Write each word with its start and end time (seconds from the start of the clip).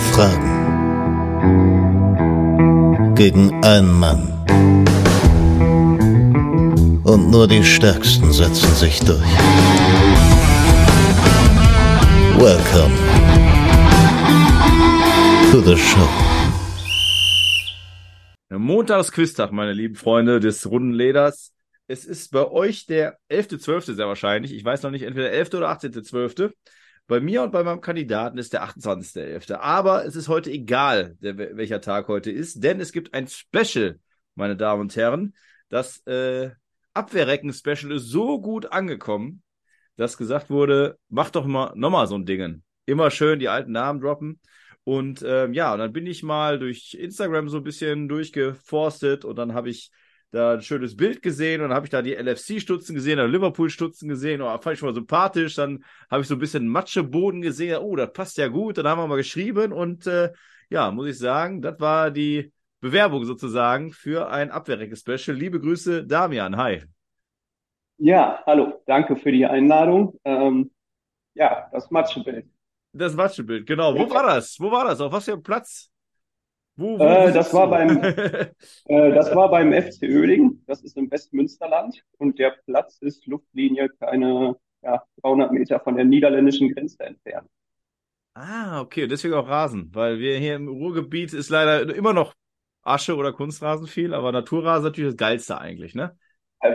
Fragen 0.00 0.50
gegen 3.14 3.62
einen 3.62 3.92
Mann. 3.98 4.26
Und 7.04 7.30
nur 7.30 7.46
die 7.46 7.62
Stärksten 7.62 8.32
setzen 8.32 8.74
sich 8.74 8.98
durch. 9.00 9.20
Welcome 12.38 12.94
to 15.50 15.60
the 15.60 15.76
show. 15.76 16.08
Montagsquiztag, 18.48 19.52
meine 19.52 19.72
lieben 19.72 19.96
Freunde 19.96 20.40
des 20.40 20.68
runden 20.70 20.92
Leders. 20.92 21.52
Es 21.86 22.04
ist 22.04 22.30
bei 22.30 22.48
euch 22.48 22.86
der 22.86 23.18
11.12. 23.30 23.94
sehr 23.94 24.06
wahrscheinlich. 24.06 24.54
Ich 24.54 24.64
weiß 24.64 24.82
noch 24.82 24.90
nicht, 24.90 25.02
entweder 25.02 25.30
11. 25.30 25.54
oder 25.54 25.70
18.12. 25.70 26.52
Bei 27.10 27.18
mir 27.18 27.42
und 27.42 27.50
bei 27.50 27.64
meinem 27.64 27.80
Kandidaten 27.80 28.38
ist 28.38 28.52
der 28.52 28.62
28.11. 28.62 29.54
Aber 29.54 30.04
es 30.04 30.14
ist 30.14 30.28
heute 30.28 30.48
egal, 30.52 31.16
der, 31.20 31.56
welcher 31.56 31.80
Tag 31.80 32.06
heute 32.06 32.30
ist, 32.30 32.62
denn 32.62 32.78
es 32.78 32.92
gibt 32.92 33.14
ein 33.14 33.26
Special, 33.26 33.98
meine 34.36 34.56
Damen 34.56 34.82
und 34.82 34.94
Herren. 34.94 35.34
Das 35.70 36.06
äh, 36.06 36.50
Abwehrrecken-Special 36.94 37.90
ist 37.90 38.10
so 38.10 38.40
gut 38.40 38.70
angekommen, 38.70 39.42
dass 39.96 40.18
gesagt 40.18 40.50
wurde, 40.50 41.00
mach 41.08 41.30
doch 41.30 41.46
mal 41.46 41.72
nochmal 41.74 42.06
so 42.06 42.14
ein 42.14 42.26
Ding. 42.26 42.62
Immer 42.86 43.10
schön 43.10 43.40
die 43.40 43.48
alten 43.48 43.72
Namen 43.72 44.00
droppen. 44.00 44.38
Und 44.84 45.24
ähm, 45.26 45.52
ja, 45.52 45.72
und 45.72 45.80
dann 45.80 45.92
bin 45.92 46.06
ich 46.06 46.22
mal 46.22 46.60
durch 46.60 46.94
Instagram 46.94 47.48
so 47.48 47.56
ein 47.56 47.64
bisschen 47.64 48.08
durchgeforstet 48.08 49.24
und 49.24 49.34
dann 49.34 49.52
habe 49.52 49.68
ich 49.68 49.90
da 50.30 50.54
ein 50.54 50.62
schönes 50.62 50.96
Bild 50.96 51.22
gesehen 51.22 51.60
und 51.60 51.68
dann 51.68 51.76
habe 51.76 51.86
ich 51.86 51.90
da 51.90 52.02
die 52.02 52.14
LFC-Stutzen 52.14 52.94
gesehen, 52.94 53.18
oder 53.18 53.28
Liverpool-Stutzen 53.28 54.08
gesehen, 54.08 54.42
oh, 54.42 54.46
fand 54.58 54.74
ich 54.74 54.78
schon 54.78 54.88
mal 54.88 54.94
sympathisch. 54.94 55.56
Dann 55.56 55.84
habe 56.10 56.22
ich 56.22 56.28
so 56.28 56.34
ein 56.34 56.40
bisschen 56.40 56.68
Matscheboden 56.68 57.42
gesehen, 57.42 57.78
oh, 57.78 57.96
das 57.96 58.12
passt 58.12 58.38
ja 58.38 58.48
gut. 58.48 58.78
Dann 58.78 58.86
haben 58.86 59.00
wir 59.00 59.06
mal 59.08 59.16
geschrieben 59.16 59.72
und 59.72 60.06
äh, 60.06 60.30
ja, 60.68 60.90
muss 60.92 61.08
ich 61.08 61.18
sagen, 61.18 61.62
das 61.62 61.80
war 61.80 62.10
die 62.10 62.52
Bewerbung 62.80 63.24
sozusagen 63.24 63.92
für 63.92 64.30
ein 64.30 64.50
Abwehrrecke-Special. 64.50 65.36
Liebe 65.36 65.60
Grüße, 65.60 66.06
Damian. 66.06 66.56
Hi. 66.56 66.84
Ja, 67.98 68.42
hallo, 68.46 68.82
danke 68.86 69.16
für 69.16 69.32
die 69.32 69.44
Einladung. 69.44 70.18
Ähm, 70.24 70.70
ja, 71.34 71.68
das 71.72 71.90
Matschebild. 71.90 72.46
Das 72.92 73.14
Matschebild, 73.14 73.66
genau. 73.66 73.94
Wo 73.94 74.08
war 74.10 74.26
das? 74.26 74.56
Wo 74.58 74.70
war 74.70 74.84
das? 74.84 75.00
Auf 75.00 75.12
was 75.12 75.24
für 75.24 75.32
einem 75.32 75.42
Platz? 75.42 75.90
Wo, 76.80 76.98
wo 76.98 77.04
äh, 77.04 77.30
das, 77.30 77.52
war 77.52 77.68
beim, 77.68 78.02
äh, 78.02 78.46
das 78.86 79.34
war 79.34 79.50
beim 79.50 79.70
FC 79.70 80.04
Oeding, 80.04 80.62
das 80.66 80.80
ist 80.82 80.96
im 80.96 81.10
Westmünsterland 81.10 82.02
und 82.16 82.38
der 82.38 82.56
Platz 82.64 82.96
ist 83.02 83.26
Luftlinie 83.26 83.90
keine 84.00 84.56
ja, 84.82 85.02
300 85.22 85.52
Meter 85.52 85.78
von 85.80 85.96
der 85.96 86.06
niederländischen 86.06 86.72
Grenze 86.72 87.04
entfernt. 87.04 87.50
Ah, 88.32 88.80
okay, 88.80 89.06
deswegen 89.06 89.34
auch 89.34 89.46
Rasen, 89.46 89.90
weil 89.92 90.20
wir 90.20 90.38
hier 90.38 90.56
im 90.56 90.68
Ruhrgebiet 90.68 91.34
ist 91.34 91.50
leider 91.50 91.94
immer 91.94 92.14
noch 92.14 92.32
Asche 92.80 93.14
oder 93.14 93.34
Kunstrasen 93.34 93.86
viel, 93.86 94.14
aber 94.14 94.32
Naturrasen 94.32 94.86
ist 94.86 94.90
natürlich 94.90 95.10
das 95.10 95.18
Geilste 95.18 95.60
eigentlich, 95.60 95.94
ne? 95.94 96.16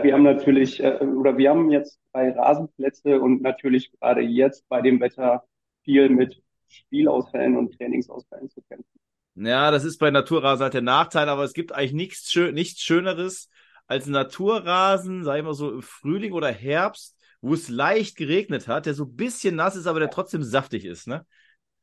Wir 0.02 0.14
haben 0.14 0.22
natürlich, 0.22 0.80
äh, 0.82 0.98
oder 0.98 1.36
wir 1.36 1.50
haben 1.50 1.70
jetzt 1.72 1.98
drei 2.12 2.30
Rasenplätze 2.30 3.20
und 3.20 3.42
natürlich 3.42 3.90
gerade 3.90 4.20
jetzt 4.20 4.68
bei 4.68 4.82
dem 4.82 5.00
Wetter 5.00 5.42
viel 5.82 6.10
mit 6.10 6.40
Spielausfällen 6.68 7.56
und 7.56 7.76
Trainingsausfällen 7.76 8.48
zu 8.50 8.62
kämpfen. 8.68 9.00
Ja, 9.36 9.70
das 9.70 9.84
ist 9.84 9.98
bei 9.98 10.10
Naturrasen 10.10 10.62
halt 10.62 10.74
der 10.74 10.82
Nachteil, 10.82 11.28
aber 11.28 11.44
es 11.44 11.52
gibt 11.52 11.72
eigentlich 11.72 11.92
nichts, 11.92 12.32
schön, 12.32 12.54
nichts 12.54 12.80
Schöneres 12.80 13.50
als 13.86 14.06
Naturrasen, 14.06 15.24
sag 15.24 15.38
ich 15.38 15.44
mal 15.44 15.54
so 15.54 15.70
im 15.72 15.82
Frühling 15.82 16.32
oder 16.32 16.50
Herbst, 16.50 17.16
wo 17.40 17.52
es 17.54 17.68
leicht 17.68 18.16
geregnet 18.16 18.66
hat, 18.66 18.86
der 18.86 18.94
so 18.94 19.04
ein 19.04 19.14
bisschen 19.14 19.54
nass 19.54 19.76
ist, 19.76 19.86
aber 19.86 20.00
der 20.00 20.10
trotzdem 20.10 20.42
saftig 20.42 20.84
ist, 20.84 21.06
ne? 21.06 21.26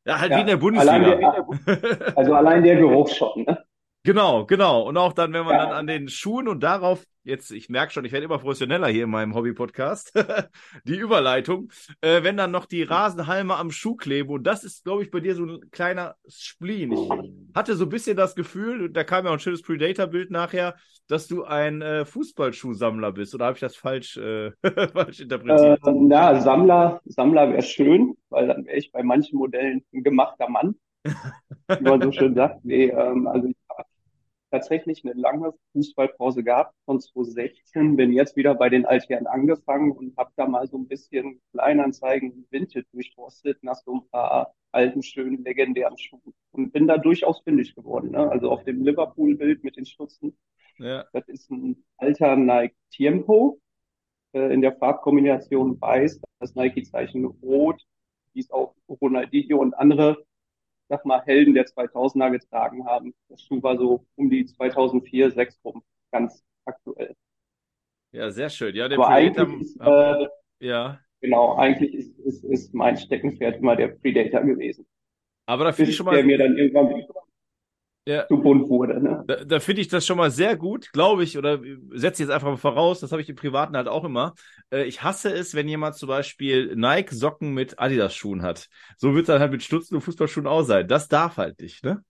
Ja, 0.04 0.20
halt 0.20 0.32
ja, 0.32 0.36
wie 0.36 0.40
in 0.42 0.46
der 0.48 0.56
Bundesliga. 0.56 0.94
Allein 0.94 1.20
der, 1.66 2.18
also 2.18 2.34
allein 2.34 2.62
der 2.62 2.76
Geruch 2.76 3.08
schon, 3.08 3.44
ne? 3.44 3.64
Genau, 4.06 4.44
genau. 4.44 4.82
Und 4.82 4.98
auch 4.98 5.14
dann, 5.14 5.32
wenn 5.32 5.46
man 5.46 5.54
ja. 5.54 5.64
dann 5.64 5.72
an 5.72 5.86
den 5.86 6.08
Schuhen 6.08 6.46
und 6.46 6.62
darauf, 6.62 7.02
jetzt, 7.22 7.50
ich 7.50 7.70
merke 7.70 7.90
schon, 7.90 8.04
ich 8.04 8.12
werde 8.12 8.26
immer 8.26 8.36
professioneller 8.36 8.88
hier 8.88 9.04
in 9.04 9.10
meinem 9.10 9.34
Hobby-Podcast, 9.34 10.12
die 10.84 10.96
Überleitung, 10.96 11.70
äh, 12.02 12.22
wenn 12.22 12.36
dann 12.36 12.50
noch 12.50 12.66
die 12.66 12.82
Rasenhalme 12.82 13.56
am 13.56 13.70
Schuh 13.70 13.96
kleben. 13.96 14.28
Und 14.28 14.46
das 14.46 14.62
ist, 14.62 14.84
glaube 14.84 15.04
ich, 15.04 15.10
bei 15.10 15.20
dir 15.20 15.34
so 15.34 15.46
ein 15.46 15.70
kleiner 15.70 16.16
Spleen. 16.28 16.92
Ich 16.92 17.08
hatte 17.54 17.76
so 17.76 17.86
ein 17.86 17.88
bisschen 17.88 18.14
das 18.14 18.34
Gefühl, 18.34 18.90
da 18.90 19.04
kam 19.04 19.24
ja 19.24 19.30
auch 19.30 19.36
ein 19.36 19.40
schönes 19.40 19.62
Predator-Bild 19.62 20.30
nachher, 20.30 20.74
dass 21.08 21.26
du 21.26 21.44
ein 21.44 21.80
äh, 21.80 22.04
Fußballschuhsammler 22.04 23.12
bist. 23.12 23.34
Oder 23.34 23.46
habe 23.46 23.54
ich 23.54 23.60
das 23.60 23.74
falsch, 23.74 24.18
äh, 24.18 24.52
falsch 24.92 25.20
interpretiert? 25.20 25.80
Äh, 25.82 25.92
na, 25.92 26.38
Sammler, 26.42 27.00
Sammler 27.06 27.48
wäre 27.48 27.62
schön, 27.62 28.18
weil 28.28 28.48
dann 28.48 28.66
wäre 28.66 28.76
ich 28.76 28.92
bei 28.92 29.02
manchen 29.02 29.38
Modellen 29.38 29.82
ein 29.94 30.02
gemachter 30.02 30.50
Mann. 30.50 30.74
wie 31.04 31.84
man 31.84 32.00
so 32.00 32.12
schön 32.12 32.34
sagt. 32.34 32.64
Nee, 32.64 32.86
ähm, 32.86 33.26
also 33.26 33.48
ich 33.48 33.56
tatsächlich 34.54 35.04
eine 35.04 35.14
lange 35.14 35.52
Fußballpause 35.72 36.44
gehabt 36.44 36.74
von 36.84 37.00
2016, 37.00 37.96
bin 37.96 38.12
jetzt 38.12 38.36
wieder 38.36 38.54
bei 38.54 38.68
den 38.68 38.86
Altherren 38.86 39.26
angefangen 39.26 39.90
und 39.90 40.16
habe 40.16 40.30
da 40.36 40.46
mal 40.46 40.68
so 40.68 40.78
ein 40.78 40.86
bisschen 40.86 41.40
Kleinanzeigen 41.50 42.46
Vintage 42.50 42.86
durchforstet 42.92 43.64
nach 43.64 43.74
so 43.84 43.94
ein 43.94 44.08
paar 44.10 44.54
alten, 44.70 45.02
schönen, 45.02 45.42
legendären 45.42 45.98
Schuhen 45.98 46.34
und 46.52 46.72
bin 46.72 46.86
da 46.86 46.98
durchaus 46.98 47.40
fündig 47.40 47.74
geworden. 47.74 48.12
Ne? 48.12 48.30
Also 48.30 48.48
auf 48.48 48.62
dem 48.62 48.84
Liverpool-Bild 48.84 49.64
mit 49.64 49.76
den 49.76 49.86
Stutzen, 49.86 50.38
ja. 50.78 51.04
das 51.12 51.28
ist 51.28 51.50
ein 51.50 51.84
alter 51.96 52.36
Nike 52.36 52.76
Tiempo 52.90 53.58
äh, 54.34 54.54
in 54.54 54.60
der 54.60 54.76
Farbkombination 54.76 55.80
weiß, 55.80 56.20
das 56.38 56.54
Nike-Zeichen 56.54 57.24
rot, 57.24 57.82
wie 58.34 58.40
es 58.40 58.52
auch 58.52 58.76
Ronaldinho 58.88 59.58
und 59.58 59.74
andere 59.74 60.24
sag 60.88 61.04
mal, 61.04 61.22
Helden 61.24 61.54
der 61.54 61.66
2000er 61.66 62.30
getragen 62.30 62.86
haben. 62.86 63.14
Das 63.28 63.42
Schuh 63.42 63.62
war 63.62 63.76
so 63.78 64.06
um 64.16 64.30
die 64.30 64.46
2004, 64.46 65.30
6 65.30 65.60
rum, 65.64 65.82
ganz 66.12 66.44
aktuell. 66.64 67.14
Ja, 68.12 68.30
sehr 68.30 68.48
schön. 68.48 68.74
Ja, 68.76 68.88
der 68.88 68.98
Aber 68.98 69.08
Predator, 69.08 69.60
ist, 69.60 69.76
äh, 69.80 70.28
ja. 70.60 71.00
Genau, 71.20 71.54
eigentlich 71.56 71.94
ist, 71.94 72.18
ist, 72.20 72.44
ist 72.44 72.74
mein 72.74 72.96
Steckenpferd 72.96 73.56
immer 73.56 73.76
der 73.76 73.88
Predator 73.88 74.42
gewesen. 74.42 74.86
Aber 75.46 75.64
da 75.64 75.72
finde 75.72 75.90
ich 75.90 75.96
schon 75.96 76.06
mal. 76.06 76.14
Der 76.14 76.24
mir 76.24 76.38
dann 76.38 76.56
irgendwann 76.56 76.88
ja. 78.06 78.26
zu 78.26 78.38
bunt 78.38 78.68
wurde. 78.68 79.02
Ne? 79.02 79.24
Da, 79.26 79.44
da 79.44 79.60
finde 79.60 79.82
ich 79.82 79.88
das 79.88 80.06
schon 80.06 80.18
mal 80.18 80.30
sehr 80.30 80.56
gut, 80.56 80.92
glaube 80.92 81.24
ich, 81.24 81.38
oder 81.38 81.60
setze 81.92 82.22
jetzt 82.22 82.30
einfach 82.32 82.48
mal 82.48 82.56
voraus, 82.56 83.00
das 83.00 83.12
habe 83.12 83.22
ich 83.22 83.28
im 83.28 83.36
Privaten 83.36 83.76
halt 83.76 83.88
auch 83.88 84.04
immer. 84.04 84.34
Äh, 84.70 84.84
ich 84.84 85.02
hasse 85.02 85.32
es, 85.32 85.54
wenn 85.54 85.68
jemand 85.68 85.96
zum 85.96 86.08
Beispiel 86.08 86.74
Nike-Socken 86.76 87.52
mit 87.52 87.78
Adidas-Schuhen 87.78 88.42
hat. 88.42 88.68
So 88.96 89.14
wird 89.14 89.22
es 89.22 89.26
dann 89.28 89.40
halt 89.40 89.52
mit 89.52 89.62
Stutzen 89.62 89.96
und 89.96 90.00
Fußballschuhen 90.02 90.46
auch 90.46 90.62
sein. 90.62 90.88
Das 90.88 91.08
darf 91.08 91.36
halt 91.36 91.60
nicht, 91.60 91.84
ne? 91.84 92.02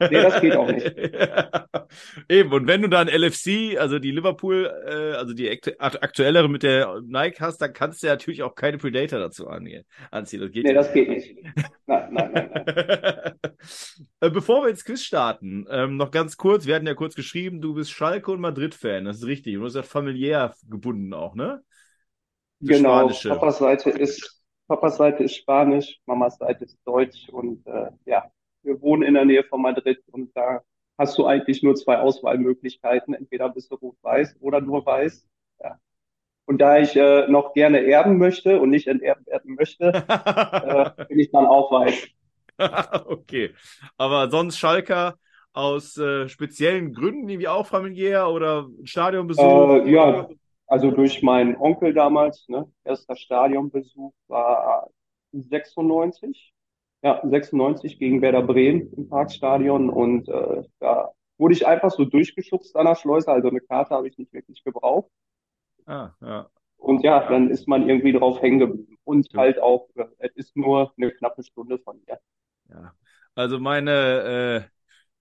Nee, 0.00 0.22
das 0.22 0.40
geht 0.40 0.56
auch 0.56 0.70
nicht. 0.70 0.86
Eben, 2.28 2.52
und 2.52 2.66
wenn 2.66 2.82
du 2.82 2.88
dann 2.88 3.08
LFC, 3.08 3.78
also 3.78 3.98
die 3.98 4.10
Liverpool, 4.10 4.70
äh, 4.86 5.16
also 5.16 5.34
die 5.34 5.50
aktuellere 5.78 6.48
mit 6.48 6.62
der 6.62 7.00
Nike 7.06 7.40
hast, 7.40 7.58
dann 7.58 7.72
kannst 7.72 8.02
du 8.02 8.06
ja 8.06 8.14
natürlich 8.14 8.42
auch 8.42 8.54
keine 8.54 8.78
Predator 8.78 9.18
dazu 9.18 9.48
anziehen. 9.48 9.84
Das 10.10 10.30
geht 10.30 10.64
nee, 10.64 10.72
das 10.72 10.92
geht 10.92 11.08
nicht. 11.08 11.36
Nein, 11.86 12.08
nein, 12.12 12.32
nein, 12.32 12.50
nein. 12.54 13.34
Äh, 14.22 14.30
bevor 14.30 14.62
wir 14.62 14.70
ins 14.70 14.84
Quiz 14.84 15.02
starten, 15.02 15.66
ähm, 15.70 15.96
noch 15.96 16.10
ganz 16.10 16.36
kurz, 16.36 16.66
wir 16.66 16.74
hatten 16.74 16.86
ja 16.86 16.94
kurz 16.94 17.14
geschrieben, 17.14 17.60
du 17.60 17.74
bist 17.74 17.90
Schalke 17.90 18.30
und 18.30 18.40
Madrid-Fan, 18.40 19.06
das 19.06 19.18
ist 19.18 19.26
richtig. 19.26 19.54
Und 19.54 19.60
du 19.60 19.64
bist 19.64 19.76
ja 19.76 19.82
familiär 19.82 20.54
gebunden 20.68 21.14
auch, 21.14 21.34
ne? 21.34 21.62
Das 22.60 22.76
genau, 22.76 22.98
Spanische. 22.98 23.28
Papas 23.30 23.58
Seite 23.58 23.90
ist 23.90 24.40
Papas 24.70 24.98
Seite 24.98 25.24
ist 25.24 25.34
Spanisch, 25.34 25.98
Mamas 26.06 26.38
Seite 26.38 26.64
ist 26.64 26.78
Deutsch 26.84 27.28
und 27.30 27.66
äh, 27.66 27.90
ja, 28.04 28.30
wir 28.62 28.80
wohnen 28.80 29.02
in 29.02 29.14
der 29.14 29.24
Nähe 29.24 29.44
von 29.44 29.62
Madrid 29.62 30.02
und 30.10 30.34
da 30.36 30.60
hast 30.98 31.16
du 31.16 31.26
eigentlich 31.26 31.62
nur 31.62 31.74
zwei 31.76 31.98
Auswahlmöglichkeiten. 31.98 33.14
Entweder 33.14 33.48
bist 33.48 33.70
du 33.70 33.76
rot-weiß 33.76 34.36
oder 34.40 34.60
nur 34.60 34.84
weiß. 34.84 35.26
Ja. 35.62 35.78
Und 36.44 36.60
da 36.60 36.78
ich 36.78 36.94
äh, 36.94 37.26
noch 37.28 37.54
gerne 37.54 37.84
erben 37.86 38.18
möchte 38.18 38.60
und 38.60 38.70
nicht 38.70 38.86
enterben 38.86 39.24
werden 39.26 39.54
möchte, 39.54 39.86
äh, 40.98 41.04
bin 41.06 41.18
ich 41.18 41.30
dann 41.30 41.46
auch 41.46 41.72
weiß. 41.72 42.08
okay. 43.06 43.54
Aber 43.96 44.30
sonst 44.30 44.58
Schalker 44.58 45.16
aus 45.52 45.96
äh, 45.96 46.28
speziellen 46.28 46.92
Gründen, 46.92 47.28
irgendwie 47.28 47.48
auch 47.48 47.66
familiär 47.66 48.28
oder 48.28 48.68
Stadionbesuch? 48.84 49.84
Äh, 49.84 49.90
ja, 49.90 50.28
also 50.66 50.90
durch 50.90 51.22
meinen 51.22 51.56
Onkel 51.56 51.94
damals, 51.94 52.46
ne, 52.48 52.70
erster 52.84 53.16
Stadionbesuch 53.16 54.12
war 54.28 54.88
96 55.32 56.52
ja, 57.02 57.20
96 57.24 57.98
gegen 57.98 58.22
Werder 58.22 58.42
Bremen 58.42 58.92
im 58.92 59.08
Parkstadion 59.08 59.90
und 59.90 60.28
äh, 60.28 60.62
da 60.78 61.10
wurde 61.38 61.54
ich 61.54 61.66
einfach 61.66 61.90
so 61.90 62.04
durchgeschubst 62.04 62.76
an 62.76 62.86
der 62.86 62.94
Schleuse, 62.94 63.30
also 63.32 63.48
eine 63.48 63.60
Karte 63.60 63.94
habe 63.94 64.08
ich 64.08 64.18
nicht 64.18 64.32
wirklich 64.32 64.62
gebraucht. 64.62 65.10
Ah, 65.86 66.10
ja. 66.20 66.50
Und 66.76 67.02
ja, 67.02 67.28
dann 67.28 67.50
ist 67.50 67.68
man 67.68 67.88
irgendwie 67.88 68.12
drauf 68.12 68.40
hängen 68.40 68.58
geblieben. 68.58 68.98
Und 69.04 69.32
ja. 69.32 69.40
halt 69.40 69.60
auch, 69.60 69.88
äh, 69.94 70.06
es 70.18 70.36
ist 70.36 70.56
nur 70.56 70.92
eine 70.96 71.10
knappe 71.10 71.42
Stunde 71.42 71.78
von 71.78 72.00
mir. 72.06 72.18
Ja, 72.68 72.92
also 73.34 73.58
meine, 73.58 73.90
äh, 73.90 74.68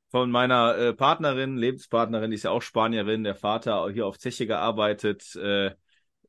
von 0.10 0.32
meiner 0.32 0.78
äh, 0.78 0.94
Partnerin, 0.94 1.58
Lebenspartnerin, 1.58 2.32
die 2.32 2.36
ist 2.36 2.44
ja 2.44 2.52
auch 2.52 2.62
Spanierin, 2.62 3.24
der 3.24 3.36
Vater 3.36 3.90
hier 3.90 4.06
auf 4.08 4.18
Zeche 4.18 4.48
gearbeitet, 4.48 5.36
äh, 5.36 5.72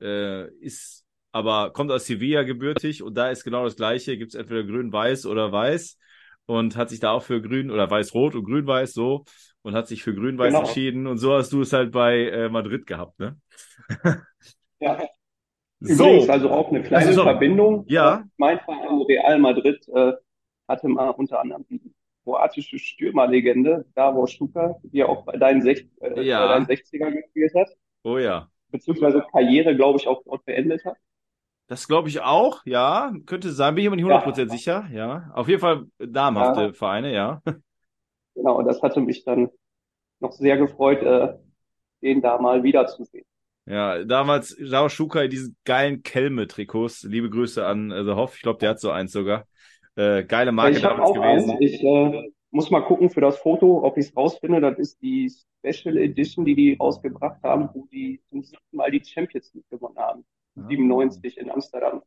äh, 0.00 0.48
ist 0.60 1.04
aber 1.32 1.72
kommt 1.72 1.90
aus 1.92 2.06
Sevilla 2.06 2.42
gebürtig 2.42 3.02
und 3.02 3.14
da 3.14 3.30
ist 3.30 3.44
genau 3.44 3.64
das 3.64 3.76
Gleiche. 3.76 4.16
Gibt 4.18 4.34
es 4.34 4.40
entweder 4.40 4.64
grün-weiß 4.64 5.26
oder 5.26 5.52
weiß. 5.52 5.98
und 6.46 6.76
hat 6.76 6.88
sich 6.90 6.98
da 7.00 7.12
auch 7.12 7.22
für 7.22 7.40
Grün 7.40 7.70
oder 7.70 7.88
Weiß-Rot 7.90 8.34
und 8.34 8.44
Grün-Weiß 8.44 8.92
so 8.92 9.24
und 9.62 9.74
hat 9.74 9.86
sich 9.86 10.02
für 10.02 10.14
Grün-Weiß 10.14 10.48
Genau. 10.52 10.60
entschieden. 10.66 11.06
Und 11.06 11.18
so 11.18 11.34
hast 11.34 11.52
du 11.52 11.60
es 11.62 11.72
halt 11.72 11.92
bei 11.92 12.26
äh, 12.28 12.48
Madrid 12.48 12.86
gehabt, 12.86 13.18
ne? 13.20 13.36
Ja, 14.80 14.98
so, 15.80 16.04
übrigens 16.04 16.28
also 16.30 16.50
auch 16.50 16.70
eine 16.70 16.82
kleine 16.82 17.06
Also. 17.06 17.22
Verbindung. 17.22 17.84
Ja. 17.88 18.24
Mein 18.36 18.58
Verein 18.60 19.02
Real 19.02 19.38
Madrid 19.38 19.86
äh, 19.94 20.12
hatte 20.68 20.88
mal 20.88 21.10
unter 21.10 21.40
anderem 21.40 21.64
die 21.70 21.80
kroatische 22.24 22.78
Stürmerlegende 22.78 23.86
Davor 23.94 24.28
Šuka, 24.28 24.76
die 24.84 24.98
ja 24.98 25.06
auch 25.06 25.24
bei 25.24 25.36
deinen, 25.36 25.62
Sech 25.62 25.88
äh, 26.00 26.22
Ja. 26.22 26.46
bei 26.46 26.54
deinen 26.54 26.66
60er 26.66 27.10
gespielt 27.12 27.54
hat, 27.54 27.68
oh 28.04 28.18
ja. 28.18 28.48
beziehungsweise 28.70 29.24
Karriere, 29.32 29.76
glaube 29.76 29.98
ich, 29.98 30.06
auch 30.08 30.22
dort 30.24 30.44
beendet 30.44 30.84
hat. 30.84 30.96
Das 31.70 31.86
glaube 31.86 32.08
ich 32.08 32.20
auch, 32.20 32.62
ja. 32.66 33.12
Könnte 33.26 33.52
sein, 33.52 33.76
bin 33.76 33.82
ich 33.82 33.86
aber 33.86 33.94
nicht 33.94 34.04
100% 34.04 34.48
sicher, 34.50 34.88
ja. 34.92 35.30
Auf 35.34 35.46
jeden 35.46 35.60
Fall 35.60 35.84
namhafte 35.98 36.60
Ja. 36.62 36.72
Vereine, 36.72 37.14
ja. 37.14 37.42
Genau, 38.34 38.58
und 38.58 38.64
das 38.64 38.82
hatte 38.82 39.00
mich 39.00 39.22
dann 39.24 39.50
noch 40.18 40.32
sehr 40.32 40.56
gefreut, 40.56 41.00
äh, 41.02 41.34
den 42.02 42.22
da 42.22 42.38
mal 42.38 42.64
wiederzusehen. 42.64 43.24
Ja, 43.66 44.02
damals 44.04 44.56
Jao 44.58 44.88
Schuka 44.88 45.22
in 45.22 45.30
diesen 45.30 45.56
geilen 45.64 46.02
Kelme-Trikots. 46.02 47.04
Liebe 47.04 47.30
Grüße 47.30 47.64
an 47.64 47.92
äh, 47.92 48.02
The 48.04 48.12
Hoff. 48.12 48.34
Ich 48.34 48.42
glaube, 48.42 48.58
der 48.58 48.70
hat 48.70 48.80
so 48.80 48.90
eins 48.90 49.12
sogar. 49.12 49.46
Äh, 49.94 50.24
geile 50.24 50.50
Marke 50.50 50.76
ich 50.76 50.82
damals 50.82 51.10
auch 51.10 51.14
gewesen. 51.14 51.52
eins. 51.52 51.60
Ich 51.60 51.84
äh, 51.84 52.32
muss 52.50 52.70
mal 52.70 52.80
gucken 52.80 53.10
für 53.10 53.20
das 53.20 53.38
Foto, 53.38 53.84
ob 53.84 53.96
ich 53.96 54.06
es 54.06 54.16
rausfinde. 54.16 54.60
Das 54.60 54.76
ist 54.76 55.00
die 55.02 55.30
Special 55.60 55.96
Edition, 55.98 56.44
die 56.44 56.56
die 56.56 56.74
rausgebracht 56.74 57.40
haben, 57.44 57.68
wo 57.74 57.86
die 57.92 58.20
zum 58.28 58.42
siebten 58.42 58.76
Mal 58.76 58.90
die 58.90 59.04
Champions 59.04 59.54
League 59.54 59.70
gewonnen 59.70 59.98
haben. 59.98 60.24
Ah. 60.56 60.66
97 60.68 61.38
in 61.38 61.50
Amsterdam. 61.50 62.02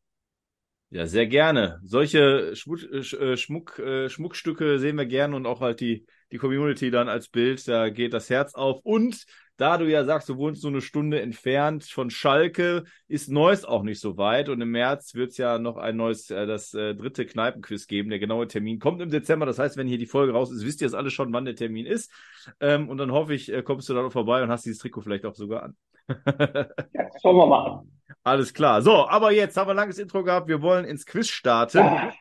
Ja, 0.93 1.07
sehr 1.07 1.25
gerne. 1.25 1.79
Solche 1.83 2.55
Schmuck, 2.55 2.83
äh, 2.83 2.97
äh, 2.99 3.35
Schmuck, 3.35 3.79
äh, 3.79 4.09
Schmuckstücke 4.09 4.77
sehen 4.77 4.95
wir 4.95 5.07
gerne 5.07 5.35
und 5.35 5.47
auch 5.47 5.59
halt 5.59 5.79
die, 5.79 6.05
die 6.31 6.37
Community 6.37 6.91
dann 6.91 7.09
als 7.09 7.29
Bild. 7.29 7.67
Da 7.67 7.89
geht 7.89 8.13
das 8.13 8.29
Herz 8.29 8.53
auf. 8.53 8.79
Und 8.83 9.25
da 9.57 9.79
du 9.79 9.89
ja 9.89 10.05
sagst, 10.05 10.29
du 10.29 10.37
wohnst 10.37 10.61
so 10.61 10.67
eine 10.67 10.81
Stunde 10.81 11.19
entfernt 11.19 11.85
von 11.85 12.11
Schalke, 12.11 12.83
ist 13.07 13.27
Neuss 13.31 13.65
auch 13.65 13.81
nicht 13.81 14.01
so 14.01 14.17
weit. 14.17 14.49
Und 14.49 14.61
im 14.61 14.69
März 14.69 15.15
wird 15.15 15.31
es 15.31 15.37
ja 15.37 15.57
noch 15.57 15.77
ein 15.77 15.95
neues, 15.95 16.27
das 16.27 16.71
dritte 16.71 17.25
Kneipenquiz 17.25 17.87
geben. 17.87 18.09
Der 18.09 18.19
genaue 18.19 18.47
Termin 18.47 18.77
kommt 18.77 19.01
im 19.01 19.09
Dezember. 19.09 19.47
Das 19.47 19.57
heißt, 19.57 19.77
wenn 19.77 19.87
hier 19.87 19.97
die 19.97 20.05
Folge 20.05 20.33
raus 20.33 20.51
ist, 20.51 20.63
wisst 20.63 20.81
ihr 20.81 20.87
es 20.87 20.93
alle 20.93 21.09
schon, 21.09 21.33
wann 21.33 21.45
der 21.45 21.55
Termin 21.55 21.87
ist. 21.87 22.11
Ähm, 22.59 22.89
und 22.89 22.97
dann 22.97 23.11
hoffe 23.11 23.33
ich, 23.33 23.51
äh, 23.51 23.63
kommst 23.63 23.89
du 23.89 23.93
dann 23.93 24.03
noch 24.03 24.11
vorbei 24.11 24.43
und 24.43 24.49
hast 24.49 24.65
dieses 24.65 24.79
Trikot 24.79 25.01
vielleicht 25.01 25.25
auch 25.25 25.35
sogar 25.35 25.63
an. 25.63 25.77
Ja, 26.07 27.09
schauen 27.21 27.37
wir 27.37 27.47
mal. 27.47 27.83
Alles 28.23 28.53
klar. 28.53 28.81
So, 28.81 29.07
aber 29.07 29.31
jetzt 29.31 29.57
haben 29.57 29.67
wir 29.67 29.71
ein 29.73 29.77
langes 29.77 29.97
Intro 29.97 30.23
gehabt. 30.23 30.47
Wir 30.47 30.61
wollen 30.61 30.85
ins 30.85 31.05
Quiz 31.05 31.27
starten. 31.27 32.11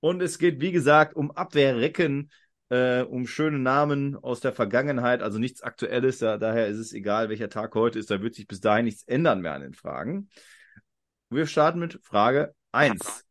Und 0.00 0.22
es 0.22 0.38
geht, 0.38 0.60
wie 0.60 0.72
gesagt, 0.72 1.16
um 1.16 1.30
Abwehrrecken, 1.30 2.30
äh, 2.68 3.02
um 3.02 3.26
schöne 3.26 3.58
Namen 3.58 4.16
aus 4.16 4.40
der 4.40 4.52
Vergangenheit, 4.52 5.22
also 5.22 5.38
nichts 5.38 5.62
Aktuelles. 5.62 6.18
Da, 6.18 6.36
daher 6.36 6.66
ist 6.66 6.78
es 6.78 6.92
egal, 6.92 7.28
welcher 7.28 7.48
Tag 7.48 7.74
heute 7.74 7.98
ist. 7.98 8.10
Da 8.10 8.22
wird 8.22 8.34
sich 8.34 8.46
bis 8.46 8.60
dahin 8.60 8.84
nichts 8.84 9.04
ändern 9.04 9.40
mehr 9.40 9.54
an 9.54 9.62
den 9.62 9.74
Fragen. 9.74 10.28
Wir 11.30 11.46
starten 11.46 11.80
mit 11.80 11.98
Frage 12.02 12.54
1. 12.72 13.25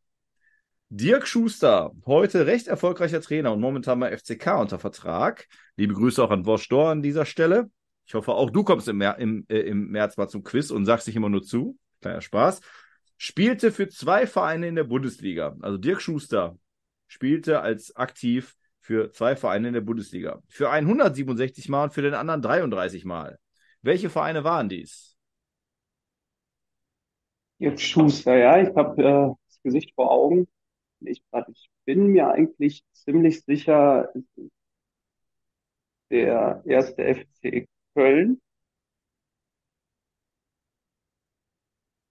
Dirk 0.88 1.26
Schuster, 1.26 1.90
heute 2.06 2.46
recht 2.46 2.68
erfolgreicher 2.68 3.20
Trainer 3.20 3.52
und 3.52 3.60
momentan 3.60 3.98
bei 3.98 4.16
FCK 4.16 4.60
unter 4.60 4.78
Vertrag. 4.78 5.48
Liebe 5.76 5.94
Grüße 5.94 6.22
auch 6.22 6.30
an 6.30 6.46
Wosch 6.46 6.68
Dor 6.68 6.90
an 6.90 7.02
dieser 7.02 7.26
Stelle. 7.26 7.70
Ich 8.06 8.14
hoffe, 8.14 8.32
auch 8.32 8.50
du 8.50 8.62
kommst 8.62 8.86
im, 8.86 8.98
Mer 8.98 9.18
im, 9.18 9.44
äh, 9.48 9.58
im 9.58 9.88
März 9.88 10.16
mal 10.16 10.28
zum 10.28 10.44
Quiz 10.44 10.70
und 10.70 10.84
sagst 10.84 11.08
nicht 11.08 11.16
immer 11.16 11.28
nur 11.28 11.42
zu. 11.42 11.76
Kleiner 12.00 12.20
Spaß. 12.20 12.60
Spielte 13.16 13.72
für 13.72 13.88
zwei 13.88 14.28
Vereine 14.28 14.68
in 14.68 14.76
der 14.76 14.84
Bundesliga. 14.84 15.56
Also 15.60 15.76
Dirk 15.76 16.00
Schuster 16.00 16.56
spielte 17.08 17.62
als 17.62 17.96
aktiv 17.96 18.54
für 18.80 19.10
zwei 19.10 19.34
Vereine 19.34 19.68
in 19.68 19.74
der 19.74 19.80
Bundesliga. 19.80 20.40
Für 20.48 20.70
einen 20.70 20.86
167 20.86 21.68
Mal 21.68 21.84
und 21.84 21.94
für 21.94 22.02
den 22.02 22.14
anderen 22.14 22.42
33 22.42 23.04
Mal. 23.04 23.40
Welche 23.82 24.08
Vereine 24.08 24.44
waren 24.44 24.68
dies? 24.68 25.16
Dirk 27.58 27.80
Schuster, 27.80 28.36
ja, 28.36 28.60
ich 28.60 28.72
habe 28.76 29.02
äh, 29.02 29.34
das 29.48 29.62
Gesicht 29.64 29.92
vor 29.96 30.12
Augen. 30.12 30.46
Ich, 31.00 31.22
ich 31.48 31.70
bin 31.86 32.08
mir 32.08 32.28
eigentlich 32.30 32.84
ziemlich 32.92 33.42
sicher, 33.44 34.10
es 34.14 34.24
ist 34.36 34.50
der 36.10 36.62
erste 36.66 37.04
FC 37.04 37.66
Köln. 37.94 38.40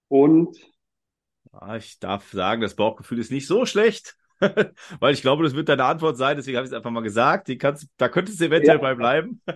Und 0.09 0.57
Ah, 1.51 1.77
ich 1.77 1.99
darf 1.99 2.31
sagen, 2.31 2.61
das 2.61 2.75
Bauchgefühl 2.75 3.19
ist 3.19 3.31
nicht 3.31 3.47
so 3.47 3.65
schlecht. 3.65 4.17
Weil 4.99 5.13
ich 5.13 5.21
glaube, 5.21 5.43
das 5.43 5.55
wird 5.55 5.69
deine 5.69 5.85
Antwort 5.85 6.17
sein, 6.17 6.35
deswegen 6.35 6.57
habe 6.57 6.65
ich 6.65 6.71
es 6.71 6.75
einfach 6.77 6.91
mal 6.91 7.01
gesagt. 7.01 7.47
Die 7.47 7.57
kannst, 7.57 7.87
da 7.97 8.09
könntest 8.09 8.41
du 8.41 8.45
eventuell 8.45 8.79
Ja. 8.79 8.79
bei 8.79 8.93
bleiben. 8.95 9.41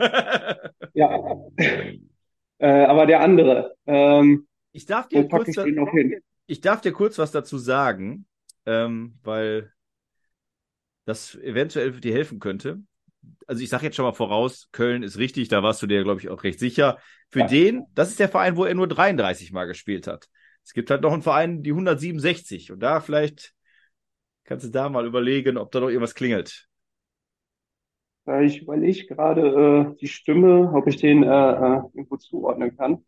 ja, 0.93 1.09
äh, 2.59 2.85
aber 2.85 3.05
der 3.05 3.21
andere, 3.21 3.75
ähm, 3.85 4.47
Ich 4.71 4.85
darf 4.85 5.07
dir 5.07 5.27
kurz, 5.27 5.57
ich 5.57 5.59
ich 6.47 6.61
darf 6.61 6.81
dir 6.81 6.93
kurz 6.93 7.17
was 7.19 7.31
dazu 7.31 7.57
sagen, 7.59 8.27
ähm, 8.69 9.19
weil 9.23 9.73
das 11.05 11.35
eventuell 11.35 11.99
dir 11.99 12.13
helfen 12.13 12.39
könnte. 12.39 12.79
Also 13.47 13.63
ich 13.63 13.69
sage 13.69 13.85
jetzt 13.85 13.95
schon 13.95 14.05
mal 14.05 14.13
voraus, 14.13 14.69
Köln 14.71 15.03
ist 15.03 15.17
richtig, 15.17 15.49
da 15.49 15.63
warst 15.63 15.81
du 15.81 15.87
dir, 15.87 16.03
glaube 16.03 16.21
ich, 16.21 16.29
auch 16.29 16.43
recht 16.43 16.59
sicher. 16.59 16.99
Für 17.29 17.43
Ja. 17.43 17.45
den, 17.45 17.85
das 17.95 18.09
ist 18.11 18.19
der 18.19 18.29
Verein, 18.29 18.57
wo 18.57 18.65
er 18.65 18.75
nur 18.75 18.87
33 18.87 19.51
Mal 19.51 19.65
gespielt 19.65 20.07
hat. 20.07 20.29
Es 20.65 20.73
gibt 20.73 20.91
halt 20.91 21.01
noch 21.01 21.13
einen 21.13 21.23
Verein, 21.23 21.63
die 21.63 21.73
167. 21.73 22.71
Und 22.71 22.79
da 22.81 23.01
vielleicht 23.01 23.53
kannst 24.45 24.65
du 24.65 24.69
da 24.71 24.89
mal 24.89 25.07
überlegen, 25.07 25.57
ob 25.57 25.71
da 25.71 25.79
noch 25.81 25.89
irgendwas 25.89 26.15
klingelt. 26.15 26.67
Äh, 28.27 28.45
Ich 28.45 28.61
überlege 28.61 29.07
gerade 29.07 29.91
äh, 29.93 29.95
die 29.99 30.07
Stimme, 30.07 30.71
ob 30.73 30.87
ich 30.87 30.97
den 30.97 31.23
äh, 31.23 31.27
äh, 31.27 31.81
irgendwo 31.93 32.17
zuordnen 32.17 32.75
kann. 32.77 33.05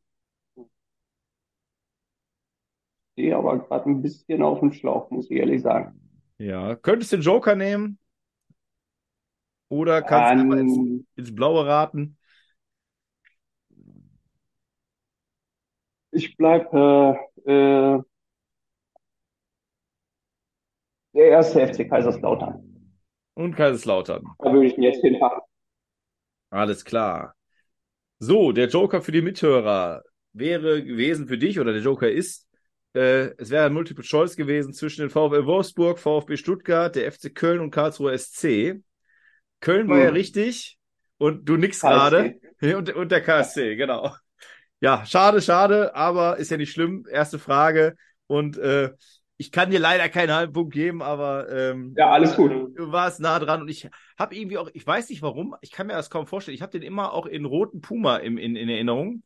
Stehe 3.14 3.38
aber 3.38 3.58
gerade 3.60 3.90
ein 3.90 4.02
bisschen 4.02 4.42
auf 4.44 4.60
dem 4.60 4.74
Schlauch, 4.74 5.10
muss 5.12 5.32
ich 5.32 5.38
ehrlich 5.38 5.62
sagen. 5.62 5.98
Ja, 6.40 6.76
könntest 6.76 7.12
den 7.14 7.22
Joker 7.22 7.56
nehmen? 7.56 7.98
Oder 9.70 10.02
kannst 10.04 10.32
du 10.32 10.36
einfach 10.38 10.58
ins, 10.58 10.80
Ähm, 10.80 11.06
ins 11.16 11.34
Blaue 11.36 11.66
raten? 11.66 12.18
ich 16.12 16.36
bleibe 16.38 17.28
äh, 17.46 17.52
äh, 17.98 18.02
der 21.16 21.30
erste 21.30 21.62
FC 21.62 21.86
Kaiserslautern. 21.88 22.62
Und 23.34 23.56
Kaiserslautern. 23.58 24.38
Da 24.40 24.52
würde 24.52 24.68
ich 24.68 24.78
ihn 24.78 24.84
jetzt 24.84 25.00
hinpacken. 25.02 25.42
Alles 26.50 26.84
klar. 26.86 27.36
So, 28.20 28.52
der 28.54 28.70
Joker 28.70 29.02
für 29.02 29.14
die 29.14 29.22
Mithörer 29.24 30.04
wäre 30.34 30.84
gewesen 30.84 31.28
für 31.28 31.40
dich, 31.40 31.60
oder 31.60 31.74
der 31.74 31.82
Joker 31.84 32.12
ist, 32.12 32.48
äh, 32.94 33.32
es 33.38 33.50
wäre 33.50 33.66
ein 33.66 33.74
Multiple 33.74 34.04
Choice 34.04 34.36
gewesen 34.36 34.74
zwischen 34.74 35.02
den 35.02 35.10
VfL 35.10 35.46
Wolfsburg, 35.46 36.00
VfB 36.00 36.38
Stuttgart, 36.38 36.96
der 36.96 37.12
FC 37.12 37.30
Köln 37.34 37.60
und 37.62 37.72
Karlsruhe 37.72 38.14
SC. 38.18 38.82
Köln 39.60 39.90
war 39.90 39.98
Hm. 39.98 40.04
ja 40.04 40.10
richtig 40.10 40.78
und 41.18 41.46
du 41.48 41.58
nix 41.58 41.82
gerade. 41.82 42.36
Und, 42.62 42.94
und 42.94 43.12
der 43.12 43.22
KSC, 43.22 43.76
genau. 43.76 44.16
Ja, 44.82 45.04
schade, 45.08 45.42
schade, 45.42 45.96
aber 45.96 46.38
ist 46.38 46.52
ja 46.52 46.58
nicht 46.58 46.72
schlimm. 46.72 47.08
Erste 47.10 47.40
Frage. 47.40 47.96
Und 48.28 48.56
äh, 48.60 48.92
ich 49.42 49.52
kann 49.52 49.72
dir 49.72 49.80
leider 49.80 50.08
keinen 50.08 50.32
halben 50.32 50.54
Punkt 50.54 50.72
geben, 50.72 51.02
aber 51.02 51.50
ähm, 51.50 51.96
Ja, 51.98 52.12
alles 52.12 52.36
gut. 52.36 52.52
du 52.52 52.92
warst 52.92 53.20
nah 53.20 53.40
dran. 53.40 53.62
Und 53.62 53.70
ich 53.70 53.90
habe 54.20 54.36
irgendwie 54.36 54.60
auch, 54.60 54.70
ich 54.74 54.86
weiß 54.86 55.10
nicht 55.10 55.24
warum, 55.24 55.56
ich 55.62 55.72
kann 55.72 55.88
mir 55.88 55.94
das 55.94 56.12
kaum 56.12 56.28
vorstellen. 56.28 56.54
Ich 56.54 56.62
habe 56.62 56.72
den 56.72 56.84
immer 56.84 57.12
auch 57.12 57.26
in 57.26 57.46
roten 57.46 57.82
Puma 57.82 58.18
im, 58.18 58.38
in, 58.38 58.56
in 58.56 58.70
Erinnerung. 58.70 59.24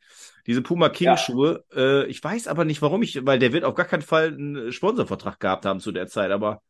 Diese 0.47 0.61
Puma 0.61 0.87
King-Schuhe. 0.87 1.65
Äh, 1.75 2.05
ich 2.05 2.23
weiß 2.23 2.47
aber 2.47 2.63
nicht, 2.63 2.81
warum 2.81 3.03
ich, 3.03 3.25
weil 3.25 3.39
der 3.39 3.51
wird 3.51 3.65
auf 3.65 3.75
gar 3.75 3.85
keinen 3.87 4.03
Fall 4.03 4.27
einen 4.27 4.71
Sponsorvertrag 4.71 5.37
gehabt 5.37 5.65
haben 5.65 5.81
zu 5.81 5.91
der 5.91 6.07
Zeit, 6.07 6.31
aber 6.31 6.61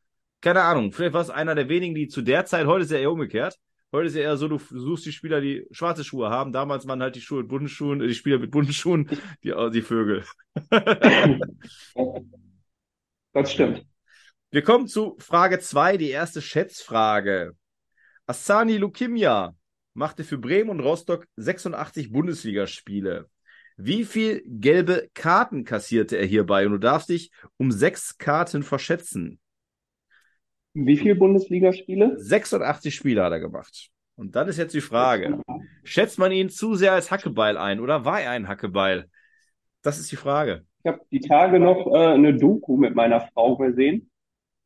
keine 0.42 0.64
Ahnung. 0.64 0.92
Vielleicht 0.92 1.14
war 1.14 1.22
es 1.22 1.30
einer 1.30 1.54
der 1.54 1.70
wenigen, 1.70 1.94
die 1.94 2.08
zu 2.08 2.24
der 2.24 2.46
Zeit, 2.46 2.66
heute 2.66 2.86
ist 2.86 2.92
er 2.92 3.00
eher 3.00 3.12
umgekehrt. 3.12 3.60
Heute 3.92 4.08
ist 4.08 4.16
ja 4.16 4.24
eher 4.24 4.38
so, 4.38 4.48
du 4.48 4.58
suchst 4.58 5.06
die 5.06 5.12
Spieler, 5.12 5.40
die 5.40 5.68
schwarze 5.72 6.04
Schuhe 6.04 6.30
haben. 6.32 6.52
Damals 6.52 6.88
waren 6.88 7.02
halt 7.02 7.16
die 7.16 7.22
Schuhe 7.22 7.42
mit 7.42 7.48
bunten 7.50 7.70
Schuhen, 7.70 8.02
äh, 8.02 8.08
die 8.08 8.16
Spieler 8.16 8.40
mit 8.40 8.50
bunten 8.50 8.74
Schuhen, 8.74 9.08
die, 9.44 9.54
die 9.72 9.82
Vögel. 9.84 10.24
Das 13.36 13.52
stimmt. 13.52 13.86
Wir 14.50 14.62
kommen 14.62 14.88
zu 14.88 15.18
Frage 15.20 15.60
2, 15.60 15.98
die 15.98 16.10
erste 16.10 16.42
Schätzfrage. 16.42 17.52
Asani 18.26 18.78
Lukimia 18.78 19.54
machte 19.94 20.24
für 20.24 20.38
Bremen 20.38 20.70
und 20.70 20.80
Rostock 20.80 21.28
86 21.36 22.14
Bundesligaspiele. 22.14 23.30
Wie 23.76 24.06
viel 24.06 24.42
gelbe 24.46 25.10
Karten 25.14 25.66
kassierte 25.66 26.16
er 26.16 26.26
hierbei? 26.26 26.66
Und 26.66 26.72
du 26.72 26.78
darfst 26.78 27.10
dich 27.10 27.30
um 27.58 27.74
sechs 27.74 28.18
Karten 28.18 28.64
verschätzen. 28.64 29.42
Wie 30.74 30.96
viele 30.96 31.16
Bundesligaspiele? 31.16 32.14
86 32.18 32.96
Spiele 32.96 33.22
hat 33.22 33.34
er 33.34 33.42
gemacht. 33.42 33.90
Und 34.16 34.38
dann 34.38 34.48
ist 34.48 34.58
jetzt 34.58 34.74
die 34.74 34.80
Frage. 34.80 35.42
Schätzt 35.84 36.20
man 36.20 36.32
ihn 36.32 36.50
zu 36.50 36.76
sehr 36.76 36.94
als 36.94 37.12
Hackebeil 37.12 37.58
ein 37.58 37.82
oder 37.82 38.06
war 38.06 38.22
er 38.22 38.32
ein 38.32 38.48
Hackebeil? 38.48 39.10
Das 39.82 40.00
ist 40.00 40.10
die 40.10 40.16
Frage. 40.16 40.66
Ich 40.86 40.92
habe 40.92 41.02
die 41.12 41.20
Tage 41.20 41.60
noch 41.60 41.88
äh, 41.88 42.14
eine 42.14 42.38
Doku 42.38 42.78
mit 42.78 42.94
meiner 42.94 43.20
Frau 43.20 43.58
gesehen. 43.58 44.12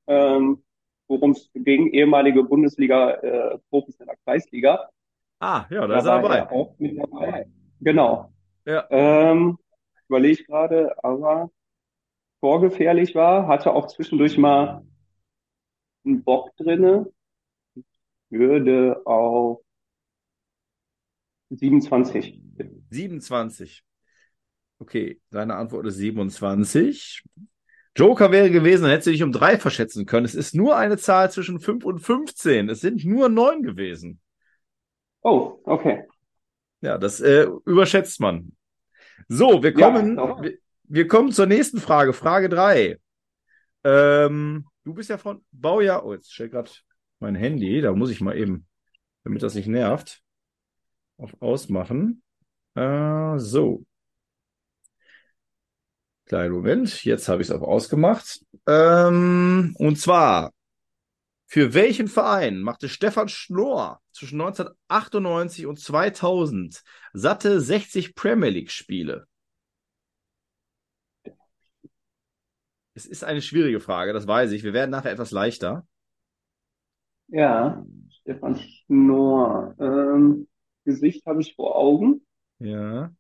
Ähm, 0.06 0.62
worum 1.08 1.32
es 1.32 1.50
ging, 1.54 1.94
ehemalige 1.94 2.44
Bundesliga-Profis 2.44 4.02
in 4.02 4.06
der 4.06 4.18
Kreisliga. 4.26 4.90
Ah, 5.40 5.66
ja, 5.70 5.88
da 5.88 5.98
ist 5.98 6.06
er 6.06 6.22
dabei. 6.22 6.38
er 6.40 6.52
auch 6.52 6.78
mit 6.78 7.00
dabei. 7.00 7.48
Genau. 7.80 8.34
Ja. 8.66 8.86
Ähm, 8.90 9.58
überlege 10.10 10.44
gerade, 10.44 10.94
aber 11.02 11.52
torgefährlich 12.42 13.16
war, 13.16 13.48
hatte 13.48 13.72
auch 13.72 13.88
zwischendurch 13.88 14.38
mal 14.38 14.86
einen 16.04 16.22
Bock 16.22 16.54
drinne. 16.58 17.10
Ich 17.76 17.86
würde 18.30 19.02
auf 19.06 19.62
27. 21.50 22.42
27. 22.90 23.86
Okay, 24.80 25.20
seine 25.30 25.56
Antwort 25.56 25.86
ist 25.88 25.96
27. 25.96 27.24
Joker 27.96 28.32
wäre 28.32 28.50
gewesen, 28.50 28.84
dann 28.84 28.92
hättest 28.92 29.08
du 29.08 29.12
dich 29.12 29.24
um 29.24 29.32
drei 29.32 29.58
verschätzen 29.58 30.06
können. 30.06 30.26
Es 30.26 30.36
ist 30.36 30.56
nur 30.56 30.78
eine 30.78 30.98
Zahl 30.98 31.32
zwischen 31.32 31.60
5 31.60 31.84
und 31.84 32.00
15. 32.00 32.70
Es 32.70 32.80
sind 32.82 33.04
nur 33.04 33.30
neun 33.30 33.62
gewesen. 33.64 34.22
Oh, 35.24 35.60
okay. 35.66 36.06
Ja, 36.82 36.98
das 36.98 37.20
äh, 37.20 37.48
überschätzt 37.66 38.20
man. 38.20 38.54
So, 39.28 39.64
wir 39.64 39.74
Ja, 39.76 39.92
kommen, 39.92 40.16
doch. 40.16 40.42
wir, 40.42 40.58
wir 40.86 41.08
kommen 41.08 41.32
zur 41.32 41.46
nächsten 41.46 41.80
Frage, 41.80 42.14
Frage 42.14 42.50
3. 42.50 42.98
Ähm, 43.84 44.66
du 44.84 44.94
bist 44.94 45.10
ja 45.10 45.18
von 45.18 45.46
Baujahr. 45.52 46.06
Oh, 46.06 46.14
jetzt 46.14 46.34
stellt 46.34 46.52
gerade 46.52 46.72
mein 47.20 47.36
Handy, 47.36 47.82
da 47.82 47.94
muss 47.94 48.12
ich 48.12 48.22
mal 48.22 48.38
eben, 48.38 48.68
damit 49.24 49.44
das 49.44 49.56
nicht 49.56 49.68
nervt, 49.68 50.22
auf 51.18 51.36
Ausmachen. 51.42 52.24
Äh, 52.76 53.38
so. 53.40 53.86
Kleinen 56.30 56.54
Moment, 56.54 57.04
jetzt 57.06 57.28
habe 57.28 57.42
ich 57.42 57.50
es 57.50 57.52
auf 57.52 57.64
ausgemacht. 57.64 58.46
Ähm, 58.68 59.76
und 59.80 59.98
zwar, 59.98 60.52
für 61.48 61.74
welchen 61.74 62.08
Verein 62.08 62.62
machte 62.62 62.88
Stefan 62.88 63.30
Schnorr 63.30 64.00
zwischen 64.12 64.40
1998 64.40 65.66
und 65.66 65.80
2000 65.80 66.84
satte 67.14 67.60
60 67.60 68.14
Premier 68.14 68.52
League 68.52 68.70
Spiele? 68.70 69.26
Es 72.94 73.08
ist 73.08 73.24
eine 73.24 73.42
schwierige 73.42 73.80
Frage, 73.80 74.14
das 74.14 74.28
weiß 74.28 74.52
ich. 74.52 74.64
Wir 74.64 74.74
werden 74.74 74.92
nachher 74.92 75.12
etwas 75.12 75.32
leichter. 75.32 75.88
Ja, 77.30 77.84
Stefan 78.12 78.56
Schnorr. 78.60 79.74
Ähm, 79.80 80.48
Gesicht 80.86 81.26
habe 81.26 81.42
ich 81.42 81.56
vor 81.56 81.76
Augen. 81.76 82.24
Ja. 82.60 83.12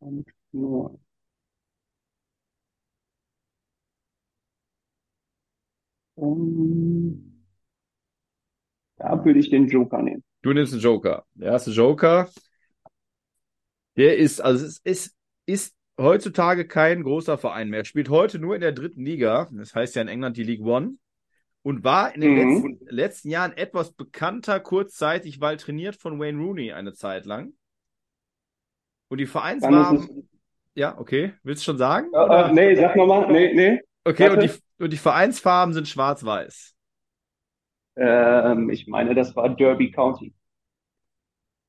Schnorr. 0.00 0.98
Ähm, 6.16 7.42
da 8.98 9.24
würde 9.24 9.40
ich 9.40 9.50
den 9.50 9.68
Joker 9.68 10.02
nehmen. 10.02 10.22
Du 10.42 10.52
nimmst 10.52 10.72
den 10.72 10.80
Joker. 10.80 11.24
Der 11.34 11.52
erste 11.52 11.70
Joker. 11.70 12.30
Der 13.96 14.16
ist, 14.18 14.40
also 14.40 14.64
es 14.66 14.78
ist, 14.84 15.16
ist 15.46 15.74
heutzutage 15.98 16.66
kein 16.66 17.02
großer 17.02 17.38
Verein 17.38 17.68
mehr. 17.68 17.84
Spielt 17.84 18.08
heute 18.08 18.38
nur 18.38 18.54
in 18.54 18.60
der 18.60 18.72
dritten 18.72 19.04
Liga. 19.04 19.48
Das 19.52 19.74
heißt 19.74 19.96
ja 19.96 20.02
in 20.02 20.08
England 20.08 20.36
die 20.36 20.44
League 20.44 20.62
One. 20.64 20.94
Und 21.62 21.84
war 21.84 22.14
in 22.14 22.22
den 22.22 22.32
Mhm. 22.32 22.38
letzten, 22.38 22.96
letzten 22.96 23.30
Jahren 23.30 23.52
etwas 23.52 23.92
bekannter, 23.92 24.60
kurzzeitig, 24.60 25.40
weil 25.42 25.58
trainiert 25.58 25.96
von 25.96 26.18
Wayne 26.18 26.38
Rooney 26.42 26.72
eine 26.72 26.94
Zeit 26.94 27.26
lang. 27.26 27.52
Und 29.10 29.18
die 29.18 29.26
Vereinsfarben, 29.26 30.28
ja, 30.74 30.96
okay. 30.96 31.34
Willst 31.42 31.62
du 31.62 31.72
schon 31.72 31.78
sagen? 31.78 32.08
äh, 32.12 32.16
Oder? 32.16 32.48
äh, 32.48 32.52
nee, 32.52 32.74
sag 32.76 32.94
nochmal, 32.94 33.30
nee, 33.30 33.52
nee. 33.52 33.80
Okay, 34.04 34.30
und 34.30 34.42
die, 34.42 34.50
und 34.82 34.92
die 34.92 34.96
Vereinsfarben 34.96 35.74
sind 35.74 35.88
schwarz-weiß. 35.88 36.74
Ähm, 37.96 38.70
ich 38.70 38.86
meine, 38.86 39.14
das 39.14 39.34
war 39.34 39.48
Derby 39.54 39.90
County. 39.90 40.32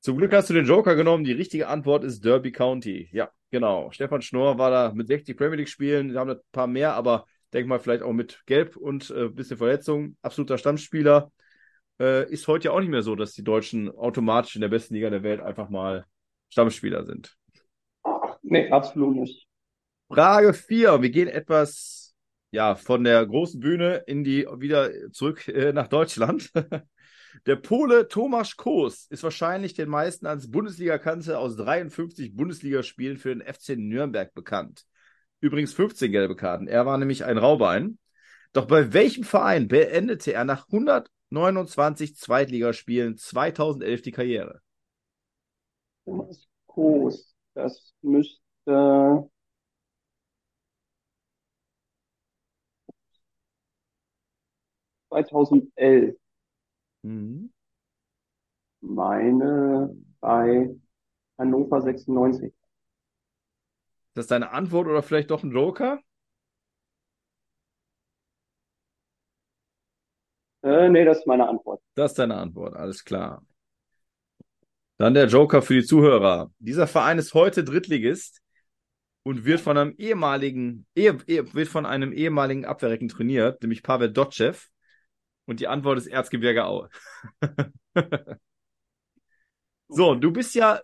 Zum 0.02 0.18
Glück 0.18 0.34
hast 0.34 0.50
du 0.50 0.54
den 0.54 0.66
Joker 0.66 0.96
genommen. 0.96 1.24
Die 1.24 1.32
richtige 1.32 1.68
Antwort 1.68 2.04
ist 2.04 2.24
Derby 2.24 2.52
County. 2.52 3.10
Ja, 3.12 3.30
genau. 3.50 3.90
Stefan 3.92 4.22
Schnorr 4.22 4.58
war 4.60 4.70
da 4.70 4.92
mit 4.94 5.08
60 5.08 5.36
Premier 5.36 5.58
League 5.58 5.70
Spielen. 5.70 6.12
Wir 6.12 6.20
haben 6.20 6.30
ein 6.30 6.40
paar 6.52 6.68
mehr, 6.68 6.94
aber 6.94 7.26
denk 7.54 7.68
mal 7.68 7.80
vielleicht 7.80 8.04
auch 8.04 8.14
mit 8.14 8.44
Gelb 8.46 8.78
und 8.78 9.10
äh, 9.10 9.30
bisschen 9.30 9.58
Verletzung. 9.58 10.16
Absoluter 10.22 10.60
Stammspieler. 10.60 11.32
Äh, 12.00 12.32
ist 12.32 12.48
heute 12.48 12.66
ja 12.66 12.72
auch 12.72 12.80
nicht 12.80 12.90
mehr 12.90 13.04
so, 13.04 13.16
dass 13.16 13.34
die 13.34 13.44
Deutschen 13.44 13.90
automatisch 13.90 14.56
in 14.56 14.62
der 14.62 14.70
besten 14.70 14.94
Liga 14.94 15.10
der 15.10 15.24
Welt 15.24 15.42
einfach 15.42 15.70
mal 15.70 16.06
Stammspieler 16.52 17.06
sind. 17.06 17.36
Nee, 18.44 18.70
absolut 18.70 19.16
nicht. 19.16 19.48
Frage 20.10 20.54
4. 20.54 21.02
Wir 21.02 21.10
gehen 21.10 21.28
etwas 21.30 22.14
ja, 22.52 22.76
von 22.76 23.04
der 23.04 23.26
großen 23.26 23.60
Bühne 23.60 24.04
in 24.08 24.24
die 24.24 24.46
wieder 24.58 24.92
zurück 25.12 25.48
äh, 25.48 25.74
nach 25.74 25.88
Deutschland. 25.88 26.52
Der 27.46 27.56
Pole 27.56 28.10
Tomasz 28.10 28.58
Kos 28.58 29.08
ist 29.10 29.24
wahrscheinlich 29.24 29.74
den 29.74 29.88
meisten 29.88 30.26
als 30.26 30.52
Bundesliga-Kante 30.52 31.40
aus 31.40 31.56
53 31.56 32.36
Bundesligaspielen 32.36 33.18
für 33.18 33.34
den 33.34 33.42
FC 33.42 33.78
Nürnberg 33.78 34.34
bekannt. 34.34 34.84
Übrigens 35.40 35.74
15 35.74 36.12
gelbe 36.12 36.36
Karten. 36.36 36.68
Er 36.68 36.86
war 36.86 36.98
nämlich 36.98 37.24
ein 37.24 37.38
Raubein. 37.38 37.98
Doch 38.52 38.66
bei 38.68 38.92
welchem 38.92 39.24
Verein 39.24 39.70
beendete 39.70 40.34
er 40.34 40.44
nach 40.44 40.68
129 40.68 42.18
Zweitligaspielen 42.18 43.16
2011 43.16 44.02
die 44.02 44.12
Karriere? 44.12 44.62
Thomas 46.06 46.48
Koos, 46.68 47.34
das 47.56 47.94
müsste 48.04 49.28
zweitausendelf 55.10 56.16
Mhm. 57.04 57.50
meine 58.82 59.96
bei 60.20 60.70
Hannover 61.40 61.82
96. 61.82 62.54
Ist 64.10 64.18
das 64.18 64.28
deine 64.28 64.52
Antwort 64.52 64.88
oder 64.88 65.02
vielleicht 65.04 65.32
doch 65.32 65.42
ein 65.44 65.52
Joker? 65.52 66.00
Äh, 70.64 70.90
nee, 70.90 71.06
das 71.06 71.20
ist 71.20 71.28
meine 71.28 71.48
Antwort. 71.48 71.82
Das 71.96 72.12
ist 72.12 72.20
deine 72.20 72.36
Antwort, 72.36 72.76
alles 72.76 73.04
klar. 73.06 73.46
Dann 75.02 75.16
der 75.16 75.26
Joker 75.26 75.64
für 75.64 75.74
die 75.74 75.84
Zuhörer. 75.84 76.52
Dieser 76.60 76.86
Verein 76.86 77.18
ist 77.18 77.34
heute 77.34 77.64
Drittligist 77.64 78.40
und 79.24 79.46
wird 79.46 79.60
von 79.60 79.76
einem 79.76 79.96
ehemaligen, 79.98 80.86
eh, 80.94 81.08
eh, 81.26 81.42
wird 81.56 81.70
von 81.70 81.88
einem 81.88 82.14
ehemaligen 82.14 82.66
Abwehrrecken 82.66 83.08
trainiert, 83.08 83.64
nämlich 83.64 83.82
Pavel 83.82 84.12
Dotschew. 84.12 84.54
Und 85.48 85.60
die 85.60 85.68
Antwort 85.68 85.98
ist 85.98 86.06
Erzgebirge 86.06 86.66
Aue. 86.66 86.90
So, 89.94 90.16
du 90.16 90.32
bist 90.32 90.56
ja, 90.56 90.80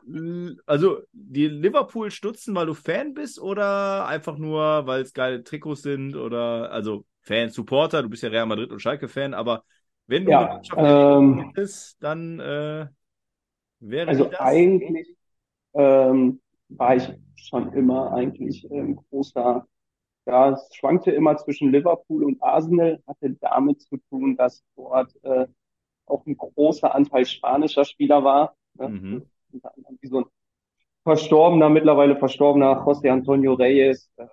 also 0.66 1.02
die 1.14 1.48
Liverpool 1.48 2.10
stutzen, 2.12 2.56
weil 2.56 2.66
du 2.66 2.74
Fan 2.74 3.14
bist 3.14 3.40
oder 3.40 4.06
einfach 4.08 4.38
nur, 4.38 4.86
weil 4.88 5.04
es 5.04 5.14
geile 5.14 5.44
Trikots 5.44 5.84
sind 5.84 6.16
oder, 6.16 6.72
also 6.72 7.06
Fan, 7.22 7.50
Supporter, 7.50 8.02
du 8.02 8.10
bist 8.10 8.24
ja 8.24 8.30
Real 8.30 8.48
Madrid 8.48 8.70
und 8.72 8.82
Schalke-Fan, 8.82 9.34
aber 9.34 9.64
wenn 10.08 10.26
du 10.26 10.32
Ja, 10.32 10.40
eine 10.40 10.50
Mannschaft 10.50 10.82
ähm, 10.82 11.40
hättest, 11.40 12.04
dann 12.04 12.40
äh, 12.42 12.88
wäre 13.80 14.08
Also 14.08 14.32
eigentlich 14.38 15.16
ähm, 15.74 16.42
war 16.70 16.96
ich 16.96 17.10
schon 17.36 17.74
immer 17.74 18.12
eigentlich 18.14 18.70
ein 18.70 18.96
großer, 18.96 19.66
ja, 20.26 20.50
es 20.50 20.70
schwankte 20.76 21.12
immer 21.12 21.38
zwischen 21.38 21.72
Liverpool 21.72 22.24
und 22.24 22.42
Arsenal, 22.42 23.02
hatte 23.08 23.32
damit 23.40 23.82
zu 23.82 23.98
tun, 24.10 24.36
dass 24.36 24.64
dort 24.76 25.14
äh, 25.24 25.48
auch 26.06 26.26
ein 26.26 26.38
großer 26.38 26.94
Anteil 26.94 27.26
spanischer 27.26 27.86
Spieler 27.86 28.24
war. 28.24 28.56
Ne? 28.76 28.90
Mhm. 28.90 29.26
Unter 29.54 29.74
anderem 29.76 29.98
wie 30.02 30.08
so 30.08 30.18
ein 30.20 30.26
verstorbener, 31.04 31.70
mittlerweile 31.70 32.18
verstorbener 32.18 32.84
José 32.86 33.10
Antonio 33.10 33.54
Reyes, 33.54 34.12
äh, 34.18 34.28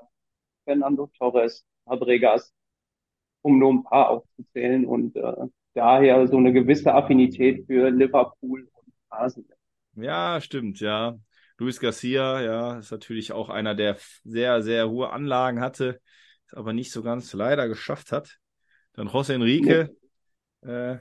Fernando 0.65 1.09
Torres, 1.19 1.65
Fabregas, 1.85 2.53
um 3.43 3.59
nur 3.59 3.73
ein 3.75 3.85
paar 3.85 4.11
aufzuzählen 4.11 4.87
und 4.87 5.15
äh, 5.17 5.47
daher 5.75 6.27
so 6.27 6.37
eine 6.37 6.53
gewisse 6.53 6.95
Affinität 6.95 7.67
für 7.67 7.91
Liverpool 7.91 8.69
Arsenal. 9.19 9.57
Ja, 9.95 10.41
stimmt, 10.41 10.81
ja. 10.81 11.17
Luis 11.59 11.79
Garcia, 11.79 12.41
ja, 12.41 12.79
ist 12.79 12.91
natürlich 12.91 13.33
auch 13.33 13.49
einer, 13.49 13.75
der 13.75 13.97
sehr, 14.25 14.61
sehr 14.63 14.91
hohe 14.91 15.11
Anlagen 15.11 15.61
hatte, 15.61 16.01
es 16.47 16.55
aber 16.55 16.73
nicht 16.73 16.91
so 16.91 17.03
ganz 17.03 17.33
leider 17.33 17.69
geschafft 17.69 18.11
hat. 18.11 18.39
Dann 18.95 19.09
José 19.09 19.35
Enrique, 19.35 19.91
äh, 20.63 20.97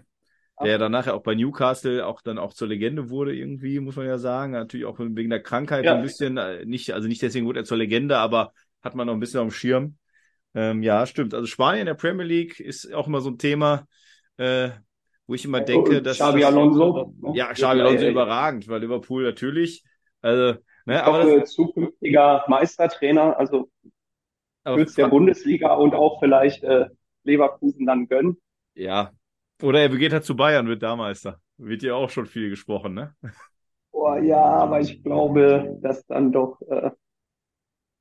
der 0.64 0.78
dann 0.78 0.92
nachher 0.92 1.16
auch 1.16 1.24
bei 1.24 1.36
Newcastle 1.36 2.06
auch 2.06 2.22
dann 2.22 2.38
auch 2.38 2.54
zur 2.54 2.68
Legende 2.68 3.10
wurde 3.10 3.36
irgendwie, 3.36 3.80
muss 3.80 3.96
man 3.96 4.06
ja 4.06 4.18
sagen. 4.18 4.54
Natürlich 4.54 4.86
auch 4.86 5.00
wegen 5.00 5.30
der 5.30 5.42
Krankheit 5.42 5.86
Ja. 5.86 5.96
ein 5.96 6.02
bisschen, 6.04 6.38
äh, 6.38 6.66
nicht, 6.66 6.94
also 6.94 7.08
nicht 7.08 7.22
deswegen 7.22 7.46
wurde 7.46 7.62
er 7.62 7.66
zur 7.66 7.78
Legende, 7.78 8.18
aber 8.18 8.54
hat 8.84 8.96
man 8.96 9.08
noch 9.08 9.14
ein 9.14 9.20
bisschen 9.20 9.40
auf 9.40 9.48
dem 9.48 9.52
Schirm. 9.52 9.98
Ähm, 10.54 10.84
ja, 10.84 11.06
stimmt. 11.08 11.34
Also 11.34 11.48
Spanien 11.48 11.82
in 11.82 11.86
der 11.88 11.96
Premier 11.96 12.26
League 12.26 12.60
ist 12.60 12.94
auch 12.94 13.08
immer 13.08 13.22
so 13.22 13.32
ein 13.32 13.40
Thema, 13.40 13.88
äh, 14.38 14.70
wo 15.28 15.34
ich 15.36 15.46
immer 15.46 15.62
denke, 15.62 16.02
dass 16.02 16.18
Xabi 16.18 16.42
das- 16.42 16.52
Alonso. 16.52 17.14
ne? 17.22 17.34
Ja, 17.36 17.54
Xabi 17.54 17.82
Alonso 17.82 18.08
überragend, 18.08 18.68
weil 18.68 18.82
Liverpool 18.82 19.24
natürlich, 19.24 19.84
also, 20.22 20.60
ne, 20.86 20.96
Ich 20.96 21.02
aber 21.02 21.40
das, 21.40 21.52
zukünftiger 21.54 22.44
Meistertrainer, 22.48 23.38
also 23.38 23.70
es 24.64 24.96
der 24.96 25.08
Bundesliga 25.08 25.74
und 25.76 25.94
auch 25.94 26.20
vielleicht 26.20 26.64
äh, 26.64 26.88
Leverkusen 27.24 27.86
dann 27.86 28.08
gönnen. 28.08 28.38
Ja. 28.76 29.12
Oder 29.62 29.82
er 29.82 29.90
geht 29.90 30.14
halt 30.14 30.26
zu 30.26 30.36
Bayern, 30.36 30.68
wird 30.68 30.84
da 30.84 30.96
Meister. 30.96 31.40
Wird 31.58 31.84
ja 31.84 31.94
auch 31.96 32.10
schon 32.10 32.26
viel 32.26 32.50
gesprochen, 32.50 32.94
ne? 32.94 33.16
Oh, 33.92 34.16
ja, 34.16 34.44
aber 34.44 34.82
ich 34.82 35.04
glaube, 35.04 35.78
dass 35.82 36.06
dann 36.08 36.32
doch 36.32 36.60
äh, 36.64 36.92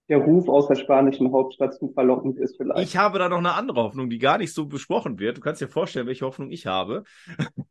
der 0.09 0.19
Ruf 0.19 0.49
aus 0.49 0.69
der 0.69 0.75
spanischen 0.75 1.33
Hauptstadt 1.33 1.75
zu 1.75 1.93
verlockend 1.93 2.39
ist 2.39 2.57
vielleicht. 2.57 2.83
Ich 2.83 2.97
habe 2.97 3.19
da 3.19 3.29
noch 3.29 3.39
eine 3.39 3.55
andere 3.55 3.83
Hoffnung, 3.83 4.11
die 4.11 4.19
gar 4.19 4.39
nicht 4.39 4.53
so 4.53 4.67
besprochen 4.67 5.19
wird. 5.19 5.39
Du 5.39 5.41
kannst 5.41 5.61
dir 5.61 5.69
vorstellen, 5.69 6.07
welche 6.07 6.27
Hoffnung 6.27 6.51
ich 6.51 6.67
habe. 6.67 7.05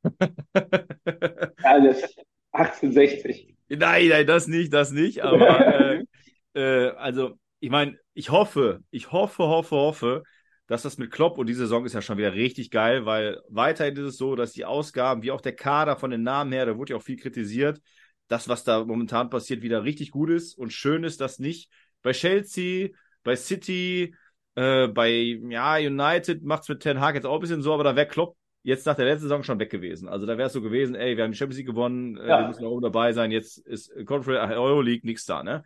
das 0.54 2.16
1860. 2.52 3.56
Nein, 3.70 4.10
nein, 4.10 4.28
das 4.28 4.48
nicht, 4.48 4.74
das 4.74 4.92
nicht. 4.92 5.24
Aber 5.24 5.96
äh, 5.96 6.06
äh, 6.54 6.92
also, 6.92 7.34
ich 7.60 7.70
meine, 7.70 7.98
ich 8.14 8.30
hoffe, 8.30 8.82
ich 8.92 9.12
hoffe, 9.12 9.44
hoffe, 9.44 9.76
hoffe, 9.76 10.24
dass 10.68 10.84
das 10.84 10.98
mit 10.98 11.12
Klopp 11.12 11.38
und 11.38 11.48
die 11.48 11.54
Saison 11.54 11.86
ist 11.86 11.94
ja 11.94 12.02
schon 12.02 12.18
wieder 12.18 12.34
richtig 12.34 12.72
geil, 12.72 13.06
weil 13.06 13.42
weiterhin 13.50 13.96
ist 13.96 14.02
es 14.02 14.18
so, 14.18 14.36
dass 14.36 14.54
die 14.54 14.66
Ausgaben, 14.66 15.22
wie 15.22 15.32
auch 15.32 15.42
der 15.42 15.56
Kader 15.56 15.98
von 15.98 16.12
den 16.12 16.24
Namen 16.24 16.52
her, 16.52 16.66
da 16.66 16.78
wurde 16.78 16.92
ja 16.92 16.98
auch 16.98 17.04
viel 17.04 17.18
kritisiert, 17.18 17.82
das, 18.28 18.48
was 18.48 18.64
da 18.64 18.86
momentan 18.86 19.30
passiert, 19.30 19.62
wieder 19.62 19.84
richtig 19.84 20.12
gut 20.12 20.30
ist 20.30 20.58
und 20.58 20.72
schön 20.72 21.04
ist, 21.04 21.20
dass 21.20 21.40
nicht 21.40 21.70
bei 22.01 22.12
Chelsea, 22.12 22.89
bei 23.24 23.36
City, 23.36 24.15
äh, 24.55 24.88
bei 24.88 25.10
ja, 25.50 25.75
United 25.77 26.43
macht 26.43 26.63
es 26.63 26.70
mit 26.70 26.81
Ten 26.81 27.00
Hag 27.00 27.15
jetzt 27.15 27.25
auch 27.25 27.36
ein 27.36 27.41
bisschen 27.41 27.62
so, 27.62 27.74
aber 27.74 27.84
da 27.84 27.96
wäre 27.96 28.08
Klopp 28.08 28.36
jetzt 28.63 28.86
nach 28.86 28.96
der 28.96 29.05
letzten 29.05 29.24
Saison 29.24 29.43
schon 29.43 29.60
weg 29.60 29.72
gewesen. 29.72 30.08
Also 30.08 30.25
da 30.25 30.38
wäre 30.38 30.48
es 30.48 30.53
so 30.53 30.62
gewesen, 30.62 30.96
ey, 30.96 31.17
wir 31.17 31.24
haben 31.24 31.31
die 31.31 31.38
Champions 31.38 31.58
League 31.58 31.67
gewonnen, 31.67 32.17
äh, 32.17 32.27
ja. 32.27 32.39
wir 32.39 32.48
müssen 32.48 32.65
auch 32.65 32.72
oben 32.72 32.84
dabei 32.84 33.13
sein, 33.13 33.31
jetzt 33.31 33.58
ist 33.60 33.91
Conference 34.05 34.53
Euroleague 34.55 35.05
nichts 35.05 35.25
da, 35.25 35.43
ne? 35.43 35.63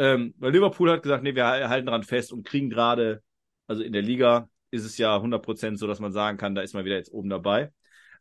Ähm, 0.00 0.34
weil 0.38 0.52
Liverpool 0.52 0.92
hat 0.92 1.02
gesagt, 1.02 1.24
nee, 1.24 1.34
wir 1.34 1.44
halten 1.46 1.86
daran 1.86 2.04
fest 2.04 2.32
und 2.32 2.46
kriegen 2.46 2.70
gerade, 2.70 3.20
also 3.66 3.82
in 3.82 3.92
der 3.92 4.02
Liga 4.02 4.48
ist 4.70 4.84
es 4.84 4.96
ja 4.96 5.16
100% 5.16 5.76
so, 5.76 5.88
dass 5.88 5.98
man 5.98 6.12
sagen 6.12 6.38
kann, 6.38 6.54
da 6.54 6.62
ist 6.62 6.74
man 6.74 6.84
wieder 6.84 6.94
jetzt 6.94 7.12
oben 7.12 7.28
dabei. 7.28 7.72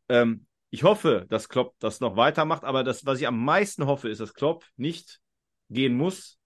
Ähm, 0.09 0.47
ich 0.69 0.83
hoffe, 0.83 1.25
dass 1.29 1.49
Klopp 1.49 1.75
das 1.79 1.99
noch 1.99 2.15
weitermacht, 2.15 2.63
aber 2.63 2.83
das, 2.83 3.05
was 3.05 3.19
ich 3.19 3.27
am 3.27 3.43
meisten 3.43 3.85
hoffe, 3.85 4.09
ist, 4.09 4.19
dass 4.19 4.33
Klopp 4.33 4.65
nicht 4.75 5.19
gehen 5.69 5.95
muss, 5.95 6.36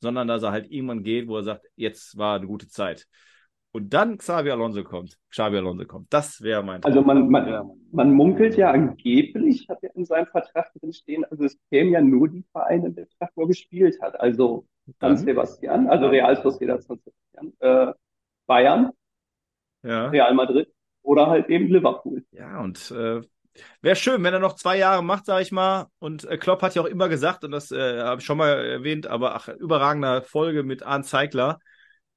sondern 0.00 0.28
dass 0.28 0.42
er 0.42 0.52
halt 0.52 0.70
irgendwann 0.70 1.02
geht, 1.02 1.28
wo 1.28 1.36
er 1.36 1.44
sagt, 1.44 1.66
jetzt 1.76 2.16
war 2.16 2.36
eine 2.36 2.46
gute 2.46 2.68
Zeit. 2.68 3.06
Und 3.72 3.92
dann 3.92 4.16
Xavi 4.16 4.50
Alonso 4.50 4.84
kommt. 4.84 5.18
Xavi 5.28 5.58
Alonso 5.58 5.84
kommt. 5.84 6.06
Das 6.10 6.40
wäre 6.40 6.62
mein 6.62 6.82
Also 6.82 7.02
man, 7.02 7.28
man, 7.28 7.70
man 7.92 8.12
munkelt 8.12 8.56
ja 8.56 8.70
angeblich, 8.70 9.68
hat 9.68 9.82
er 9.82 9.94
in 9.94 10.06
seinem 10.06 10.26
Vertrag 10.26 10.72
drin 10.74 10.94
stehen, 10.94 11.24
also 11.26 11.44
es 11.44 11.58
kämen 11.70 11.92
ja 11.92 12.00
nur 12.00 12.28
die 12.28 12.44
Vereine 12.52 12.86
in 12.86 12.94
Betracht, 12.94 13.32
wo 13.34 13.42
er 13.42 13.48
gespielt 13.48 14.00
hat. 14.00 14.18
Also 14.18 14.66
San 14.98 15.16
Sebastian, 15.18 15.88
also 15.88 16.06
Real 16.06 16.40
Sociedad 16.42 16.82
San 16.82 16.98
Sebastian, 17.04 17.52
äh, 17.58 17.92
Bayern, 18.46 18.92
ja. 19.82 20.08
Real 20.08 20.34
Madrid 20.34 20.68
oder 21.02 21.26
halt 21.26 21.48
eben 21.48 21.68
Liverpool. 21.68 22.24
Ja, 22.30 22.62
und 22.62 22.90
äh, 22.90 23.20
Wäre 23.82 23.96
schön, 23.96 24.22
wenn 24.22 24.34
er 24.34 24.40
noch 24.40 24.54
zwei 24.54 24.78
Jahre 24.78 25.02
macht, 25.02 25.26
sage 25.26 25.42
ich 25.42 25.52
mal. 25.52 25.86
Und 25.98 26.24
äh, 26.24 26.38
Klopp 26.38 26.62
hat 26.62 26.74
ja 26.74 26.82
auch 26.82 26.86
immer 26.86 27.08
gesagt, 27.08 27.44
und 27.44 27.50
das 27.50 27.70
äh, 27.70 28.00
habe 28.00 28.20
ich 28.20 28.26
schon 28.26 28.38
mal 28.38 28.48
erwähnt, 28.48 29.06
aber 29.06 29.34
ach, 29.34 29.48
überragender 29.48 30.22
Folge 30.22 30.62
mit 30.62 30.82
Arne 30.82 31.04
Zeigler, 31.04 31.58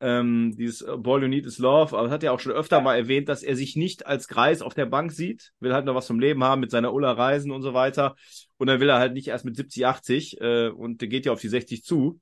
ähm, 0.01 0.55
dieses 0.58 0.86
Ball 0.98 1.22
You 1.22 1.27
Need 1.27 1.46
is 1.46 1.58
Love, 1.58 1.98
aber 1.98 2.10
hat 2.10 2.24
ja 2.24 2.31
auch 2.31 2.39
schon 2.39 2.53
öfter 2.53 2.81
mal 2.81 2.96
erwähnt, 2.96 3.27
dass 3.29 3.43
er 3.43 3.55
sich 3.55 3.75
nicht 3.75 4.05
als 4.05 4.27
Greis 4.27 4.62
auf 4.62 4.74
der 4.74 4.86
Bank 4.86 5.12
sieht, 5.12 5.51
will 5.60 5.74
halt 5.74 5.86
noch 5.86 5.96
was 5.96 6.08
vom 6.08 6.19
Leben 6.19 6.43
haben 6.43 6.62
mit 6.62 6.72
seiner 6.72 6.93
Ulla 6.93 7.12
Reisen 7.12 7.51
und 7.51 7.62
so 7.62 7.74
weiter. 7.74 8.15
Und 8.58 8.67
dann 8.67 8.79
will 8.79 8.89
er 8.89 9.00
halt 9.00 9.13
nicht 9.13 9.27
erst 9.27 9.46
mit 9.46 9.55
70, 9.55 9.86
80 9.86 10.41
äh, 10.41 10.69
und 10.69 11.01
der 11.01 11.08
geht 11.08 11.25
ja 11.25 11.34
auf 11.34 11.41
die 11.41 11.50
60 11.50 11.84
zu. 11.84 12.19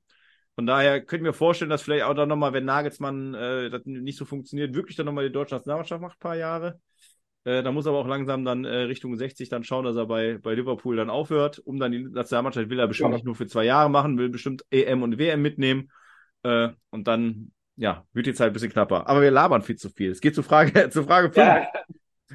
Von 0.56 0.66
daher 0.66 1.00
könnte 1.00 1.22
ich 1.24 1.28
mir 1.28 1.32
vorstellen, 1.32 1.70
dass 1.70 1.82
vielleicht 1.82 2.04
auch 2.04 2.14
dann 2.14 2.28
nochmal, 2.28 2.52
wenn 2.52 2.64
Nagelsmann 2.64 3.32
äh, 3.34 3.70
das 3.70 3.82
nicht 3.84 4.18
so 4.18 4.24
funktioniert, 4.24 4.74
wirklich 4.74 4.96
dann 4.96 5.06
nochmal 5.06 5.24
die 5.24 5.32
deutsche 5.32 5.54
Nationalmannschaft 5.54 6.02
macht, 6.02 6.16
ein 6.16 6.20
paar 6.20 6.36
Jahre. 6.36 6.80
Äh, 7.44 7.62
da 7.62 7.72
muss 7.72 7.86
er 7.86 7.90
aber 7.90 8.00
auch 8.00 8.06
langsam 8.06 8.44
dann 8.44 8.64
äh, 8.64 8.76
Richtung 8.82 9.16
60 9.16 9.48
dann 9.48 9.64
schauen, 9.64 9.84
dass 9.84 9.96
er 9.96 10.06
bei, 10.06 10.38
bei 10.38 10.54
Liverpool 10.54 10.96
dann 10.96 11.10
aufhört. 11.10 11.58
Um 11.58 11.78
dann 11.78 11.92
die 11.92 12.02
Nationalmannschaft 12.04 12.68
will 12.68 12.78
er 12.78 12.88
bestimmt 12.88 13.10
ja. 13.10 13.16
nicht 13.16 13.24
nur 13.24 13.34
für 13.34 13.46
zwei 13.46 13.64
Jahre 13.64 13.90
machen, 13.90 14.18
will 14.18 14.28
bestimmt 14.28 14.64
EM 14.70 15.02
und 15.02 15.18
WM 15.18 15.42
mitnehmen. 15.42 15.90
Äh, 16.42 16.70
und 16.90 17.08
dann, 17.08 17.52
ja, 17.76 18.06
wird 18.12 18.26
die 18.26 18.34
Zeit 18.34 18.48
ein 18.48 18.52
bisschen 18.52 18.72
knapper. 18.72 19.08
Aber 19.08 19.22
wir 19.22 19.30
labern 19.30 19.62
viel 19.62 19.76
zu 19.76 19.90
viel. 19.90 20.10
Es 20.10 20.20
geht 20.20 20.34
zu 20.34 20.42
Frage, 20.42 20.90
zu 20.90 21.04
Frage 21.04 21.30
5. 21.32 21.36
Ja. 21.36 21.68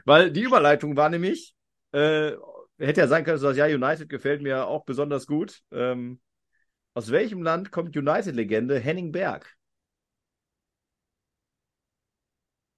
Weil 0.06 0.32
die 0.32 0.42
Überleitung 0.42 0.98
war 0.98 1.10
nämlich, 1.10 1.54
äh, 1.92 2.32
hätte 2.80 3.02
ja 3.02 3.08
sein 3.08 3.24
können, 3.24 3.36
dass 3.36 3.42
das 3.42 3.58
Jahr 3.58 3.70
United 3.70 4.10
gefällt 4.10 4.42
mir 4.42 4.68
auch 4.68 4.86
besonders 4.86 5.28
gut. 5.28 5.62
Ähm, 5.72 6.20
aus 6.96 7.12
welchem 7.12 7.42
Land 7.42 7.72
kommt 7.72 7.96
United-Legende 7.96 8.80
Henning 8.80 9.12
Berg? 9.12 9.56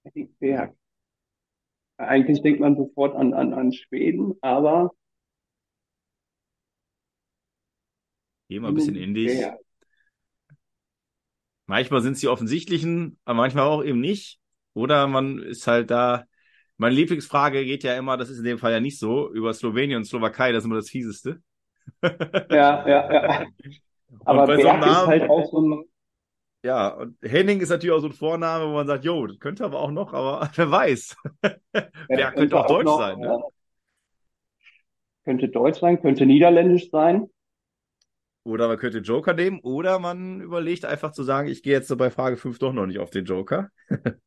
Henning 0.04 0.34
Berg. 0.38 0.74
Eigentlich 1.98 2.42
denkt 2.42 2.60
man 2.60 2.76
sofort 2.76 3.16
an, 3.16 3.32
an, 3.32 3.54
an 3.54 3.72
Schweden, 3.72 4.34
aber. 4.40 4.92
Geh 8.48 8.60
mal 8.60 8.68
ein 8.68 8.74
bisschen 8.74 8.96
in 8.96 9.14
dich. 9.14 9.40
Ja. 9.40 9.56
Manchmal 11.66 12.00
sind 12.00 12.12
es 12.12 12.20
die 12.20 12.28
offensichtlichen, 12.28 13.18
aber 13.24 13.38
manchmal 13.38 13.64
auch 13.64 13.82
eben 13.82 14.00
nicht. 14.00 14.38
Oder 14.74 15.06
man 15.08 15.38
ist 15.38 15.66
halt 15.66 15.90
da. 15.90 16.24
Meine 16.76 16.94
Lieblingsfrage 16.94 17.64
geht 17.64 17.82
ja 17.82 17.96
immer, 17.96 18.18
das 18.18 18.28
ist 18.28 18.38
in 18.38 18.44
dem 18.44 18.58
Fall 18.58 18.72
ja 18.72 18.80
nicht 18.80 18.98
so, 18.98 19.32
über 19.32 19.54
Slowenien 19.54 19.96
und 19.96 20.04
Slowakei, 20.04 20.52
das 20.52 20.62
ist 20.62 20.66
immer 20.66 20.76
das 20.76 20.90
Fieseste. 20.90 21.40
Ja, 22.02 22.86
ja, 22.86 23.12
ja. 23.12 23.46
Aber 24.24 24.46
Berg 24.46 24.60
so 24.60 24.66
Namen, 24.66 24.82
ist 24.82 25.06
halt 25.06 25.30
auch 25.30 25.50
so 25.50 25.60
ein, 25.60 25.84
ja, 26.66 26.88
und 26.88 27.16
Henning 27.22 27.60
ist 27.60 27.68
natürlich 27.68 27.94
auch 27.94 28.00
so 28.00 28.08
ein 28.08 28.12
Vorname, 28.12 28.66
wo 28.66 28.74
man 28.74 28.88
sagt, 28.88 29.04
jo, 29.04 29.24
das 29.28 29.38
könnte 29.38 29.64
aber 29.64 29.78
auch 29.78 29.92
noch, 29.92 30.12
aber 30.12 30.50
wer 30.56 30.70
weiß. 30.70 31.16
Wer 31.72 31.90
ja, 32.08 32.32
könnte 32.32 32.58
auch, 32.58 32.66
Deutsch 32.66 32.84
noch, 32.84 32.98
sein, 32.98 33.20
ne? 33.20 33.40
Könnte 35.24 35.48
Deutsch 35.48 35.78
sein, 35.78 36.00
könnte 36.00 36.26
Niederländisch 36.26 36.90
sein. 36.90 37.30
Oder 38.42 38.66
man 38.66 38.78
könnte 38.78 38.98
Joker 38.98 39.32
nehmen, 39.32 39.60
oder 39.60 40.00
man 40.00 40.40
überlegt 40.40 40.84
einfach 40.84 41.12
zu 41.12 41.22
sagen, 41.22 41.48
ich 41.48 41.62
gehe 41.62 41.72
jetzt 41.72 41.88
so 41.88 41.96
bei 41.96 42.10
Frage 42.10 42.36
5 42.36 42.58
doch 42.58 42.72
noch 42.72 42.86
nicht 42.86 42.98
auf 42.98 43.10
den 43.10 43.24
Joker. 43.24 43.70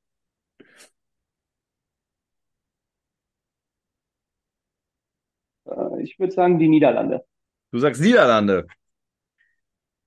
Äh, 5.65 6.02
ich 6.02 6.17
würde 6.17 6.34
sagen, 6.34 6.58
die 6.58 6.67
Niederlande. 6.67 7.23
Du 7.71 7.78
sagst 7.78 8.02
Niederlande. 8.02 8.65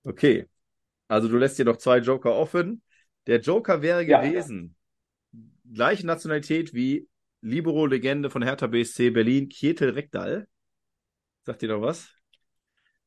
Okay. 0.03 0.49
Also 1.13 1.29
du 1.29 1.37
lässt 1.37 1.59
dir 1.59 1.67
noch 1.67 1.77
zwei 1.77 1.99
Joker 1.99 2.35
offen. 2.35 2.81
Der 3.27 3.39
Joker 3.39 3.83
wäre 3.83 4.03
ja. 4.03 4.23
gewesen, 4.23 4.75
gleiche 5.71 6.07
Nationalität 6.07 6.73
wie 6.73 7.07
Libero-Legende 7.43 8.31
von 8.31 8.41
Hertha 8.41 8.67
BSC 8.67 9.11
Berlin, 9.11 9.51
Kjetil 9.51 9.91
Rekdal. 9.91 10.49
Sagt 11.45 11.61
dir 11.61 11.69
noch 11.69 11.83
was? 11.83 12.11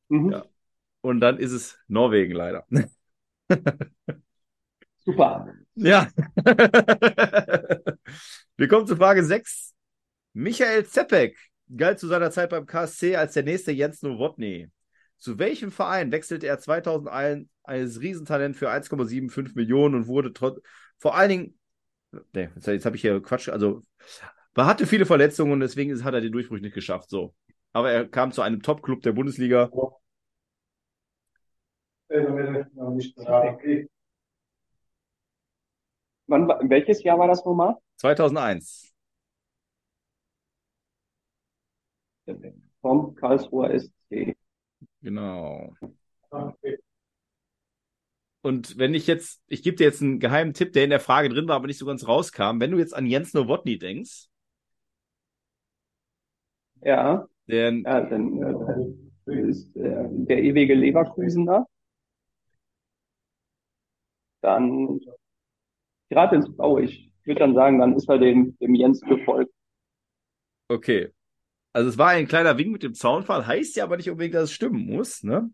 Mhm. 0.06 0.30
Ja. 0.30 0.44
Und 1.00 1.18
dann 1.18 1.38
ist 1.38 1.50
es 1.50 1.80
Norwegen 1.88 2.32
leider. 2.32 2.64
Super. 5.04 5.52
Ja. 5.74 6.08
Wir 8.56 8.68
kommen 8.68 8.86
zu 8.86 8.94
Frage 8.94 9.24
6. 9.24 9.74
Michael 10.32 10.86
Zeppek 10.86 11.36
galt 11.76 11.98
zu 11.98 12.06
seiner 12.06 12.30
Zeit 12.30 12.50
beim 12.50 12.66
KSC 12.66 13.16
als 13.16 13.34
der 13.34 13.42
nächste 13.42 13.72
Jens 13.72 14.00
Nowotny. 14.02 14.70
Zu 15.18 15.38
welchem 15.38 15.70
Verein 15.70 16.12
wechselte 16.12 16.46
er 16.46 16.58
2001 16.58 17.48
als 17.62 18.00
Riesentalent 18.00 18.56
für 18.56 18.70
1,75 18.70 19.54
Millionen 19.54 19.94
und 19.94 20.06
wurde 20.06 20.32
trotz, 20.32 20.60
vor 20.98 21.16
allen 21.16 21.28
Dingen, 21.28 21.58
nee, 22.32 22.48
jetzt, 22.54 22.66
jetzt 22.66 22.86
habe 22.86 22.96
ich 22.96 23.02
hier 23.02 23.20
Quatsch, 23.20 23.48
also 23.48 23.82
er 24.54 24.66
hatte 24.66 24.86
viele 24.86 25.06
Verletzungen 25.06 25.52
und 25.52 25.60
deswegen 25.60 26.02
hat 26.04 26.14
er 26.14 26.20
den 26.20 26.32
Durchbruch 26.32 26.58
nicht 26.58 26.74
geschafft, 26.74 27.10
so. 27.10 27.34
Aber 27.72 27.90
er 27.90 28.08
kam 28.08 28.32
zu 28.32 28.42
einem 28.42 28.62
Top-Club 28.62 29.02
der 29.02 29.12
Bundesliga. 29.12 29.70
Wann, 36.28 36.48
welches 36.70 37.02
Jahr 37.02 37.18
war 37.18 37.28
das 37.28 37.44
nochmal? 37.44 37.76
2001. 37.96 38.92
Vom 42.80 43.14
Karlsruher 43.14 43.78
SC. 43.78 44.36
Genau. 45.06 45.72
Und 48.42 48.76
wenn 48.76 48.92
ich 48.92 49.06
jetzt, 49.06 49.40
ich 49.46 49.62
gebe 49.62 49.76
dir 49.76 49.84
jetzt 49.84 50.02
einen 50.02 50.18
geheimen 50.18 50.52
Tipp, 50.52 50.72
der 50.72 50.82
in 50.82 50.90
der 50.90 50.98
Frage 50.98 51.28
drin 51.28 51.46
war, 51.46 51.54
aber 51.54 51.68
nicht 51.68 51.78
so 51.78 51.86
ganz 51.86 52.08
rauskam. 52.08 52.58
Wenn 52.58 52.72
du 52.72 52.78
jetzt 52.78 52.92
an 52.92 53.06
Jens 53.06 53.32
Nowotny 53.32 53.78
denkst. 53.78 54.26
Ja. 56.82 57.28
Der, 57.46 57.72
ja, 57.72 58.00
dann 58.00 58.96
äh, 59.26 59.48
ist 59.48 59.76
äh, 59.76 60.08
der 60.10 60.42
ewige 60.42 60.74
Leverkusener. 60.74 61.68
Dann 64.40 64.98
gerade 66.08 66.34
ins 66.34 66.52
Blaue. 66.56 66.82
Ich 66.82 67.12
würde 67.22 67.38
dann 67.38 67.54
sagen, 67.54 67.78
dann 67.78 67.94
ist 67.94 68.08
er 68.08 68.18
dem, 68.18 68.58
dem 68.58 68.74
Jens 68.74 69.00
gefolgt. 69.02 69.54
Okay. 70.68 71.12
Also 71.76 71.90
es 71.90 71.98
war 71.98 72.08
ein 72.08 72.26
kleiner 72.26 72.56
Wink 72.56 72.72
mit 72.72 72.82
dem 72.82 72.94
Zaunfall, 72.94 73.46
heißt 73.46 73.76
ja 73.76 73.84
aber 73.84 73.98
nicht 73.98 74.08
unbedingt, 74.08 74.34
dass 74.34 74.44
es 74.44 74.52
stimmen 74.52 74.86
muss. 74.86 75.22
Ne? 75.22 75.50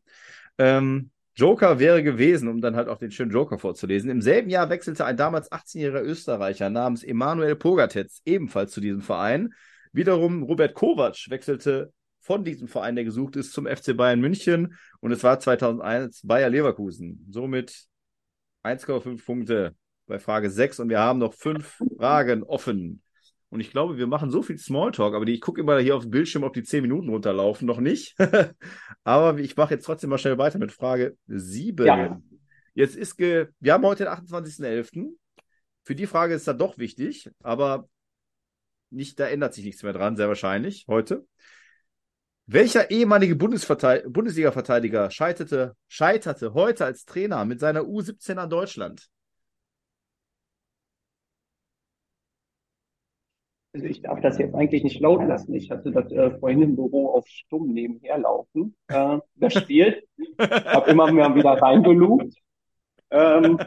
Ähm, 0.56 1.10
Joker 1.34 1.80
wäre 1.80 2.04
gewesen, 2.04 2.46
um 2.46 2.60
dann 2.60 2.76
halt 2.76 2.86
auch 2.86 2.98
den 2.98 3.10
schönen 3.10 3.32
Joker 3.32 3.58
vorzulesen. 3.58 4.08
Im 4.08 4.22
selben 4.22 4.48
Jahr 4.48 4.70
wechselte 4.70 5.04
ein 5.04 5.16
damals 5.16 5.50
18-jähriger 5.50 6.00
Österreicher 6.00 6.70
namens 6.70 7.02
Emanuel 7.02 7.56
Pogatetz 7.56 8.22
ebenfalls 8.24 8.70
zu 8.70 8.80
diesem 8.80 9.00
Verein. 9.00 9.52
Wiederum 9.92 10.44
Robert 10.44 10.74
Kovac 10.74 11.28
wechselte 11.28 11.92
von 12.20 12.44
diesem 12.44 12.68
Verein, 12.68 12.94
der 12.94 13.04
gesucht 13.04 13.34
ist, 13.34 13.52
zum 13.52 13.66
FC 13.66 13.96
Bayern 13.96 14.20
München 14.20 14.76
und 15.00 15.10
es 15.10 15.24
war 15.24 15.40
2001 15.40 16.20
Bayer 16.24 16.50
Leverkusen. 16.50 17.26
Somit 17.30 17.86
1,5 18.62 19.24
Punkte 19.24 19.74
bei 20.06 20.20
Frage 20.20 20.50
6 20.50 20.78
und 20.78 20.88
wir 20.88 21.00
haben 21.00 21.18
noch 21.18 21.34
fünf 21.34 21.80
Fragen 21.98 22.44
offen. 22.44 23.02
Und 23.52 23.60
ich 23.60 23.70
glaube, 23.70 23.98
wir 23.98 24.06
machen 24.06 24.30
so 24.30 24.40
viel 24.40 24.56
Smalltalk, 24.56 25.14
aber 25.14 25.26
die, 25.26 25.34
ich 25.34 25.42
gucke 25.42 25.60
immer 25.60 25.78
hier 25.78 25.94
auf 25.94 26.04
dem 26.04 26.10
Bildschirm, 26.10 26.42
ob 26.42 26.54
die 26.54 26.62
10 26.62 26.80
Minuten 26.80 27.10
runterlaufen. 27.10 27.66
Noch 27.66 27.80
nicht. 27.80 28.16
aber 29.04 29.38
ich 29.38 29.58
mache 29.58 29.74
jetzt 29.74 29.84
trotzdem 29.84 30.08
mal 30.08 30.16
schnell 30.16 30.38
weiter 30.38 30.58
mit 30.58 30.72
Frage 30.72 31.18
7. 31.26 31.84
Ja. 31.84 32.18
Jetzt 32.72 32.96
ist 32.96 33.18
ge 33.18 33.48
wir 33.60 33.74
haben 33.74 33.84
heute 33.84 34.04
den 34.04 34.12
28.11. 34.14 35.10
Für 35.84 35.94
die 35.94 36.06
Frage 36.06 36.32
ist 36.32 36.48
das 36.48 36.56
doch 36.56 36.78
wichtig, 36.78 37.30
aber 37.42 37.90
nicht, 38.88 39.20
da 39.20 39.26
ändert 39.26 39.52
sich 39.52 39.66
nichts 39.66 39.82
mehr 39.82 39.92
dran, 39.92 40.16
sehr 40.16 40.28
wahrscheinlich 40.28 40.86
heute. 40.88 41.26
Welcher 42.46 42.90
ehemalige 42.90 43.36
Bundesliga-Verteidiger 43.36 45.10
scheiterte, 45.10 45.76
scheiterte 45.88 46.54
heute 46.54 46.86
als 46.86 47.04
Trainer 47.04 47.44
mit 47.44 47.60
seiner 47.60 47.82
U17 47.82 48.36
an 48.36 48.48
Deutschland? 48.48 49.10
Also 53.74 53.86
ich 53.86 54.02
darf 54.02 54.20
das 54.20 54.36
jetzt 54.38 54.54
eigentlich 54.54 54.84
nicht 54.84 55.00
laut 55.00 55.26
lassen. 55.26 55.54
Ich 55.54 55.70
hatte 55.70 55.92
das 55.92 56.12
äh, 56.12 56.38
vorhin 56.38 56.62
im 56.62 56.76
Büro 56.76 57.08
auf 57.08 57.26
Stumm 57.26 57.72
nebenher 57.72 58.18
laufen, 58.18 58.76
äh, 58.88 59.18
das 59.36 59.54
Spiel. 59.54 60.02
Hab 60.38 60.88
immer 60.88 61.10
mal 61.10 61.34
wieder 61.34 61.52
reingelugt. 61.52 62.34
Ähm, 63.10 63.58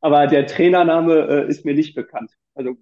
aber 0.00 0.26
der 0.26 0.46
Trainername 0.46 1.28
äh, 1.28 1.48
ist 1.48 1.64
mir 1.64 1.74
nicht 1.74 1.94
bekannt. 1.94 2.32
Also 2.54 2.76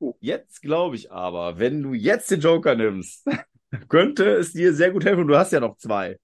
uh. 0.00 0.14
Jetzt 0.20 0.62
glaube 0.62 0.94
ich 0.96 1.10
aber, 1.10 1.58
wenn 1.58 1.82
du 1.82 1.92
jetzt 1.92 2.30
den 2.30 2.40
Joker 2.40 2.76
nimmst, 2.76 3.26
könnte 3.88 4.36
es 4.36 4.52
dir 4.52 4.72
sehr 4.72 4.92
gut 4.92 5.04
helfen. 5.04 5.26
Du 5.26 5.36
hast 5.36 5.52
ja 5.52 5.58
noch 5.58 5.76
zwei. 5.78 6.18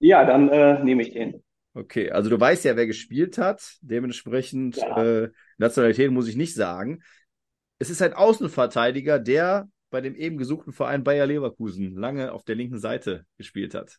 Ja, 0.00 0.24
dann 0.24 0.48
äh, 0.48 0.82
nehme 0.82 1.02
ich 1.02 1.12
den. 1.12 1.42
Okay, 1.74 2.10
also 2.10 2.28
du 2.28 2.40
weißt 2.40 2.64
ja, 2.64 2.76
wer 2.76 2.86
gespielt 2.86 3.38
hat. 3.38 3.78
Dementsprechend 3.82 4.76
ja. 4.76 5.02
äh, 5.02 5.30
Nationalität 5.58 6.10
muss 6.10 6.28
ich 6.28 6.36
nicht 6.36 6.54
sagen. 6.54 7.02
Es 7.78 7.90
ist 7.90 8.02
ein 8.02 8.14
Außenverteidiger, 8.14 9.18
der 9.18 9.68
bei 9.90 10.00
dem 10.00 10.14
eben 10.14 10.38
gesuchten 10.38 10.72
Verein 10.72 11.04
Bayer 11.04 11.26
Leverkusen 11.26 11.94
lange 11.94 12.32
auf 12.32 12.44
der 12.44 12.56
linken 12.56 12.78
Seite 12.78 13.24
gespielt 13.36 13.74
hat. 13.74 13.98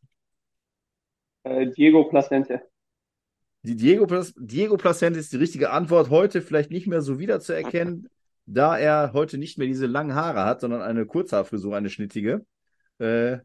Äh, 1.44 1.68
Diego 1.68 2.06
Placente. 2.06 2.62
Die 3.64 3.76
Diego, 3.76 4.08
Diego 4.38 4.78
Placente 4.78 5.20
ist 5.20 5.34
die 5.34 5.38
richtige 5.38 5.72
Antwort. 5.72 6.10
Heute 6.10 6.42
vielleicht 6.42 6.72
nicht 6.72 6.88
mehr 6.88 7.02
so 7.02 7.20
wiederzuerkennen, 7.20 8.10
da 8.46 8.78
er 8.78 9.12
heute 9.14 9.38
nicht 9.38 9.58
mehr 9.58 9.68
diese 9.68 9.86
langen 9.86 10.16
Haare 10.16 10.46
hat, 10.46 10.62
sondern 10.62 10.82
eine 10.82 11.06
Kurzhaarfrisur, 11.06 11.76
eine 11.76 11.90
schnittige. 11.90 12.46
Äh, 13.00 13.40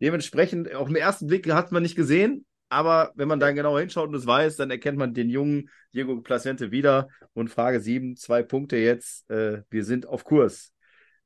dementsprechend, 0.00 0.72
auf 0.74 0.88
den 0.88 0.96
ersten 0.96 1.26
Blick 1.26 1.50
hat 1.52 1.72
man 1.72 1.82
nicht 1.82 1.96
gesehen, 1.96 2.46
aber 2.68 3.12
wenn 3.14 3.28
man 3.28 3.40
dann 3.40 3.54
genauer 3.54 3.80
hinschaut 3.80 4.08
und 4.08 4.14
es 4.14 4.26
weiß, 4.26 4.56
dann 4.56 4.70
erkennt 4.70 4.98
man 4.98 5.14
den 5.14 5.30
jungen 5.30 5.70
Diego 5.94 6.20
Placente 6.20 6.70
wieder. 6.70 7.08
Und 7.32 7.48
Frage 7.48 7.80
7, 7.80 8.16
zwei 8.16 8.42
Punkte 8.42 8.76
jetzt. 8.76 9.28
Äh, 9.30 9.62
wir 9.70 9.84
sind 9.84 10.06
auf 10.06 10.24
Kurs. 10.24 10.72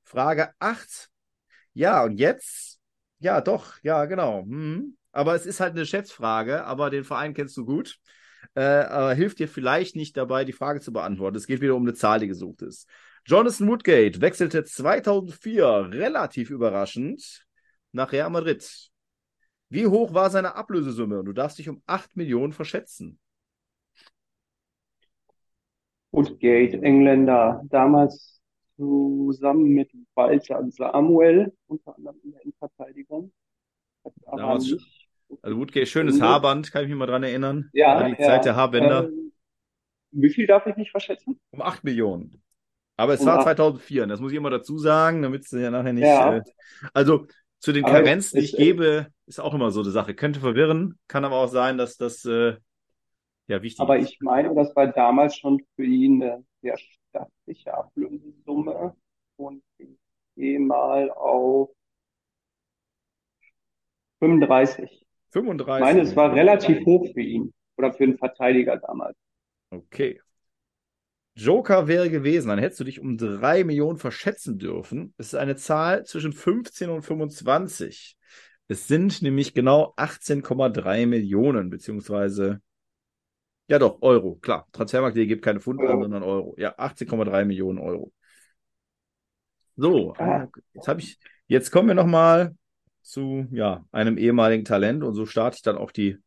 Frage 0.02 0.50
8. 0.58 1.08
Ja, 1.72 2.04
und 2.04 2.18
jetzt? 2.18 2.78
Ja, 3.18 3.40
doch, 3.40 3.74
ja, 3.82 4.04
genau. 4.06 4.42
Hm. 4.42 4.96
Aber 5.12 5.34
es 5.34 5.46
ist 5.46 5.60
halt 5.60 5.72
eine 5.72 5.86
Schätzfrage, 5.86 6.64
aber 6.64 6.90
den 6.90 7.04
Verein 7.04 7.34
kennst 7.34 7.56
du 7.56 7.64
gut. 7.64 7.98
Äh, 8.54 8.62
aber 8.62 9.14
hilft 9.14 9.38
dir 9.38 9.48
vielleicht 9.48 9.96
nicht 9.96 10.16
dabei, 10.16 10.44
die 10.44 10.52
Frage 10.52 10.80
zu 10.80 10.92
beantworten. 10.92 11.36
Es 11.36 11.46
geht 11.46 11.60
wieder 11.60 11.74
um 11.74 11.82
eine 11.82 11.94
Zahl, 11.94 12.20
die 12.20 12.28
gesucht 12.28 12.62
ist. 12.62 12.88
Jonathan 13.26 13.68
Woodgate 13.68 14.20
wechselte 14.20 14.64
2004 14.64 15.90
relativ 15.92 16.50
überraschend 16.50 17.44
nach 17.92 18.12
Real 18.12 18.30
Madrid. 18.30 18.89
Wie 19.70 19.86
hoch 19.86 20.12
war 20.12 20.30
seine 20.30 20.56
Ablösesumme? 20.56 21.20
Und 21.20 21.26
du 21.26 21.32
darfst 21.32 21.58
dich 21.58 21.68
um 21.68 21.80
8 21.86 22.16
Millionen 22.16 22.52
verschätzen. 22.52 23.18
Woodgate, 26.10 26.82
Engländer, 26.82 27.62
damals 27.70 28.40
zusammen 28.76 29.68
mit 29.68 29.90
Walter 30.14 30.64
Samuel, 30.70 31.52
unter 31.68 31.96
anderem 31.96 32.16
in 32.24 32.32
der 32.32 32.42
Innenverteidigung. 32.42 33.32
Damals, 34.26 34.76
also 35.42 35.56
Woodgate, 35.56 35.86
schönes 35.86 36.20
Haarband, 36.20 36.72
kann 36.72 36.82
ich 36.82 36.88
mich 36.88 36.98
mal 36.98 37.06
dran 37.06 37.22
erinnern. 37.22 37.70
Ja, 37.72 38.02
die 38.08 38.20
ja, 38.20 38.26
Zeit 38.26 38.44
der 38.44 38.56
Haarbänder. 38.56 39.04
Ähm, 39.04 39.32
wie 40.10 40.30
viel 40.30 40.48
darf 40.48 40.66
ich 40.66 40.74
nicht 40.76 40.90
verschätzen? 40.90 41.38
Um 41.50 41.62
8 41.62 41.84
Millionen. 41.84 42.42
Aber 42.96 43.14
es 43.14 43.20
um 43.20 43.26
war 43.26 43.38
8. 43.38 43.56
2004, 43.56 44.06
das 44.08 44.20
muss 44.20 44.32
ich 44.32 44.38
immer 44.38 44.50
dazu 44.50 44.78
sagen, 44.78 45.22
damit 45.22 45.44
es 45.44 45.52
ja 45.52 45.70
nachher 45.70 45.92
nicht. 45.92 46.06
Ja. 46.06 46.38
Äh, 46.38 46.42
also 46.92 47.26
zu 47.60 47.72
den 47.72 47.84
Karenzen, 47.84 48.40
die 48.40 48.46
ich 48.46 48.56
gebe, 48.56 49.08
ist 49.30 49.38
auch 49.38 49.54
immer 49.54 49.70
so 49.70 49.80
eine 49.80 49.90
Sache. 49.90 50.14
Könnte 50.14 50.40
verwirren, 50.40 50.98
kann 51.06 51.24
aber 51.24 51.36
auch 51.36 51.48
sein, 51.48 51.78
dass 51.78 51.96
das 51.96 52.24
äh, 52.24 52.56
ja 53.46 53.62
wichtig 53.62 53.80
aber 53.80 53.96
ist. 53.96 54.02
Aber 54.02 54.12
ich 54.12 54.20
meine, 54.20 54.54
das 54.54 54.74
war 54.74 54.88
damals 54.88 55.36
schon 55.36 55.62
für 55.76 55.84
ihn 55.84 56.22
eine 56.22 56.44
sehr 56.62 56.76
stattliche 56.76 57.72
Ablösesumme. 57.72 58.96
Und 59.36 59.62
ich 59.78 59.96
gehe 60.36 60.58
mal 60.58 61.10
auf 61.12 61.70
35. 64.18 65.06
35. 65.30 65.74
Ich 65.74 65.94
meine, 65.94 66.00
es 66.00 66.16
war 66.16 66.34
relativ 66.34 66.84
hoch 66.84 67.06
für 67.12 67.22
ihn. 67.22 67.54
Oder 67.78 67.92
für 67.92 68.04
einen 68.04 68.18
Verteidiger 68.18 68.76
damals. 68.76 69.16
Okay. 69.70 70.20
Joker 71.34 71.86
wäre 71.86 72.10
gewesen, 72.10 72.48
dann 72.48 72.58
hättest 72.58 72.80
du 72.80 72.84
dich 72.84 73.00
um 73.00 73.16
drei 73.16 73.62
Millionen 73.64 73.96
verschätzen 73.96 74.58
dürfen. 74.58 75.14
Es 75.16 75.28
ist 75.28 75.36
eine 75.36 75.56
Zahl 75.56 76.04
zwischen 76.04 76.32
15 76.32 76.90
und 76.90 77.02
25. 77.02 78.18
Es 78.70 78.86
sind 78.86 79.20
nämlich 79.20 79.52
genau 79.52 79.94
18,3 79.96 81.04
Millionen, 81.04 81.70
beziehungsweise, 81.70 82.62
ja 83.66 83.80
doch, 83.80 84.00
Euro, 84.00 84.36
klar. 84.36 84.68
Transfermarkt.de 84.70 85.26
gibt 85.26 85.44
keine 85.44 85.58
Pfund 85.58 85.80
an, 85.80 86.00
sondern 86.00 86.22
Euro. 86.22 86.54
Ja, 86.56 86.78
18,3 86.78 87.46
Millionen 87.46 87.80
Euro. 87.80 88.12
So, 89.74 90.14
ah. 90.18 90.46
jetzt 90.72 90.86
habe 90.86 91.00
ich, 91.00 91.18
jetzt 91.48 91.72
kommen 91.72 91.88
wir 91.88 91.96
nochmal 91.96 92.54
zu, 93.02 93.48
ja, 93.50 93.84
einem 93.90 94.16
ehemaligen 94.16 94.64
Talent 94.64 95.02
und 95.02 95.14
so 95.14 95.26
starte 95.26 95.56
ich 95.56 95.62
dann 95.62 95.76
auch 95.76 95.90
die, 95.90 96.18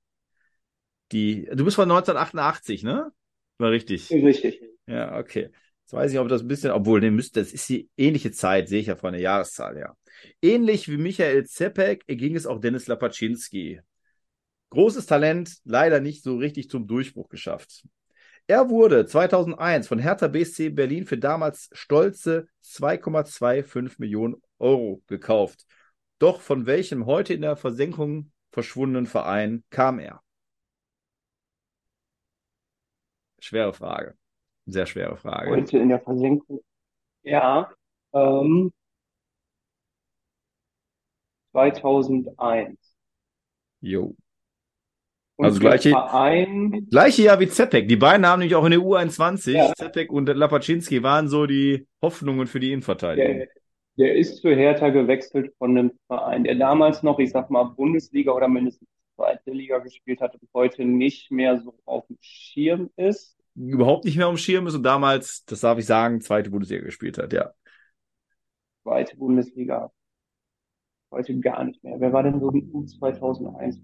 die, 1.14 1.46
du 1.46 1.64
bist 1.64 1.78
von 1.78 1.90
1988, 1.90 2.84
ne? 2.84 3.14
War 3.58 3.72
richtig. 3.72 4.12
Richtig. 4.12 4.62
Ja, 4.86 5.18
okay. 5.18 5.50
Jetzt 5.94 6.00
weiß 6.00 6.14
ich, 6.14 6.20
ob 6.20 6.28
das 6.28 6.42
ein 6.42 6.48
bisschen, 6.48 6.72
obwohl, 6.72 7.02
ne, 7.02 7.12
müsste, 7.12 7.40
das 7.40 7.54
ist 7.54 7.70
die 7.70 7.88
ähnliche 7.98 8.32
Zeit, 8.32 8.68
sehe 8.68 8.80
ich 8.80 8.88
ja 8.88 8.96
von 8.96 9.14
der 9.14 9.22
Jahreszahl 9.22 9.76
her. 9.76 9.96
Ähnlich 10.42 10.90
wie 10.90 10.98
Michael 10.98 11.46
Zepek 11.46 12.08
ging 12.08 12.36
es 12.36 12.48
auch 12.48 12.60
Dennis 12.60 12.88
Lapaczynski. 12.88 13.80
Großes 14.72 15.06
Talent, 15.06 15.58
leider 15.66 16.00
nicht 16.00 16.24
so 16.24 16.36
richtig 16.38 16.72
zum 16.72 16.88
Durchbruch 16.88 17.30
geschafft. 17.30 17.88
Er 18.48 18.72
wurde 18.72 19.06
2001 19.06 19.88
von 19.88 20.00
Hertha 20.00 20.30
BSC 20.30 20.70
Berlin 20.70 21.06
für 21.06 21.20
damals 21.20 21.70
stolze 21.74 22.48
2,25 22.66 23.98
Millionen 24.00 24.42
Euro 24.58 25.04
gekauft. 25.06 25.64
Doch 26.18 26.42
von 26.42 26.66
welchem 26.66 27.06
heute 27.06 27.36
in 27.36 27.42
der 27.42 27.56
Versenkung 27.56 28.32
verschwundenen 28.52 29.06
Verein 29.06 29.64
kam 29.70 30.00
er? 30.00 30.24
Schwere 33.38 33.74
Frage. 33.74 34.18
Sehr 34.66 34.86
schwere 34.86 35.18
Frage. 35.18 35.52
Heute 35.52 35.78
in 35.78 35.90
der 35.90 36.00
Versenkung. 36.00 36.62
Ja. 37.24 37.72
Ähm, 38.14 38.72
2001. 41.52 42.78
Jo. 43.82 44.16
Und 45.36 45.46
also 45.46 45.60
der 45.60 45.70
gleiche, 45.72 45.90
Verein, 45.90 46.88
gleiche 46.90 47.24
Jahr 47.24 47.40
wie 47.40 47.48
Zepek. 47.48 47.88
Die 47.88 47.96
beiden 47.96 48.26
haben 48.26 48.40
nämlich 48.40 48.56
auch 48.56 48.66
in 48.66 48.72
der 48.72 48.80
U21. 48.80 49.52
Ja. 49.52 49.74
Zepek 49.74 50.12
und 50.12 50.28
Lapaczynski 50.28 51.04
waren 51.04 51.28
so 51.28 51.46
die 51.46 51.88
Hoffnungen 52.02 52.48
für 52.48 52.60
die 52.60 52.72
Innenverteidigung. 52.72 53.40
der, 53.40 53.48
der 53.98 54.16
ist 54.16 54.42
zu 54.42 54.50
Hertha 54.50 54.90
gewechselt 54.90 55.54
von 55.58 55.78
einem 55.78 55.92
Verein, 56.08 56.44
der 56.44 56.56
damals 56.56 57.04
noch, 57.04 57.20
ich 57.20 57.32
sag 57.32 57.50
mal, 57.50 57.64
Bundesliga 57.64 58.32
oder 58.32 58.48
mindestens 58.48 58.88
zweite 59.16 59.52
Liga 59.52 59.80
gespielt 59.80 60.22
hat 60.22 60.36
und 60.36 60.50
heute 60.54 60.86
nicht 60.86 61.32
mehr 61.32 61.60
so 61.60 61.76
auf 61.86 62.08
dem 62.08 62.18
Schirm 62.22 62.90
ist 62.96 63.43
überhaupt 63.56 64.06
nicht 64.06 64.18
mehr 64.18 64.28
am 64.28 64.38
Schirm 64.38 64.68
ist 64.68 64.76
und 64.76 64.84
damals, 64.84 65.46
das 65.46 65.62
darf 65.62 65.78
ich 65.78 65.86
sagen, 65.86 66.22
zweite 66.22 66.50
Bundesliga 66.50 66.84
gespielt 66.84 67.18
hat, 67.18 67.34
ja. 67.34 67.52
Zweite 68.84 69.16
Bundesliga. 69.16 69.92
Heute 71.12 71.40
gar 71.40 71.64
nicht 71.64 71.84
mehr. 71.84 72.00
Wer 72.00 72.12
war 72.12 72.24
denn 72.24 72.40
so 72.40 72.50
in 72.50 72.88
2001? 72.88 73.82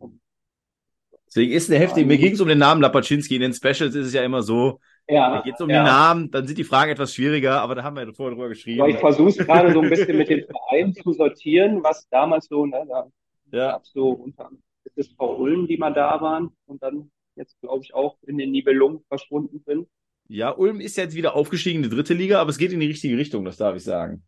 Deswegen 1.27 1.51
ist 1.51 1.69
eine 1.69 1.79
heftige, 1.79 2.07
mir 2.07 2.17
ging 2.17 2.33
es 2.33 2.41
um 2.41 2.47
den 2.47 2.57
Namen 2.57 2.81
Lapaczynski. 2.81 3.35
In 3.35 3.41
den 3.41 3.53
Specials 3.53 3.93
ist 3.93 4.07
es 4.07 4.13
ja 4.13 4.23
immer 4.23 4.41
so, 4.41 4.79
ja, 5.07 5.35
da 5.35 5.41
geht 5.41 5.53
es 5.55 5.61
um 5.61 5.69
ja. 5.69 5.81
den 5.81 5.85
Namen, 5.85 6.31
dann 6.31 6.47
sind 6.47 6.57
die 6.57 6.63
Fragen 6.63 6.91
etwas 6.91 7.13
schwieriger, 7.13 7.61
aber 7.61 7.75
da 7.75 7.83
haben 7.83 7.95
wir 7.95 8.05
ja 8.05 8.11
vorher 8.13 8.35
drüber 8.35 8.49
geschrieben. 8.49 8.81
Aber 8.81 8.89
ich 8.89 8.97
versuche 8.97 9.29
es 9.29 9.37
gerade 9.37 9.71
so 9.71 9.81
ein 9.81 9.89
bisschen 9.89 10.17
mit 10.17 10.29
den 10.29 10.45
Vereinen 10.45 10.93
zu 10.95 11.13
sortieren, 11.13 11.83
was 11.83 12.07
damals 12.09 12.47
so, 12.47 12.65
ne, 12.65 12.83
da 12.87 13.07
ja. 13.51 13.71
gab 13.73 13.85
so 13.85 14.09
unter 14.09 14.49
SSV 14.95 15.19
Ulm, 15.19 15.67
die 15.67 15.77
mal 15.77 15.93
da 15.93 16.19
waren 16.19 16.49
und 16.65 16.81
dann 16.81 17.11
jetzt, 17.39 17.59
glaube 17.61 17.83
ich, 17.83 17.93
auch 17.95 18.17
in 18.23 18.37
den 18.37 18.51
Nibelungen 18.51 19.03
verschwunden 19.07 19.63
sind. 19.65 19.87
Ja, 20.27 20.51
Ulm 20.51 20.79
ist 20.79 20.97
jetzt 20.97 21.15
wieder 21.15 21.35
aufgestiegen 21.35 21.83
in 21.83 21.89
die 21.89 21.95
dritte 21.95 22.13
Liga, 22.13 22.39
aber 22.39 22.51
es 22.51 22.59
geht 22.59 22.71
in 22.71 22.79
die 22.79 22.87
richtige 22.87 23.17
Richtung, 23.17 23.45
das 23.45 23.57
darf 23.57 23.75
ich 23.75 23.83
sagen. 23.83 24.23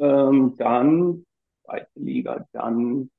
Ähm, 0.00 0.54
dann 0.58 1.24
zweite 1.64 1.90
Liga, 1.94 2.48
dann, 2.52 3.10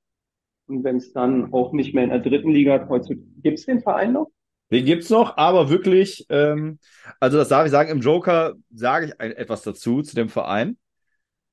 und 0.68 0.84
wenn 0.84 0.98
es 0.98 1.14
dann 1.14 1.54
auch 1.54 1.72
nicht 1.72 1.94
mehr 1.94 2.04
in 2.04 2.10
der 2.10 2.20
dritten 2.20 2.52
Liga 2.52 2.80
kreuzt, 2.80 3.10
gibt 3.42 3.60
es 3.60 3.66
den 3.66 3.82
Verein 3.82 4.12
noch? 4.12 4.30
Den 4.72 4.86
gibt's 4.86 5.10
noch, 5.10 5.38
aber 5.38 5.70
wirklich, 5.70 6.26
ähm, 6.30 6.80
also 7.20 7.38
das 7.38 7.50
darf 7.50 7.66
ich 7.66 7.72
sagen, 7.72 7.92
im 7.92 8.02
Joker 8.02 8.56
sage 8.74 9.06
ich 9.06 9.20
ein, 9.20 9.32
etwas 9.32 9.62
dazu, 9.62 10.02
zu 10.02 10.16
dem 10.16 10.30
Verein. 10.30 10.78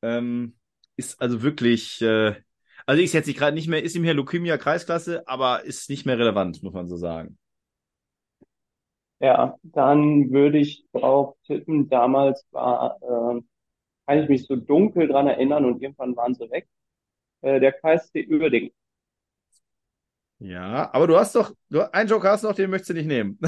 Ähm, 0.02 0.56
ist 0.96 1.20
also 1.20 1.42
wirklich, 1.42 2.00
äh, 2.00 2.34
also 2.86 3.02
ist 3.02 3.12
jetzt 3.12 3.32
gerade 3.34 3.54
nicht 3.54 3.68
mehr, 3.68 3.82
ist 3.82 3.96
ihm 3.96 4.04
hier 4.04 4.14
Leukämia 4.14 4.56
Kreisklasse, 4.58 5.26
aber 5.26 5.64
ist 5.64 5.90
nicht 5.90 6.06
mehr 6.06 6.18
relevant, 6.18 6.62
muss 6.62 6.72
man 6.72 6.88
so 6.88 6.96
sagen. 6.96 7.38
Ja, 9.20 9.56
dann 9.62 10.30
würde 10.30 10.58
ich 10.58 10.86
drauf 10.92 11.36
tippen, 11.46 11.88
damals 11.90 12.46
war, 12.52 12.96
äh, 13.02 13.42
kann 14.06 14.18
ich 14.22 14.28
mich 14.28 14.46
so 14.46 14.56
dunkel 14.56 15.08
dran 15.08 15.26
erinnern 15.26 15.64
und 15.66 15.82
irgendwann 15.82 16.16
waren 16.16 16.34
sie 16.34 16.50
weg. 16.50 16.66
Äh, 17.42 17.60
der 17.60 17.72
KSC 17.72 18.26
Uerdingen. 18.28 18.70
Ja, 20.38 20.90
aber 20.92 21.06
du 21.06 21.16
hast 21.18 21.34
doch, 21.34 21.52
du, 21.68 21.82
einen 21.92 22.08
Joker 22.08 22.30
hast 22.30 22.42
noch, 22.44 22.54
den 22.54 22.70
möchtest 22.70 22.90
du 22.90 22.94
nicht 22.94 23.06
nehmen. 23.06 23.38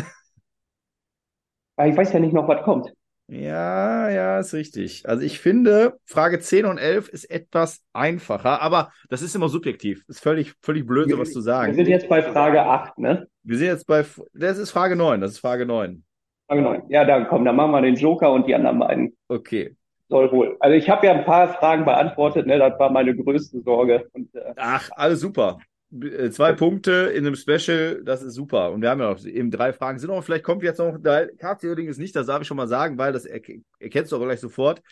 Ich 1.84 1.96
weiß 1.96 2.12
ja 2.12 2.20
nicht 2.20 2.32
noch, 2.34 2.46
was 2.48 2.62
kommt. 2.62 2.92
Ja, 3.32 4.10
ja, 4.10 4.40
ist 4.40 4.52
richtig. 4.52 5.08
Also 5.08 5.24
ich 5.24 5.40
finde, 5.40 5.98
Frage 6.04 6.38
10 6.38 6.66
und 6.66 6.76
11 6.76 7.08
ist 7.08 7.30
etwas 7.30 7.82
einfacher, 7.94 8.60
aber 8.60 8.92
das 9.08 9.22
ist 9.22 9.34
immer 9.34 9.48
subjektiv. 9.48 10.04
Ist 10.06 10.20
völlig, 10.22 10.52
völlig 10.60 10.86
blöd, 10.86 11.08
sowas 11.08 11.30
zu 11.30 11.38
Wir 11.38 11.42
sagen. 11.42 11.72
sind 11.72 11.88
jetzt 11.88 12.10
bei 12.10 12.22
Frage 12.22 12.62
8, 12.62 12.98
ne? 12.98 13.26
Wir 13.42 13.56
sind 13.56 13.68
jetzt 13.68 13.86
bei, 13.86 14.04
das 14.34 14.58
ist 14.58 14.70
Frage 14.70 14.96
9, 14.96 15.22
das 15.22 15.32
ist 15.32 15.38
Frage 15.38 15.64
9. 15.64 16.04
Frage 16.46 16.60
9. 16.60 16.82
Ja, 16.90 17.06
dann 17.06 17.26
komm, 17.26 17.46
dann 17.46 17.56
machen 17.56 17.70
wir 17.70 17.80
den 17.80 17.94
Joker 17.94 18.30
und 18.32 18.46
die 18.46 18.54
anderen 18.54 18.78
beiden. 18.78 19.16
Okay. 19.28 19.76
Soll 20.10 20.30
wohl. 20.30 20.58
Also 20.60 20.76
ich 20.76 20.90
habe 20.90 21.06
ja 21.06 21.14
ein 21.14 21.24
paar 21.24 21.54
Fragen 21.54 21.86
beantwortet, 21.86 22.46
ne? 22.46 22.58
Das 22.58 22.78
war 22.78 22.90
meine 22.90 23.16
größte 23.16 23.62
Sorge. 23.62 24.10
Und 24.12 24.34
äh, 24.34 24.52
Ach, 24.56 24.90
alles 24.94 25.20
super. 25.20 25.56
Äh, 26.00 26.30
Zwei 26.30 26.52
Punkte 26.52 27.12
in 27.14 27.26
einem 27.26 27.36
Special, 27.36 28.02
das 28.04 28.22
ist 28.22 28.34
super. 28.34 28.72
Und 28.72 28.82
wir 28.82 28.90
haben 28.90 29.00
ja 29.00 29.10
noch 29.10 29.24
eben 29.24 29.50
drei 29.50 29.72
Fragen. 29.72 29.98
Sind 29.98 30.10
noch, 30.10 30.24
vielleicht 30.24 30.44
kommt 30.44 30.62
jetzt 30.62 30.78
noch, 30.78 30.98
da 30.98 31.26
KC 31.26 31.78
ist 31.78 31.98
nicht, 31.98 32.16
das 32.16 32.26
darf 32.26 32.42
ich 32.42 32.48
schon 32.48 32.56
mal 32.56 32.68
sagen, 32.68 32.98
weil 32.98 33.12
das 33.12 33.26
erk 33.26 33.50
erkennst 33.78 34.12
du 34.12 34.16
aber 34.16 34.26
gleich 34.26 34.40
sofort. 34.40 34.82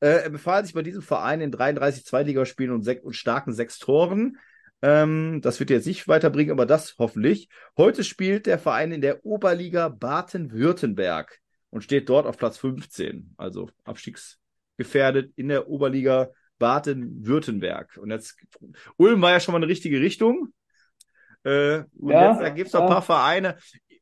Äh, 0.00 0.22
er 0.24 0.30
befahl 0.30 0.64
sich 0.64 0.74
bei 0.74 0.82
diesem 0.82 1.02
Verein 1.02 1.40
in 1.40 1.50
33 1.50 2.04
Zweitligaspielen 2.04 2.72
und, 2.72 2.84
sech- 2.84 3.02
und 3.02 3.14
starken 3.14 3.52
sechs 3.52 3.78
Toren. 3.78 4.38
Ähm, 4.82 5.40
das 5.42 5.58
wird 5.58 5.70
jetzt 5.70 5.86
nicht 5.86 6.06
weiterbringen, 6.08 6.52
aber 6.52 6.66
das 6.66 6.96
hoffentlich. 6.98 7.48
Heute 7.76 8.04
spielt 8.04 8.46
der 8.46 8.58
Verein 8.58 8.92
in 8.92 9.00
der 9.00 9.24
Oberliga 9.24 9.88
Baden-Württemberg 9.88 11.38
und 11.70 11.82
steht 11.82 12.08
dort 12.08 12.26
auf 12.26 12.36
Platz 12.36 12.58
15. 12.58 13.34
Also 13.36 13.70
abstiegsgefährdet 13.84 15.32
in 15.36 15.48
der 15.48 15.68
Oberliga 15.68 16.30
Baden-Württemberg. 16.58 17.98
Und 17.98 18.10
jetzt, 18.10 18.36
Ulm 18.96 19.22
war 19.22 19.32
ja 19.32 19.40
schon 19.40 19.52
mal 19.52 19.58
eine 19.58 19.68
richtige 19.68 20.00
Richtung. 20.00 20.52
Äh, 21.44 21.84
und 21.98 22.10
Ja, 22.10 22.30
jetzt, 22.30 22.40
da 22.40 22.48
gibt 22.50 22.68
es 22.68 22.72
noch 22.72 22.82
ein 22.82 22.88
ja. 22.88 22.94
paar 22.94 23.02
Vereine. 23.02 23.56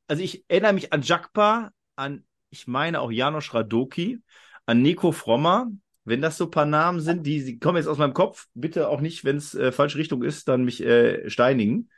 Also 0.07 0.23
ich 0.23 0.45
erinnere 0.49 0.73
mich 0.73 0.93
an 0.93 1.03
Jakpa, 1.03 1.71
an, 1.97 2.25
ich 2.51 2.67
meine 2.67 3.01
auch 3.01 3.11
Janosch 3.11 3.53
Radoki, 3.55 4.21
an 4.67 4.83
Nico 4.83 5.13
Frommer. 5.13 5.69
Wenn 6.07 6.21
das 6.21 6.37
so 6.37 6.45
ein 6.45 6.51
paar 6.51 6.67
Namen 6.67 7.01
sind, 7.01 7.27
die, 7.27 7.45
die 7.45 7.59
kommen 7.59 7.79
jetzt 7.79 7.87
aus 7.87 7.97
meinem 7.99 8.13
Kopf, 8.13 8.47
bitte 8.53 8.89
auch 8.89 9.01
nicht, 9.01 9.25
wenn 9.25 9.37
es 9.37 9.55
äh, 9.55 9.73
falsche 9.73 9.97
Richtung 9.99 10.23
ist, 10.23 10.49
dann 10.49 10.65
mich 10.65 10.83
äh, 10.83 11.31
steinigen. 11.31 11.89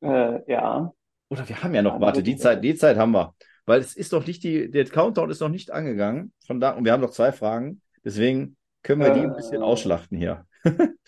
äh, 0.00 0.40
ja. 0.50 0.92
Oder 1.28 1.48
wir 1.48 1.62
haben 1.62 1.74
ja 1.74 1.82
noch, 1.82 2.00
Ja, 2.00 2.00
warte, 2.00 2.22
die 2.22 2.36
Zeit, 2.36 2.64
die 2.64 2.74
Zeit 2.74 2.96
haben 2.96 3.12
wir. 3.12 3.34
Weil 3.66 3.80
es 3.80 3.94
ist 3.94 4.12
doch 4.12 4.26
nicht 4.26 4.42
die, 4.44 4.70
der 4.70 4.86
Countdown 4.86 5.30
ist 5.30 5.40
noch 5.40 5.50
nicht 5.50 5.70
angegangen. 5.70 6.32
Von 6.46 6.60
da, 6.60 6.70
und 6.70 6.84
wir 6.84 6.92
haben 6.92 7.02
noch 7.02 7.10
zwei 7.10 7.32
Fragen. 7.32 7.82
Deswegen 8.08 8.56
können 8.82 9.02
wir 9.02 9.10
die 9.10 9.26
ein 9.26 9.34
bisschen 9.34 9.62
Äh. 9.62 9.62
ausschlachten 9.62 10.18
hier. 10.18 10.46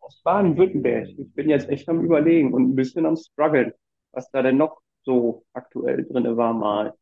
Aus 0.00 0.20
Baden-Württemberg. 0.22 1.08
Ich 1.18 1.32
bin 1.34 1.48
jetzt 1.48 1.68
echt 1.68 1.88
am 1.88 2.00
Überlegen 2.04 2.52
und 2.52 2.70
ein 2.70 2.74
bisschen 2.76 3.06
am 3.06 3.16
Struggeln, 3.16 3.72
was 4.12 4.30
da 4.30 4.42
denn 4.42 4.56
noch 4.58 4.80
so 5.04 5.44
aktuell 5.52 6.04
drinne 6.04 6.36
war 6.36 6.52
mal. 6.54 6.94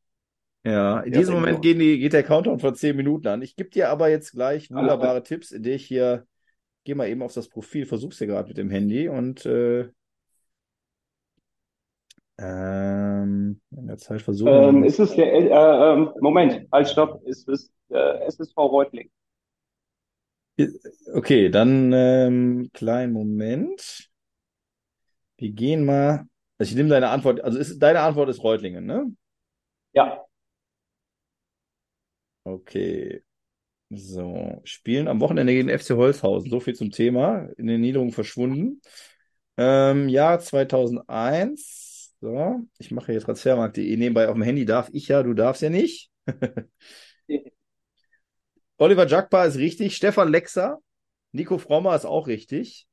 Ja, 0.64 1.00
in 1.00 1.12
Ja, 1.12 1.20
diesem 1.20 1.34
Moment 1.36 1.62
gehen 1.62 1.78
die, 1.78 1.98
geht 1.98 2.12
der 2.12 2.22
Countdown 2.22 2.58
von 2.58 2.74
zehn 2.74 2.94
Minuten 2.96 3.26
an. 3.28 3.40
Ich 3.42 3.56
gebe 3.56 3.70
dir 3.70 3.88
aber 3.88 4.10
jetzt 4.10 4.32
gleich 4.32 4.70
wunderbare 4.70 5.22
Tipps, 5.22 5.52
indem 5.52 5.74
ich 5.76 5.86
hier, 5.86 6.26
geh 6.84 6.94
mal 6.94 7.08
eben 7.08 7.22
auf 7.22 7.34
das 7.34 7.48
Profil, 7.48 7.86
versuch's 7.86 8.18
dir 8.18 8.26
gerade 8.28 8.48
mit 8.48 8.58
dem 8.58 8.70
Handy 8.70 9.08
und 9.08 9.46
äh, 9.46 9.90
ähm, 12.40 13.60
in 13.70 13.86
der 13.86 13.98
Zeit 13.98 14.22
versuchen 14.22 14.52
Ähm, 14.52 14.84
ist 14.84 14.98
es 14.98 15.14
der, 15.14 15.32
äh, 15.32 15.92
ähm, 15.92 16.10
Moment, 16.20 16.66
halt, 16.72 16.88
stopp, 16.88 17.22
ist 17.26 17.48
es 17.48 17.70
äh, 17.90 18.24
SSV 18.26 18.56
Reutling? 18.56 19.10
Okay, 21.14 21.48
dann 21.50 21.92
ähm, 21.92 22.70
kleinen 22.72 23.12
Moment. 23.12 24.10
Wir 25.38 25.50
gehen 25.50 25.84
mal. 25.84 26.26
Also 26.58 26.70
ich 26.70 26.76
nehme 26.76 26.90
deine 26.90 27.08
Antwort, 27.08 27.40
also 27.42 27.58
ist, 27.58 27.78
deine 27.78 28.00
Antwort 28.00 28.28
ist 28.28 28.42
Reutlingen, 28.42 28.84
ne? 28.84 29.10
Ja, 29.92 30.24
Okay. 32.44 33.22
So, 33.90 34.60
spielen 34.64 35.08
am 35.08 35.20
Wochenende 35.20 35.52
gegen 35.52 35.68
FC 35.68 35.90
Holzhausen. 35.96 36.50
So 36.50 36.60
viel 36.60 36.74
zum 36.74 36.90
Thema. 36.90 37.48
In 37.56 37.66
den 37.66 37.80
Niederungen 37.80 38.12
verschwunden. 38.12 38.80
Ähm, 39.56 40.08
Jahr 40.08 40.40
2001. 40.40 41.89
So, 42.20 42.60
ich 42.78 42.90
mache 42.90 43.12
hier 43.12 43.20
transfermarkt.de 43.20 43.96
nebenbei 43.96 44.28
auf 44.28 44.34
dem 44.34 44.42
Handy. 44.42 44.66
Darf 44.66 44.90
ich 44.92 45.08
ja, 45.08 45.22
du 45.22 45.32
darfst 45.32 45.62
ja 45.62 45.70
nicht. 45.70 46.10
Oliver 48.76 49.06
Jakpa 49.06 49.44
ist 49.44 49.56
richtig. 49.56 49.96
Stefan 49.96 50.28
Lexer. 50.28 50.78
Nico 51.32 51.56
Frommer 51.56 51.96
ist 51.96 52.04
auch 52.04 52.26
richtig. 52.26 52.86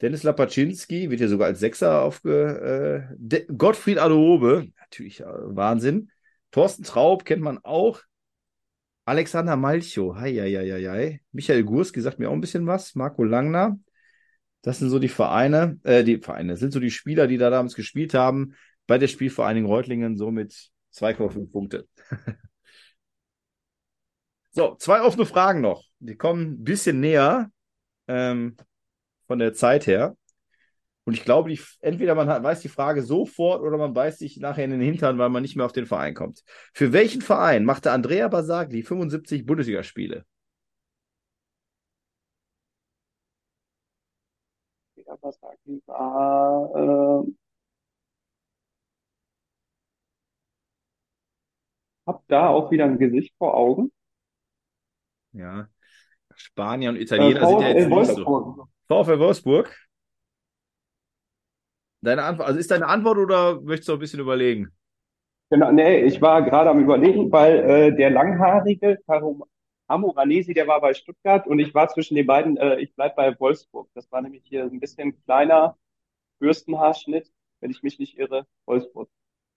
Dennis 0.00 0.22
Lapaczynski 0.22 1.10
wird 1.10 1.20
hier 1.20 1.28
sogar 1.28 1.48
als 1.48 1.60
Sechser 1.60 2.02
aufge... 2.02 3.08
Äh, 3.10 3.14
De 3.18 3.46
Gottfried 3.46 3.98
Adobe. 3.98 4.68
Natürlich 4.80 5.20
äh, 5.20 5.24
Wahnsinn. 5.26 6.10
Thorsten 6.50 6.84
Traub 6.84 7.24
kennt 7.24 7.42
man 7.42 7.58
auch. 7.58 8.00
Alexander 9.04 9.56
Malcho, 9.56 10.16
hei, 10.16 10.32
hei, 10.32 10.52
hei, 10.54 10.88
hei. 10.88 11.20
Michael 11.32 11.64
Gurski 11.64 12.00
sagt 12.00 12.18
mir 12.18 12.30
auch 12.30 12.32
ein 12.34 12.40
bisschen 12.40 12.66
was. 12.66 12.94
Marco 12.94 13.24
Langner. 13.24 13.78
Das 14.64 14.78
sind 14.78 14.88
so 14.88 14.98
die 14.98 15.08
Vereine, 15.08 15.78
äh, 15.84 16.02
die 16.04 16.16
Vereine, 16.18 16.56
sind 16.56 16.72
so 16.72 16.80
die 16.80 16.90
Spieler, 16.90 17.26
die 17.26 17.36
da 17.36 17.50
damals 17.50 17.74
gespielt 17.74 18.14
haben. 18.14 18.54
Bei 18.86 18.96
der 18.96 19.08
Spielvereinigung 19.08 19.70
Reutlingen 19.70 20.16
somit 20.16 20.70
2,5 20.90 21.52
Punkte. 21.52 21.86
so, 24.52 24.74
zwei 24.76 25.02
offene 25.02 25.26
Fragen 25.26 25.60
noch. 25.60 25.84
Die 25.98 26.16
kommen 26.16 26.52
ein 26.52 26.64
bisschen 26.64 26.98
näher 27.00 27.50
ähm, 28.08 28.56
von 29.26 29.38
der 29.38 29.52
Zeit 29.52 29.86
her. 29.86 30.16
Und 31.04 31.12
ich 31.12 31.24
glaube, 31.24 31.50
die, 31.50 31.60
entweder 31.82 32.14
man 32.14 32.30
hat, 32.30 32.42
weiß 32.42 32.60
die 32.60 32.68
Frage 32.68 33.02
sofort 33.02 33.60
oder 33.60 33.76
man 33.76 33.92
beißt 33.92 34.20
sich 34.20 34.38
nachher 34.38 34.64
in 34.64 34.70
den 34.70 34.80
Hintern, 34.80 35.18
weil 35.18 35.28
man 35.28 35.42
nicht 35.42 35.56
mehr 35.56 35.66
auf 35.66 35.72
den 35.72 35.84
Verein 35.84 36.14
kommt. 36.14 36.42
Für 36.72 36.94
welchen 36.94 37.20
Verein 37.20 37.66
machte 37.66 37.92
Andrea 37.92 38.28
Basagli 38.28 38.82
75 38.82 39.44
Bundesligaspiele? 39.44 40.24
ja, 45.06 45.16
was 45.22 45.38
sagt 45.40 45.63
die? 45.76 45.82
War, 45.86 47.24
äh, 47.24 47.32
hab 52.06 52.26
da 52.28 52.48
auch 52.48 52.70
wieder 52.70 52.84
ein 52.84 52.98
Gesicht 52.98 53.34
vor 53.38 53.54
Augen. 53.54 53.90
Ja. 55.32 55.68
Spanier 56.34 56.90
und 56.90 56.96
Äh, 56.96 57.02
Italiener 57.02 57.46
sind 57.46 57.60
ja 57.60 57.68
jetzt 57.68 57.88
nicht 57.88 58.06
so. 58.16 58.68
VfL 58.88 59.18
Wolfsburg? 59.18 59.76
Deine 62.02 62.24
Antwort, 62.24 62.48
also 62.48 62.60
ist 62.60 62.70
deine 62.70 62.86
Antwort 62.86 63.18
oder 63.18 63.60
möchtest 63.62 63.88
du 63.88 63.94
ein 63.94 63.98
bisschen 63.98 64.20
überlegen? 64.20 64.68
Genau, 65.50 65.72
nee, 65.72 66.02
ich 66.02 66.20
war 66.20 66.42
gerade 66.42 66.70
am 66.70 66.80
Überlegen, 66.80 67.30
weil 67.30 67.58
äh, 67.58 67.96
der 67.96 68.10
langhaarige 68.10 68.98
Karum 69.06 69.44
Amoranesi, 69.86 70.54
der 70.54 70.66
war 70.66 70.80
bei 70.80 70.94
Stuttgart 70.94 71.46
und 71.46 71.58
ich 71.58 71.74
war 71.74 71.88
zwischen 71.88 72.14
den 72.14 72.26
beiden, 72.26 72.56
äh, 72.56 72.80
ich 72.80 72.94
bleib 72.94 73.16
bei 73.16 73.38
Wolfsburg. 73.38 73.88
Das 73.94 74.10
war 74.10 74.22
nämlich 74.22 74.42
hier 74.44 74.64
ein 74.64 74.80
bisschen 74.80 75.22
kleiner 75.24 75.76
Bürstenhaarschnitt, 76.38 77.30
wenn 77.60 77.70
ich 77.70 77.82
mich 77.82 77.98
nicht 77.98 78.18
irre, 78.18 78.46
Wolfsburg. 78.66 79.08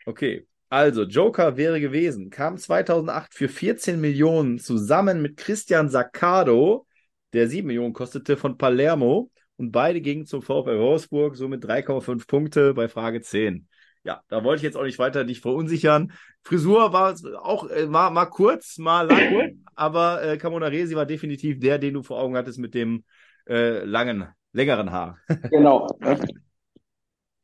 Okay. 0.06 0.48
Also, 0.70 1.04
Joker 1.04 1.56
wäre 1.56 1.80
gewesen, 1.80 2.30
kam 2.30 2.58
2008 2.58 3.34
für 3.34 3.48
14 3.48 4.02
Millionen 4.02 4.60
zusammen 4.60 5.22
mit 5.22 5.38
Christian 5.38 5.88
Saccado, 5.90 6.86
der 7.32 7.48
7 7.48 7.68
Millionen 7.68 7.94
kostete, 7.94 8.36
von 8.36 8.58
Palermo. 8.58 9.32
Und 9.56 9.72
beide 9.72 10.02
gingen 10.02 10.26
zum 10.26 10.42
VfL 10.42 10.78
Wolfsburg, 10.78 11.38
somit 11.38 11.64
3,5 11.64 12.28
Punkte 12.28 12.74
bei 12.74 12.90
Frage 12.90 13.22
10. 13.22 13.68
Ja, 14.08 14.22
da 14.30 14.42
wollte 14.46 14.60
ich 14.60 14.64
jetzt 14.64 14.78
auch 14.78 14.86
nicht 14.86 15.00
weiter 15.00 15.26
dich 15.26 15.42
verunsichern. 15.42 16.14
Frisur 16.42 16.94
war 16.94 17.14
auch 17.44 17.70
äh, 17.70 17.88
mal, 17.88 18.10
mal 18.10 18.28
kurz, 18.28 18.78
mal 18.78 19.06
lang, 19.06 19.66
aber 19.76 20.24
äh, 20.24 20.38
Camonaresi 20.38 20.96
war 20.96 21.06
definitiv 21.06 21.60
der, 21.60 21.78
den 21.78 21.96
du 21.96 22.04
vor 22.04 22.18
Augen 22.22 22.38
hattest 22.38 22.58
mit 22.58 22.74
dem 22.74 23.04
äh, 23.50 23.84
langen, 23.84 24.30
längeren 24.54 24.94
Haar. 24.94 25.18
Genau. 25.52 25.90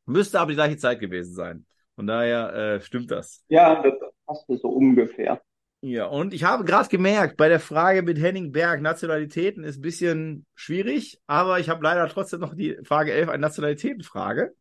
Müsste 0.06 0.40
aber 0.40 0.52
die 0.52 0.56
gleiche 0.56 0.78
Zeit 0.78 1.02
gewesen 1.02 1.34
sein. 1.34 1.66
Von 1.96 2.08
daher 2.08 2.54
äh, 2.54 2.80
stimmt 2.80 3.12
das. 3.12 3.44
Ja, 3.50 3.84
das 3.84 3.96
passt 4.26 4.46
so 4.48 4.70
ungefähr. 4.70 5.42
Ja, 5.82 6.06
und 6.06 6.34
ich 6.34 6.46
habe 6.46 6.64
gerade 6.64 6.88
gemerkt, 6.88 7.36
bei 7.36 7.50
der 7.50 7.60
Frage 7.60 8.04
mit 8.04 8.22
Henning 8.22 8.54
Berg, 8.54 8.80
Nationalitäten 8.80 9.66
ist 9.66 9.80
ein 9.80 9.82
bisschen 9.82 10.46
schwierig, 10.56 11.20
aber 11.28 11.60
ich 11.60 11.68
habe 11.68 11.84
leider 11.84 12.08
trotzdem 12.08 12.40
noch 12.40 12.56
die 12.56 12.78
Frage 12.86 13.12
11, 13.12 13.28
eine 13.28 13.42
Nationalitätenfrage, 13.42 14.54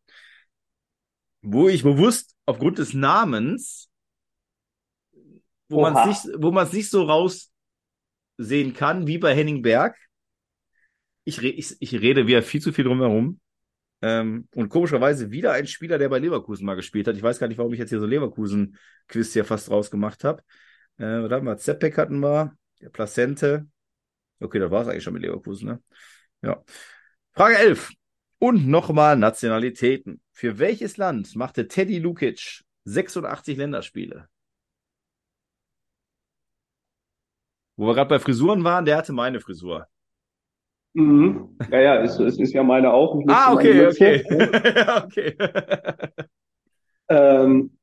wo 1.43 1.67
ich 1.67 1.83
bewusst 1.83 2.35
aufgrund 2.45 2.79
des 2.79 2.93
Namens, 2.93 3.89
wo 5.69 5.81
man 5.81 5.95
es 5.95 6.25
nicht, 6.25 6.35
wo 6.41 6.51
man 6.51 6.65
es 6.65 6.73
nicht 6.73 6.89
so 6.89 7.03
raussehen 7.03 8.73
kann, 8.73 9.07
wie 9.07 9.17
bei 9.17 9.35
Henning 9.35 9.61
Berg. 9.61 9.97
Ich, 11.25 11.41
re 11.41 11.47
ich, 11.47 11.75
ich 11.79 11.93
rede 11.93 12.27
wieder 12.27 12.41
viel 12.41 12.61
zu 12.61 12.73
viel 12.73 12.85
drum 12.85 12.99
herum. 12.99 13.39
Ähm, 14.01 14.47
und 14.55 14.67
komischerweise 14.67 15.31
wieder 15.31 15.53
ein 15.53 15.67
Spieler, 15.67 15.97
der 15.97 16.09
bei 16.09 16.19
Leverkusen 16.19 16.65
mal 16.65 16.75
gespielt 16.75 17.07
hat. 17.07 17.15
Ich 17.15 17.23
weiß 17.23 17.39
gar 17.39 17.47
nicht, 17.47 17.57
warum 17.57 17.71
ich 17.71 17.79
jetzt 17.79 17.89
hier 17.89 18.01
so 18.01 18.05
Leverkusen-Quiz 18.05 19.31
hier 19.31 19.45
fast 19.45 19.69
rausgemacht 19.69 20.25
habe. 20.25 20.41
Äh, 20.97 21.23
was 21.23 21.31
haben 21.31 21.45
wir? 21.45 21.57
Zeppek 21.57 21.97
hatten 21.97 22.19
wir, 22.19 22.57
der 22.81 22.89
Placente. 22.89 23.67
Okay, 24.41 24.59
das 24.59 24.71
war 24.71 24.81
es 24.81 24.87
eigentlich 24.89 25.03
schon 25.03 25.13
mit 25.13 25.21
Leverkusen, 25.21 25.67
ne? 25.67 25.83
Ja. 26.41 26.61
Frage 27.31 27.57
11. 27.57 27.93
Und 28.39 28.67
nochmal 28.67 29.15
Nationalitäten. 29.15 30.21
Für 30.35 30.57
welches 30.57 30.97
Land 30.97 31.35
machte 31.35 31.67
Teddy 31.67 31.99
Lukic 31.99 32.63
86 32.85 33.55
Länderspiele? 33.55 34.27
Wo 37.77 37.87
wir 37.87 37.93
gerade 37.93 38.09
bei 38.09 38.19
Frisuren 38.19 38.63
waren, 38.63 38.83
der 38.85 38.97
hatte 38.97 39.13
meine 39.13 39.39
Frisur. 39.39 39.87
Mhm. 40.93 41.55
Ja, 41.71 41.79
ja, 41.81 42.03
es, 42.03 42.19
es 42.19 42.39
ist 42.39 42.53
ja 42.53 42.63
meine 42.63 42.91
auch. 42.91 43.23
Ah, 43.27 43.53
okay, 43.53 43.87
okay. 43.87 44.23
Ja, 44.75 45.03
okay. 45.05 45.37
Ähm, 47.09 47.77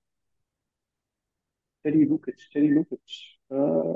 Teddy 1.85 2.05
Lukic, 2.05 2.37
Teddy 2.53 2.69
Lukic. 2.69 3.39
Äh, 3.49 3.95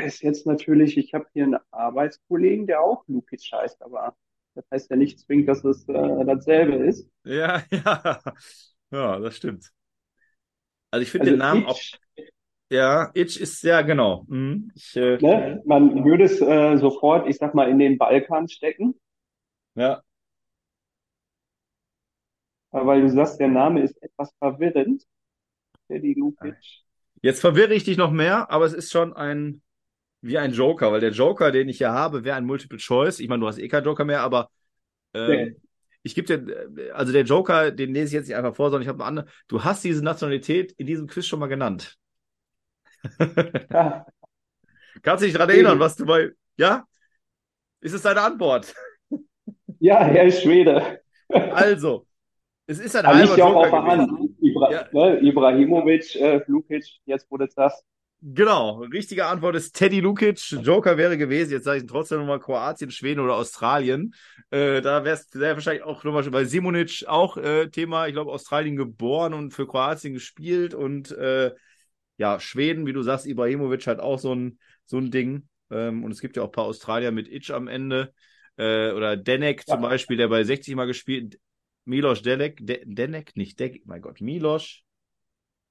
ist 0.00 0.22
jetzt 0.22 0.46
natürlich, 0.46 0.96
ich 0.96 1.14
habe 1.14 1.26
hier 1.32 1.44
einen 1.44 1.58
Arbeitskollegen, 1.70 2.66
der 2.66 2.80
auch 2.80 3.04
Lukic 3.08 3.42
heißt, 3.52 3.82
aber 3.82 4.16
das 4.54 4.64
heißt 4.70 4.90
ja 4.90 4.96
nicht 4.96 5.18
zwingend, 5.20 5.48
dass 5.48 5.64
es 5.64 5.88
äh, 5.88 6.24
dasselbe 6.24 6.76
ist. 6.76 7.08
Ja, 7.24 7.62
ja. 7.70 8.20
Ja, 8.90 9.18
das 9.18 9.36
stimmt. 9.36 9.72
Also 10.90 11.02
ich 11.02 11.10
finde 11.10 11.30
Also 11.30 11.32
den 11.32 11.38
Namen 11.38 11.66
auch. 11.66 11.80
Ja, 12.70 13.10
Itch 13.14 13.36
ist 13.36 13.62
ja 13.62 13.82
genau. 13.82 14.24
Mhm. 14.28 14.70
Ich, 14.74 14.96
äh, 14.96 15.18
ne? 15.18 15.62
Man 15.66 16.04
würde 16.04 16.24
es 16.24 16.40
äh, 16.40 16.76
sofort, 16.78 17.28
ich 17.28 17.36
sag 17.36 17.54
mal, 17.54 17.68
in 17.68 17.78
den 17.78 17.98
Balkan 17.98 18.48
stecken, 18.48 18.94
ja, 19.74 20.02
äh, 22.72 22.84
weil 22.84 23.02
du 23.02 23.10
sagst, 23.10 23.40
der 23.40 23.48
Name 23.48 23.82
ist 23.82 24.00
etwas 24.02 24.32
verwirrend. 24.38 25.04
Jetzt 27.22 27.40
verwirre 27.40 27.74
ich 27.74 27.84
dich 27.84 27.96
noch 27.96 28.10
mehr, 28.10 28.50
aber 28.50 28.64
es 28.64 28.72
ist 28.72 28.90
schon 28.90 29.12
ein 29.12 29.62
wie 30.24 30.38
ein 30.38 30.52
Joker, 30.52 30.90
weil 30.92 31.00
der 31.00 31.10
Joker, 31.12 31.52
den 31.52 31.68
ich 31.68 31.78
hier 31.78 31.92
habe, 31.92 32.24
wäre 32.24 32.36
ein 32.36 32.44
Multiple 32.46 32.78
Choice. 32.78 33.20
Ich 33.20 33.28
meine, 33.28 33.40
du 33.40 33.46
hast 33.48 33.58
eh 33.58 33.68
keinen 33.68 33.84
Joker 33.84 34.04
mehr, 34.04 34.22
aber 34.22 34.50
ähm, 35.14 35.28
Nee. 35.30 35.56
ich 36.02 36.14
gebe 36.14 36.38
dir, 36.38 36.70
also 36.94 37.12
der 37.12 37.22
Joker, 37.24 37.70
den 37.70 37.92
lese 37.94 38.06
ich 38.08 38.12
jetzt 38.14 38.28
nicht 38.28 38.36
einfach 38.36 38.54
vor, 38.56 38.70
sondern 38.70 38.82
ich 38.82 38.88
habe 38.88 38.98
eine 39.04 39.08
andere. 39.20 39.26
Du 39.48 39.64
hast 39.64 39.84
diese 39.84 40.02
Nationalität 40.04 40.72
in 40.72 40.86
diesem 40.86 41.06
Quiz 41.06 41.26
schon 41.26 41.40
mal 41.40 41.46
genannt. 41.48 41.96
Ja, 43.70 44.06
Kannst 45.02 45.22
du 45.22 45.26
dich 45.26 45.34
daran 45.34 45.50
erinnern, 45.50 45.78
was 45.78 45.96
du 45.96 46.06
bei. 46.06 46.30
Ja? 46.56 46.84
Ist 47.80 47.92
es 47.92 48.02
deine 48.02 48.22
Antwort? 48.22 48.72
ja, 49.80 49.98
er 50.06 50.24
ist 50.24 50.42
Schwede. 50.42 51.00
Also, 51.28 52.06
es 52.66 52.78
ist 52.78 52.96
ein 52.96 53.06
halber 53.06 53.32
auch 53.34 53.38
Joker 53.38 53.70
der 53.70 53.82
Hand. 53.84 54.08
gewesen. 54.10 54.38
Ibra 54.40 54.72
Ja. 54.72 54.88
ne? 54.92 55.18
Ibrahimovic, 55.20 56.16
äh, 56.16 56.40
Lukic, 56.46 56.84
jetzt 57.04 57.30
wurde 57.30 57.44
es 57.44 57.54
das. 57.54 57.84
Genau, 58.26 58.78
richtige 58.84 59.26
Antwort 59.26 59.54
ist 59.54 59.76
Teddy 59.76 60.00
Lukic. 60.00 60.50
Joker 60.50 60.96
wäre 60.96 61.18
gewesen, 61.18 61.52
jetzt 61.52 61.64
sage 61.64 61.80
ich 61.80 61.86
trotzdem 61.86 62.20
nochmal 62.20 62.40
Kroatien, 62.40 62.90
Schweden 62.90 63.20
oder 63.20 63.34
Australien. 63.34 64.14
Äh, 64.50 64.80
da 64.80 65.04
wäre 65.04 65.16
es 65.16 65.28
sehr 65.28 65.52
wahrscheinlich 65.52 65.82
auch 65.82 66.04
nochmal 66.04 66.22
bei 66.30 66.46
Simonic 66.46 67.04
auch 67.06 67.36
äh, 67.36 67.68
Thema, 67.68 68.06
ich 68.06 68.14
glaube, 68.14 68.32
Australien 68.32 68.76
geboren 68.76 69.34
und 69.34 69.50
für 69.50 69.66
Kroatien 69.66 70.14
gespielt 70.14 70.72
und 70.72 71.10
äh, 71.10 71.52
ja, 72.16 72.40
Schweden, 72.40 72.86
wie 72.86 72.94
du 72.94 73.02
sagst, 73.02 73.26
Ibrahimovic 73.26 73.86
hat 73.86 74.00
auch 74.00 74.18
so 74.18 74.34
ein, 74.34 74.58
so 74.86 74.96
ein 74.96 75.10
Ding. 75.10 75.46
Ähm, 75.70 76.02
und 76.02 76.10
es 76.10 76.22
gibt 76.22 76.36
ja 76.38 76.44
auch 76.44 76.48
ein 76.48 76.52
paar 76.52 76.64
Australier 76.64 77.10
mit 77.10 77.28
Itch 77.28 77.50
am 77.50 77.68
Ende. 77.68 78.14
Äh, 78.56 78.92
oder 78.92 79.18
Denek 79.18 79.66
zum 79.66 79.82
Ja. 79.82 79.88
Beispiel, 79.88 80.16
der 80.16 80.28
bei 80.28 80.44
60 80.44 80.74
mal 80.76 80.86
gespielt. 80.86 81.38
Milos 81.84 82.22
Delek, 82.22 82.58
De 82.62 82.82
Denek, 82.86 83.36
nicht 83.36 83.60
Dek, 83.60 83.82
mein 83.84 84.00
Gott, 84.00 84.22
Milos 84.22 84.80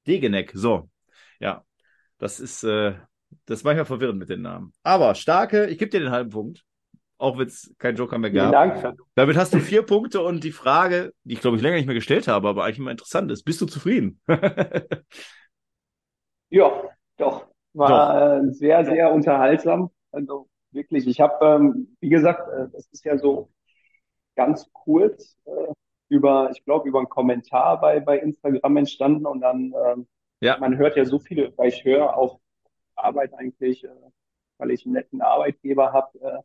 Degenek, 0.06 0.52
so. 0.54 0.92
Ja, 1.40 1.66
das 2.24 2.40
ist, 2.40 2.64
äh, 2.64 2.94
das 3.46 3.60
ist 3.60 3.64
manchmal 3.66 3.86
verwirrend 3.86 4.18
mit 4.18 4.30
den 4.30 4.42
Namen. 4.42 4.74
Aber 4.82 5.14
starke, 5.14 5.66
ich 5.68 5.78
gebe 5.78 5.92
dir 5.92 6.00
den 6.00 6.12
halben 6.12 6.30
Punkt, 6.30 6.64
auch 7.18 7.38
wenn 7.38 7.48
es 7.48 7.76
keinen 7.78 7.98
Joker 7.98 8.18
mehr 8.18 8.32
Vielen 8.32 8.52
gab. 8.52 8.82
Dank. 8.82 8.98
Damit 9.16 9.36
hast 9.36 9.54
du 9.54 9.60
vier 9.60 9.84
Punkte 9.84 10.22
und 10.22 10.44
die 10.44 10.54
Frage, 10.54 11.14
die 11.26 11.34
ich 11.34 11.42
glaube 11.42 11.58
ich 11.58 11.64
länger 11.64 11.76
nicht 11.76 11.86
mehr 11.86 11.96
gestellt 11.96 12.30
habe, 12.30 12.48
aber 12.48 12.64
eigentlich 12.64 12.80
immer 12.80 12.92
interessant 12.92 13.30
ist, 13.30 13.44
bist 13.44 13.62
du 13.62 13.66
zufrieden? 13.66 14.20
Ja, 16.50 16.84
doch. 17.18 17.48
War 17.74 18.44
äh, 18.44 18.52
sehr, 18.52 18.86
sehr 18.86 19.12
unterhaltsam. 19.12 19.90
Also 20.12 20.48
wirklich, 20.70 21.08
ich 21.08 21.20
habe, 21.20 21.44
ähm, 21.44 21.98
wie 22.00 22.10
gesagt, 22.10 22.48
äh, 22.48 22.68
das 22.72 22.88
ist 22.92 23.04
ja 23.06 23.18
so 23.18 23.50
ganz 24.36 24.70
kurz 24.72 25.36
äh, 25.46 25.74
über, 26.10 26.52
ich 26.52 26.64
glaube, 26.64 26.88
über 26.88 27.00
einen 27.00 27.10
Kommentar 27.10 27.82
bei, 27.82 28.00
bei 28.02 28.20
Instagram 28.20 28.78
entstanden 28.78 29.26
und 29.26 29.42
dann, 29.42 29.74
ähm, 29.84 30.08
Ja. 30.44 30.58
man 30.60 30.78
hört 30.78 30.98
ja 30.98 31.06
so 31.06 31.20
viele, 31.20 31.54
weil 31.58 31.70
ich 31.70 31.84
höre 31.86 32.16
auf 32.16 32.40
Arbeit 32.96 33.34
eigentlich, 33.34 33.84
äh, 33.84 33.90
weil 34.58 34.72
ich 34.72 34.86
einen 34.86 34.94
netten 34.94 35.22
Arbeitgeber 35.22 35.94
habe, 35.94 36.20
äh, 36.22 36.40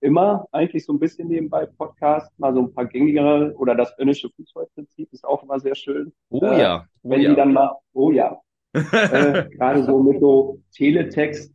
immer 0.00 0.46
eigentlich 0.52 0.84
so 0.84 0.92
ein 0.92 0.98
bisschen 0.98 1.28
nebenbei 1.28 1.66
Podcast, 1.66 2.30
mal 2.38 2.54
so 2.54 2.60
ein 2.60 2.74
paar 2.74 2.86
gängigere 2.86 3.54
oder 3.56 3.74
das 3.74 3.92
finnische 3.94 4.30
Fußballprinzip 4.30 5.12
ist 5.12 5.24
auch 5.24 5.42
immer 5.42 5.58
sehr 5.58 5.74
schön. 5.74 6.12
Oh 6.30 6.44
Äh, 6.44 6.60
ja, 6.60 6.86
oh 7.02 7.10
Wenn 7.10 7.20
die 7.20 7.26
ja. 7.26 7.34
dann 7.34 7.52
mal, 7.52 7.76
oh 7.92 8.10
ja, 8.10 8.40
äh, 8.72 9.48
gerade 9.50 9.84
so 9.84 10.02
mit 10.02 10.20
so 10.20 10.60
Teletext 10.72 11.52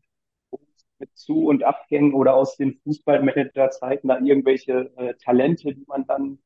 mit 0.99 1.15
Zu- 1.17 1.47
und 1.47 1.63
Abgängen 1.63 2.13
oder 2.13 2.33
aus 2.35 2.57
den 2.57 2.77
Fußballmanager-Zeiten 2.83 4.09
da 4.09 4.19
irgendwelche 4.19 4.91
äh, 4.97 5.13
Talente, 5.15 5.73
die 5.73 5.85
man 5.87 6.05
dann 6.05 6.39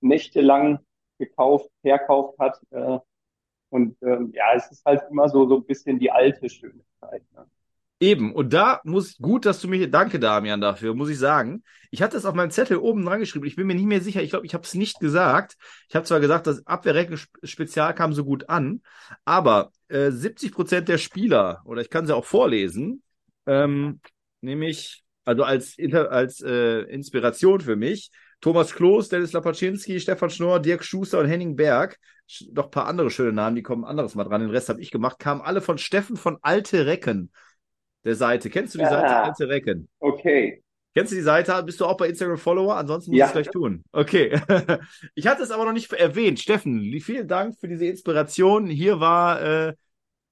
nächtelang 0.00 0.78
gekauft, 1.18 1.70
verkauft 1.82 2.38
hat. 2.38 2.58
Äh, 2.70 2.98
und 3.70 3.96
ähm, 4.02 4.32
ja, 4.34 4.52
es 4.54 4.70
ist 4.70 4.84
halt 4.84 5.02
immer 5.10 5.28
so, 5.28 5.48
so 5.48 5.56
ein 5.56 5.64
bisschen 5.64 5.98
die 5.98 6.10
alte 6.10 6.48
schöne 6.48 6.84
Zeit. 7.00 7.22
Ne? 7.34 7.46
Eben, 8.02 8.34
und 8.34 8.52
da 8.54 8.80
muss, 8.84 9.18
gut, 9.18 9.44
dass 9.44 9.60
du 9.60 9.68
mich, 9.68 9.90
danke 9.90 10.18
Damian 10.18 10.60
dafür, 10.60 10.94
muss 10.94 11.10
ich 11.10 11.18
sagen. 11.18 11.62
Ich 11.90 12.00
hatte 12.00 12.16
es 12.16 12.24
auf 12.24 12.34
meinem 12.34 12.50
Zettel 12.50 12.78
oben 12.78 13.04
dran 13.04 13.20
geschrieben, 13.20 13.44
ich 13.44 13.56
bin 13.56 13.66
mir 13.66 13.74
nicht 13.74 13.84
mehr 13.86 14.00
sicher, 14.00 14.22
ich 14.22 14.30
glaube, 14.30 14.46
ich 14.46 14.54
habe 14.54 14.64
es 14.64 14.74
nicht 14.74 15.00
gesagt. 15.00 15.56
Ich 15.88 15.94
habe 15.94 16.06
zwar 16.06 16.18
gesagt, 16.18 16.46
das 16.46 16.66
Abwehrrecken-Spezial 16.66 17.94
kam 17.94 18.14
so 18.14 18.24
gut 18.24 18.48
an, 18.48 18.80
aber 19.26 19.70
äh, 19.88 20.10
70 20.10 20.52
Prozent 20.52 20.88
der 20.88 20.96
Spieler, 20.96 21.60
oder 21.66 21.82
ich 21.82 21.90
kann 21.90 22.06
sie 22.06 22.16
auch 22.16 22.24
vorlesen, 22.24 23.02
ähm, 23.46 24.00
nämlich, 24.40 25.04
also 25.26 25.44
als, 25.44 25.76
als 25.78 26.40
äh, 26.40 26.80
Inspiration 26.84 27.60
für 27.60 27.76
mich, 27.76 28.10
Thomas 28.40 28.72
Kloß, 28.72 29.10
Dennis 29.10 29.32
Lapaczynski, 29.32 30.00
Stefan 30.00 30.30
Schnorr, 30.30 30.60
Dirk 30.60 30.82
Schuster 30.84 31.18
und 31.18 31.26
Henning 31.26 31.56
Berg. 31.56 31.98
Noch 32.52 32.64
ein 32.66 32.70
paar 32.70 32.86
andere 32.86 33.10
schöne 33.10 33.32
Namen, 33.32 33.56
die 33.56 33.62
kommen 33.62 33.84
anderes 33.84 34.14
mal 34.14 34.24
dran. 34.24 34.40
Den 34.40 34.50
Rest 34.50 34.68
habe 34.68 34.80
ich 34.80 34.90
gemacht, 34.90 35.18
kamen 35.18 35.40
alle 35.40 35.60
von 35.60 35.78
Steffen 35.78 36.16
von 36.16 36.38
Alte 36.42 36.86
Recken 36.86 37.32
der 38.04 38.14
Seite. 38.14 38.50
Kennst 38.50 38.74
du 38.74 38.78
die 38.78 38.84
Ja. 38.84 38.90
Seite 38.90 39.16
Alte 39.16 39.48
Recken? 39.48 39.88
Okay. 39.98 40.62
Kennst 40.94 41.12
du 41.12 41.16
die 41.16 41.22
Seite? 41.22 41.62
Bist 41.62 41.80
du 41.80 41.86
auch 41.86 41.96
bei 41.96 42.08
Instagram 42.08 42.38
Follower? 42.38 42.76
Ansonsten 42.76 43.10
musst 43.12 43.18
du 43.18 43.20
Ja. 43.20 43.26
es 43.26 43.32
gleich 43.32 43.50
tun. 43.50 43.84
Okay. 43.92 44.40
Ich 45.14 45.26
hatte 45.26 45.42
es 45.42 45.50
aber 45.50 45.64
noch 45.64 45.72
nicht 45.72 45.92
erwähnt. 45.92 46.40
Steffen, 46.40 46.82
vielen 47.00 47.28
Dank 47.28 47.56
für 47.58 47.68
diese 47.68 47.86
Inspiration. 47.86 48.66
Hier 48.66 48.98
war, 49.00 49.40
äh, 49.42 49.74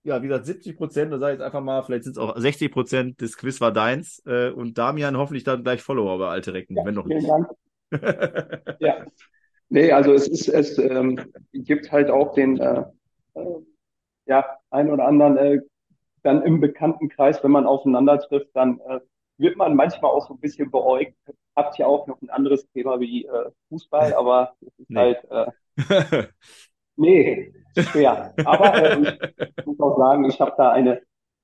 ja, 0.05 0.23
wie 0.23 0.29
gesagt, 0.29 0.47
70 0.47 0.77
Prozent, 0.77 1.13
da 1.13 1.19
sag 1.19 1.29
ich 1.29 1.39
jetzt 1.39 1.45
einfach 1.45 1.61
mal, 1.61 1.83
vielleicht 1.83 2.05
sind 2.05 2.13
es 2.13 2.19
auch 2.19 2.37
60 2.37 2.73
Prozent 2.73 3.21
des 3.21 3.37
Quiz 3.37 3.61
war 3.61 3.73
deins. 3.73 4.23
Äh, 4.27 4.51
und 4.51 4.79
Damian 4.79 5.17
hoffentlich 5.17 5.45
dann 5.45 5.63
gleich 5.63 5.83
Follower 5.83 6.19
bei 6.19 6.29
Alte 6.29 6.55
Recken, 6.55 6.77
Ja, 6.77 6.85
wenn 6.85 6.95
noch 6.95 7.07
vielen 7.07 7.19
nicht. 7.19 7.29
Dank. 7.29 7.49
Ja. 8.81 9.07
Nee, 9.71 9.93
also 9.93 10.13
es 10.15 10.27
ist, 10.29 10.49
es 10.49 10.79
ähm, 10.79 11.21
gibt 11.53 11.93
halt 11.93 12.11
auch 12.11 12.35
den, 12.35 12.59
äh, 12.59 12.85
äh, 13.35 13.45
ja, 14.27 14.59
ein 14.71 14.91
oder 14.91 15.07
anderen, 15.07 15.37
äh, 15.39 15.61
dann 16.23 16.43
im 16.43 16.61
Bekanntenkreis, 16.61 17.45
wenn 17.45 17.53
man 17.53 17.67
aufeinander 17.67 18.19
trifft, 18.21 18.51
dann 18.55 18.81
äh, 18.81 19.01
wird 19.39 19.57
man 19.57 19.77
manchmal 19.77 20.13
auch 20.13 20.27
so 20.29 20.35
ein 20.35 20.41
bisschen 20.41 20.71
beäugt. 20.71 21.17
Habt 21.57 21.79
ja 21.79 21.87
auch 21.87 22.07
noch 22.09 22.23
ein 22.23 22.31
anderes 22.31 22.69
Thema 22.73 23.01
wie 23.01 23.27
äh, 23.27 23.51
Fußball, 23.71 24.15
aber 24.15 24.57
es 24.63 24.79
ist 24.81 24.91
Nee. 24.91 24.97
halt, 24.97 25.25
äh, 25.31 25.47
nee, 26.97 27.53
schwer. 27.77 28.39
Aber 28.43 28.77
äh, 28.83 29.07
ich 29.61 29.67
muss 29.67 29.81
auch 29.81 29.97
sagen, 29.99 30.25
ich 30.27 30.41
habe 30.41 30.55
da 30.57 30.73
eine 30.73 31.03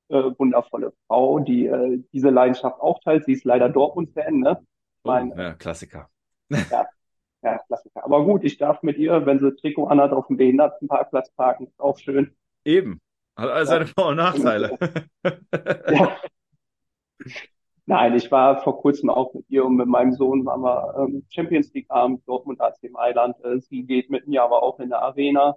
äh, 0.08 0.22
wundervolle 0.38 0.92
Frau, 1.06 1.40
die 1.40 1.66
äh, 1.66 2.02
diese 2.12 2.30
Leidenschaft 2.30 2.80
auch 2.80 3.00
teilt. 3.00 3.24
Sie 3.24 3.32
ist 3.32 3.44
leider 3.44 3.68
Dortmund-Fan, 3.68 4.40
ne? 4.40 4.64
Oh, 5.04 5.20
meine, 5.20 5.36
ja, 5.36 5.54
Klassiker. 5.54 6.10
ja, 6.70 6.84
ja, 7.44 7.58
Klassiker. 7.58 8.04
Aber 8.04 8.24
gut, 8.24 8.42
ich 8.42 8.56
darf 8.56 8.82
mit 8.82 8.96
ihr, 8.96 9.26
wenn 9.26 9.38
sie 9.38 9.54
Trikot 9.54 9.86
anhat, 9.86 10.12
auf 10.12 10.26
dem 10.28 10.38
Behindertenparkplatz 10.38 11.30
parken. 11.32 11.66
Ist 11.66 11.78
auch 11.78 11.98
schön. 11.98 12.34
Eben. 12.64 13.00
Hat 13.36 13.50
alles 13.50 13.68
seine 13.68 13.86
Vor- 13.86 14.08
und 14.08 14.16
Nachteile. 14.16 14.78
Ja. 15.88 16.18
Nein, 17.86 18.14
ich 18.14 18.30
war 18.30 18.62
vor 18.62 18.80
kurzem 18.80 19.08
auch 19.08 19.32
mit 19.34 19.48
ihr 19.48 19.64
und 19.64 19.76
mit 19.76 19.86
meinem 19.86 20.12
Sohn 20.12 20.44
waren 20.44 20.62
wir 20.62 20.94
ähm, 20.98 21.24
Champions 21.28 21.72
League 21.72 21.90
Abend, 21.90 22.26
Dortmund 22.26 22.60
AC 22.60 22.90
Mailand. 22.90 23.36
Äh, 23.44 23.60
sie 23.60 23.84
geht 23.84 24.10
mit 24.10 24.26
mir 24.26 24.42
aber 24.42 24.62
auch 24.62 24.78
in 24.80 24.90
der 24.90 25.00
Arena 25.00 25.56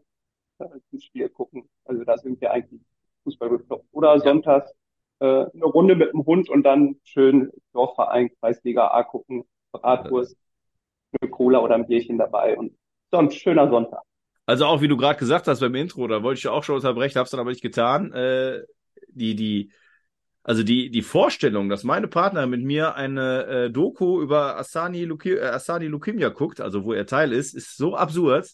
äh, 0.60 0.66
ein 0.66 1.00
Spiel 1.02 1.30
gucken. 1.30 1.70
Also 1.86 2.04
da 2.04 2.18
sind 2.18 2.40
wir 2.40 2.52
eigentlich 2.52 2.82
Fußball 3.24 3.50
bekloppt. 3.50 3.88
Oder 3.92 4.20
sonntags 4.20 4.72
äh, 5.20 5.26
eine 5.26 5.66
Runde 5.66 5.96
mit 5.96 6.14
dem 6.14 6.26
Hund 6.26 6.50
und 6.50 6.64
dann 6.64 6.98
schön 7.04 7.52
Dorfverein, 7.74 8.30
Kreisliga 8.40 8.90
A 8.90 9.04
gucken, 9.04 9.44
Bratwurst, 9.72 10.38
eine 11.22 11.30
Cola 11.32 11.60
oder 11.60 11.76
ein 11.76 11.88
Bierchen 11.88 12.18
dabei 12.18 12.58
und 12.58 12.74
so 13.12 13.18
ein 13.18 13.32
schöner 13.32 13.70
Sonntag. 13.70 14.02
Also 14.46 14.66
auch 14.66 14.82
wie 14.82 14.88
du 14.88 14.98
gerade 14.98 15.20
gesagt 15.20 15.48
hast 15.48 15.60
beim 15.60 15.76
Intro, 15.76 16.08
da 16.08 16.24
wollte 16.24 16.38
ich 16.38 16.44
ja 16.46 16.52
auch 16.52 16.64
schon 16.64 16.76
unterbrechen, 16.76 17.20
hab's 17.20 17.32
dann 17.32 17.40
aber 17.40 17.50
nicht 17.50 17.62
getan. 17.62 18.14
Äh, 18.14 18.62
die, 19.10 19.36
die, 19.36 19.72
also 20.44 20.64
die, 20.64 20.90
die 20.90 21.02
Vorstellung, 21.02 21.68
dass 21.68 21.84
meine 21.84 22.08
Partnerin 22.08 22.50
mit 22.50 22.64
mir 22.64 22.96
eine 22.96 23.46
äh, 23.46 23.70
Doku 23.70 24.22
über 24.22 24.58
Asani, 24.58 25.04
Luki, 25.04 25.34
äh, 25.34 25.42
Asani 25.48 25.88
Leukemia 25.88 26.30
guckt, 26.30 26.62
also 26.62 26.86
wo 26.86 26.94
er 26.94 27.06
Teil 27.06 27.34
ist, 27.34 27.54
ist 27.54 27.76
so 27.76 27.96
absurd. 27.96 28.50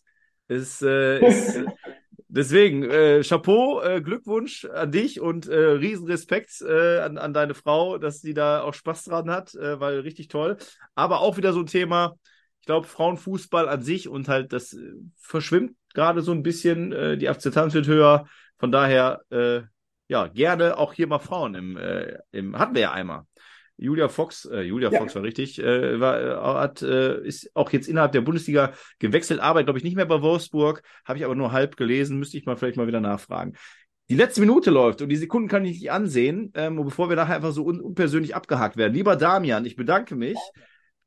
Ist, 0.48 0.82
äh, 0.82 1.26
ist 1.26 1.64
deswegen 2.28 2.84
äh, 2.84 3.22
Chapeau, 3.22 3.82
äh, 3.82 4.02
Glückwunsch 4.02 4.66
an 4.66 4.92
dich 4.92 5.22
und 5.22 5.48
äh, 5.48 5.56
Riesenrespekt 5.56 6.62
äh, 6.62 7.00
an, 7.00 7.20
an 7.20 7.34
deine 7.34 7.54
Frau, 7.54 8.00
dass 8.00 8.22
sie 8.22 8.34
da 8.34 8.64
auch 8.64 8.74
Spaß 8.74 9.06
dran 9.06 9.30
hat, 9.30 9.54
äh, 9.54 9.80
weil 9.80 10.00
richtig 10.00 10.28
toll. 10.30 10.58
Aber 10.96 11.22
auch 11.22 11.38
wieder 11.38 11.54
so 11.54 11.60
ein 11.60 11.68
Thema, 11.68 12.16
ich 12.64 12.68
glaube, 12.68 12.88
Frauenfußball 12.88 13.68
an 13.68 13.82
sich 13.82 14.08
und 14.08 14.30
halt 14.30 14.54
das 14.54 14.72
äh, 14.72 14.94
verschwimmt 15.18 15.76
gerade 15.94 16.22
so 16.22 16.32
ein 16.32 16.44
bisschen, 16.44 16.94
äh, 16.94 17.18
die 17.18 17.28
Akzeptanz 17.28 17.74
wird 17.74 17.88
höher. 17.88 18.26
Von 18.58 18.72
daher, 18.72 19.20
äh, 19.32 19.64
ja, 20.08 20.28
gerne 20.28 20.78
auch 20.78 20.94
hier 20.94 21.08
mal 21.08 21.20
Frauen 21.20 21.56
im, 21.56 21.76
äh, 21.76 22.20
im 22.32 22.58
hatten 22.58 22.74
wir 22.74 22.84
ja 22.84 22.92
einmal. 22.94 23.24
Julia 23.76 24.08
Fox, 24.08 24.46
äh, 24.46 24.62
Julia 24.62 24.92
Ja. 24.92 25.00
Fox 25.00 25.14
war 25.14 25.24
richtig, 25.24 25.60
äh, 25.60 26.00
war, 26.00 26.22
äh, 26.22 26.60
hat, 26.62 26.82
äh, 26.84 27.20
ist 27.26 27.54
auch 27.54 27.70
jetzt 27.74 27.90
innerhalb 27.90 28.14
der 28.14 28.22
Bundesliga 28.22 28.72
gewechselt, 28.98 29.42
arbeitet, 29.42 29.66
glaube 29.66 29.80
ich, 29.80 29.84
nicht 29.84 29.98
mehr 29.98 30.06
bei 30.06 30.22
Wolfsburg, 30.22 30.84
habe 31.04 31.20
ich 31.20 31.26
aber 31.26 31.36
nur 31.36 31.52
halb 31.52 31.76
gelesen, 31.76 32.18
müsste 32.18 32.38
ich 32.38 32.46
mal 32.46 32.56
vielleicht 32.56 32.78
mal 32.78 32.88
wieder 32.88 33.02
nachfragen. 33.02 33.58
Die 34.10 34.16
letzte 34.16 34.40
Minute 34.40 34.72
läuft 34.72 35.02
und 35.02 35.10
die 35.10 35.18
Sekunden 35.18 35.50
kann 35.50 35.66
ich 35.66 35.80
nicht 35.80 35.92
ansehen, 35.92 36.54
ähm, 36.56 36.82
bevor 36.82 37.10
wir 37.10 37.18
nachher 37.18 37.36
einfach 37.36 37.52
so 37.52 37.66
un 37.66 37.82
unpersönlich 37.82 38.38
abgehakt 38.38 38.78
werden. 38.78 38.94
Lieber 38.94 39.18
Damian, 39.18 39.66
ich 39.66 39.76
bedanke 39.76 40.16
mich 40.16 40.38
äh, 40.38 40.62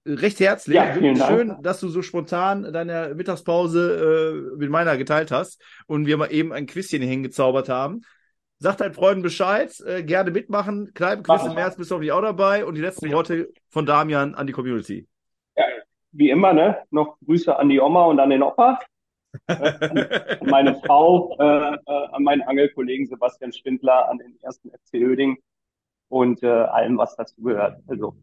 recht 0.06 0.40
herzlich. 0.40 0.76
Ja, 0.76 0.92
vielen 0.92 1.18
Dank. 1.18 1.30
Schön, 1.30 1.56
dass 1.62 1.80
du 1.80 1.88
so 1.88 2.02
spontan 2.02 2.72
deine 2.72 3.14
Mittagspause 3.14 4.52
äh, 4.54 4.56
mit 4.56 4.70
meiner 4.70 4.96
geteilt 4.96 5.30
hast 5.30 5.62
und 5.86 6.06
wir 6.06 6.16
mal 6.16 6.32
eben 6.32 6.52
ein 6.52 6.66
Quizchen 6.66 7.02
hingezaubert 7.02 7.68
haben. 7.68 8.02
Sag 8.58 8.78
deinen 8.78 8.94
Freunden 8.94 9.22
Bescheid, 9.22 9.78
äh, 9.86 10.02
gerne 10.02 10.30
mitmachen. 10.30 10.92
Kneipenquiz 10.94 11.44
im. 11.44 11.54
März 11.54 11.76
bist 11.76 11.90
du 11.90 11.96
hoffentlich 11.96 12.12
auch 12.12 12.22
dabei. 12.22 12.64
Und 12.64 12.74
die 12.74 12.80
letzten 12.80 13.12
Worte 13.12 13.48
von 13.68 13.84
Damian 13.84 14.34
an 14.34 14.46
die 14.46 14.52
Community. 14.52 15.06
Wie 16.12 16.30
immer, 16.30 16.54
ne? 16.54 16.78
Noch 16.90 17.18
Grüße 17.26 17.54
an 17.54 17.68
die 17.68 17.78
Oma 17.78 18.06
und 18.06 18.18
an 18.18 18.30
den 18.30 18.42
Opa, 18.42 18.78
an 19.46 20.38
meine 20.40 20.74
Frau, 20.76 21.36
äh, 21.38 21.74
äh, 21.74 22.06
an 22.12 22.22
meinen 22.22 22.40
Angelkollegen 22.42 23.06
Sebastian 23.06 23.52
Schwindler, 23.52 24.08
an 24.08 24.16
den 24.16 24.38
ersten 24.40 24.70
FC 24.70 24.94
Höding 24.94 25.36
und 26.08 26.42
äh, 26.42 26.46
allem, 26.46 26.96
was 26.96 27.14
dazu 27.16 27.42
gehört. 27.42 27.82
Also, 27.86 28.16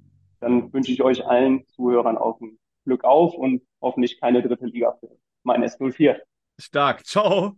dann 0.44 0.72
wünsche 0.74 0.92
ich 0.92 1.02
euch 1.02 1.26
allen 1.26 1.66
Zuhörern 1.68 2.18
auch 2.18 2.40
ein 2.42 2.60
Glück 2.86 3.04
auf 3.04 3.34
und 3.34 3.62
hoffentlich 3.82 4.20
keine 4.20 4.42
dritte 4.42 4.66
Liga 4.66 4.94
für 5.00 5.10
mein 5.44 5.64
S04. 5.64 6.20
Stark. 6.60 7.06
Ciao. 7.06 7.58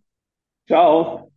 Ciao. 0.67 1.31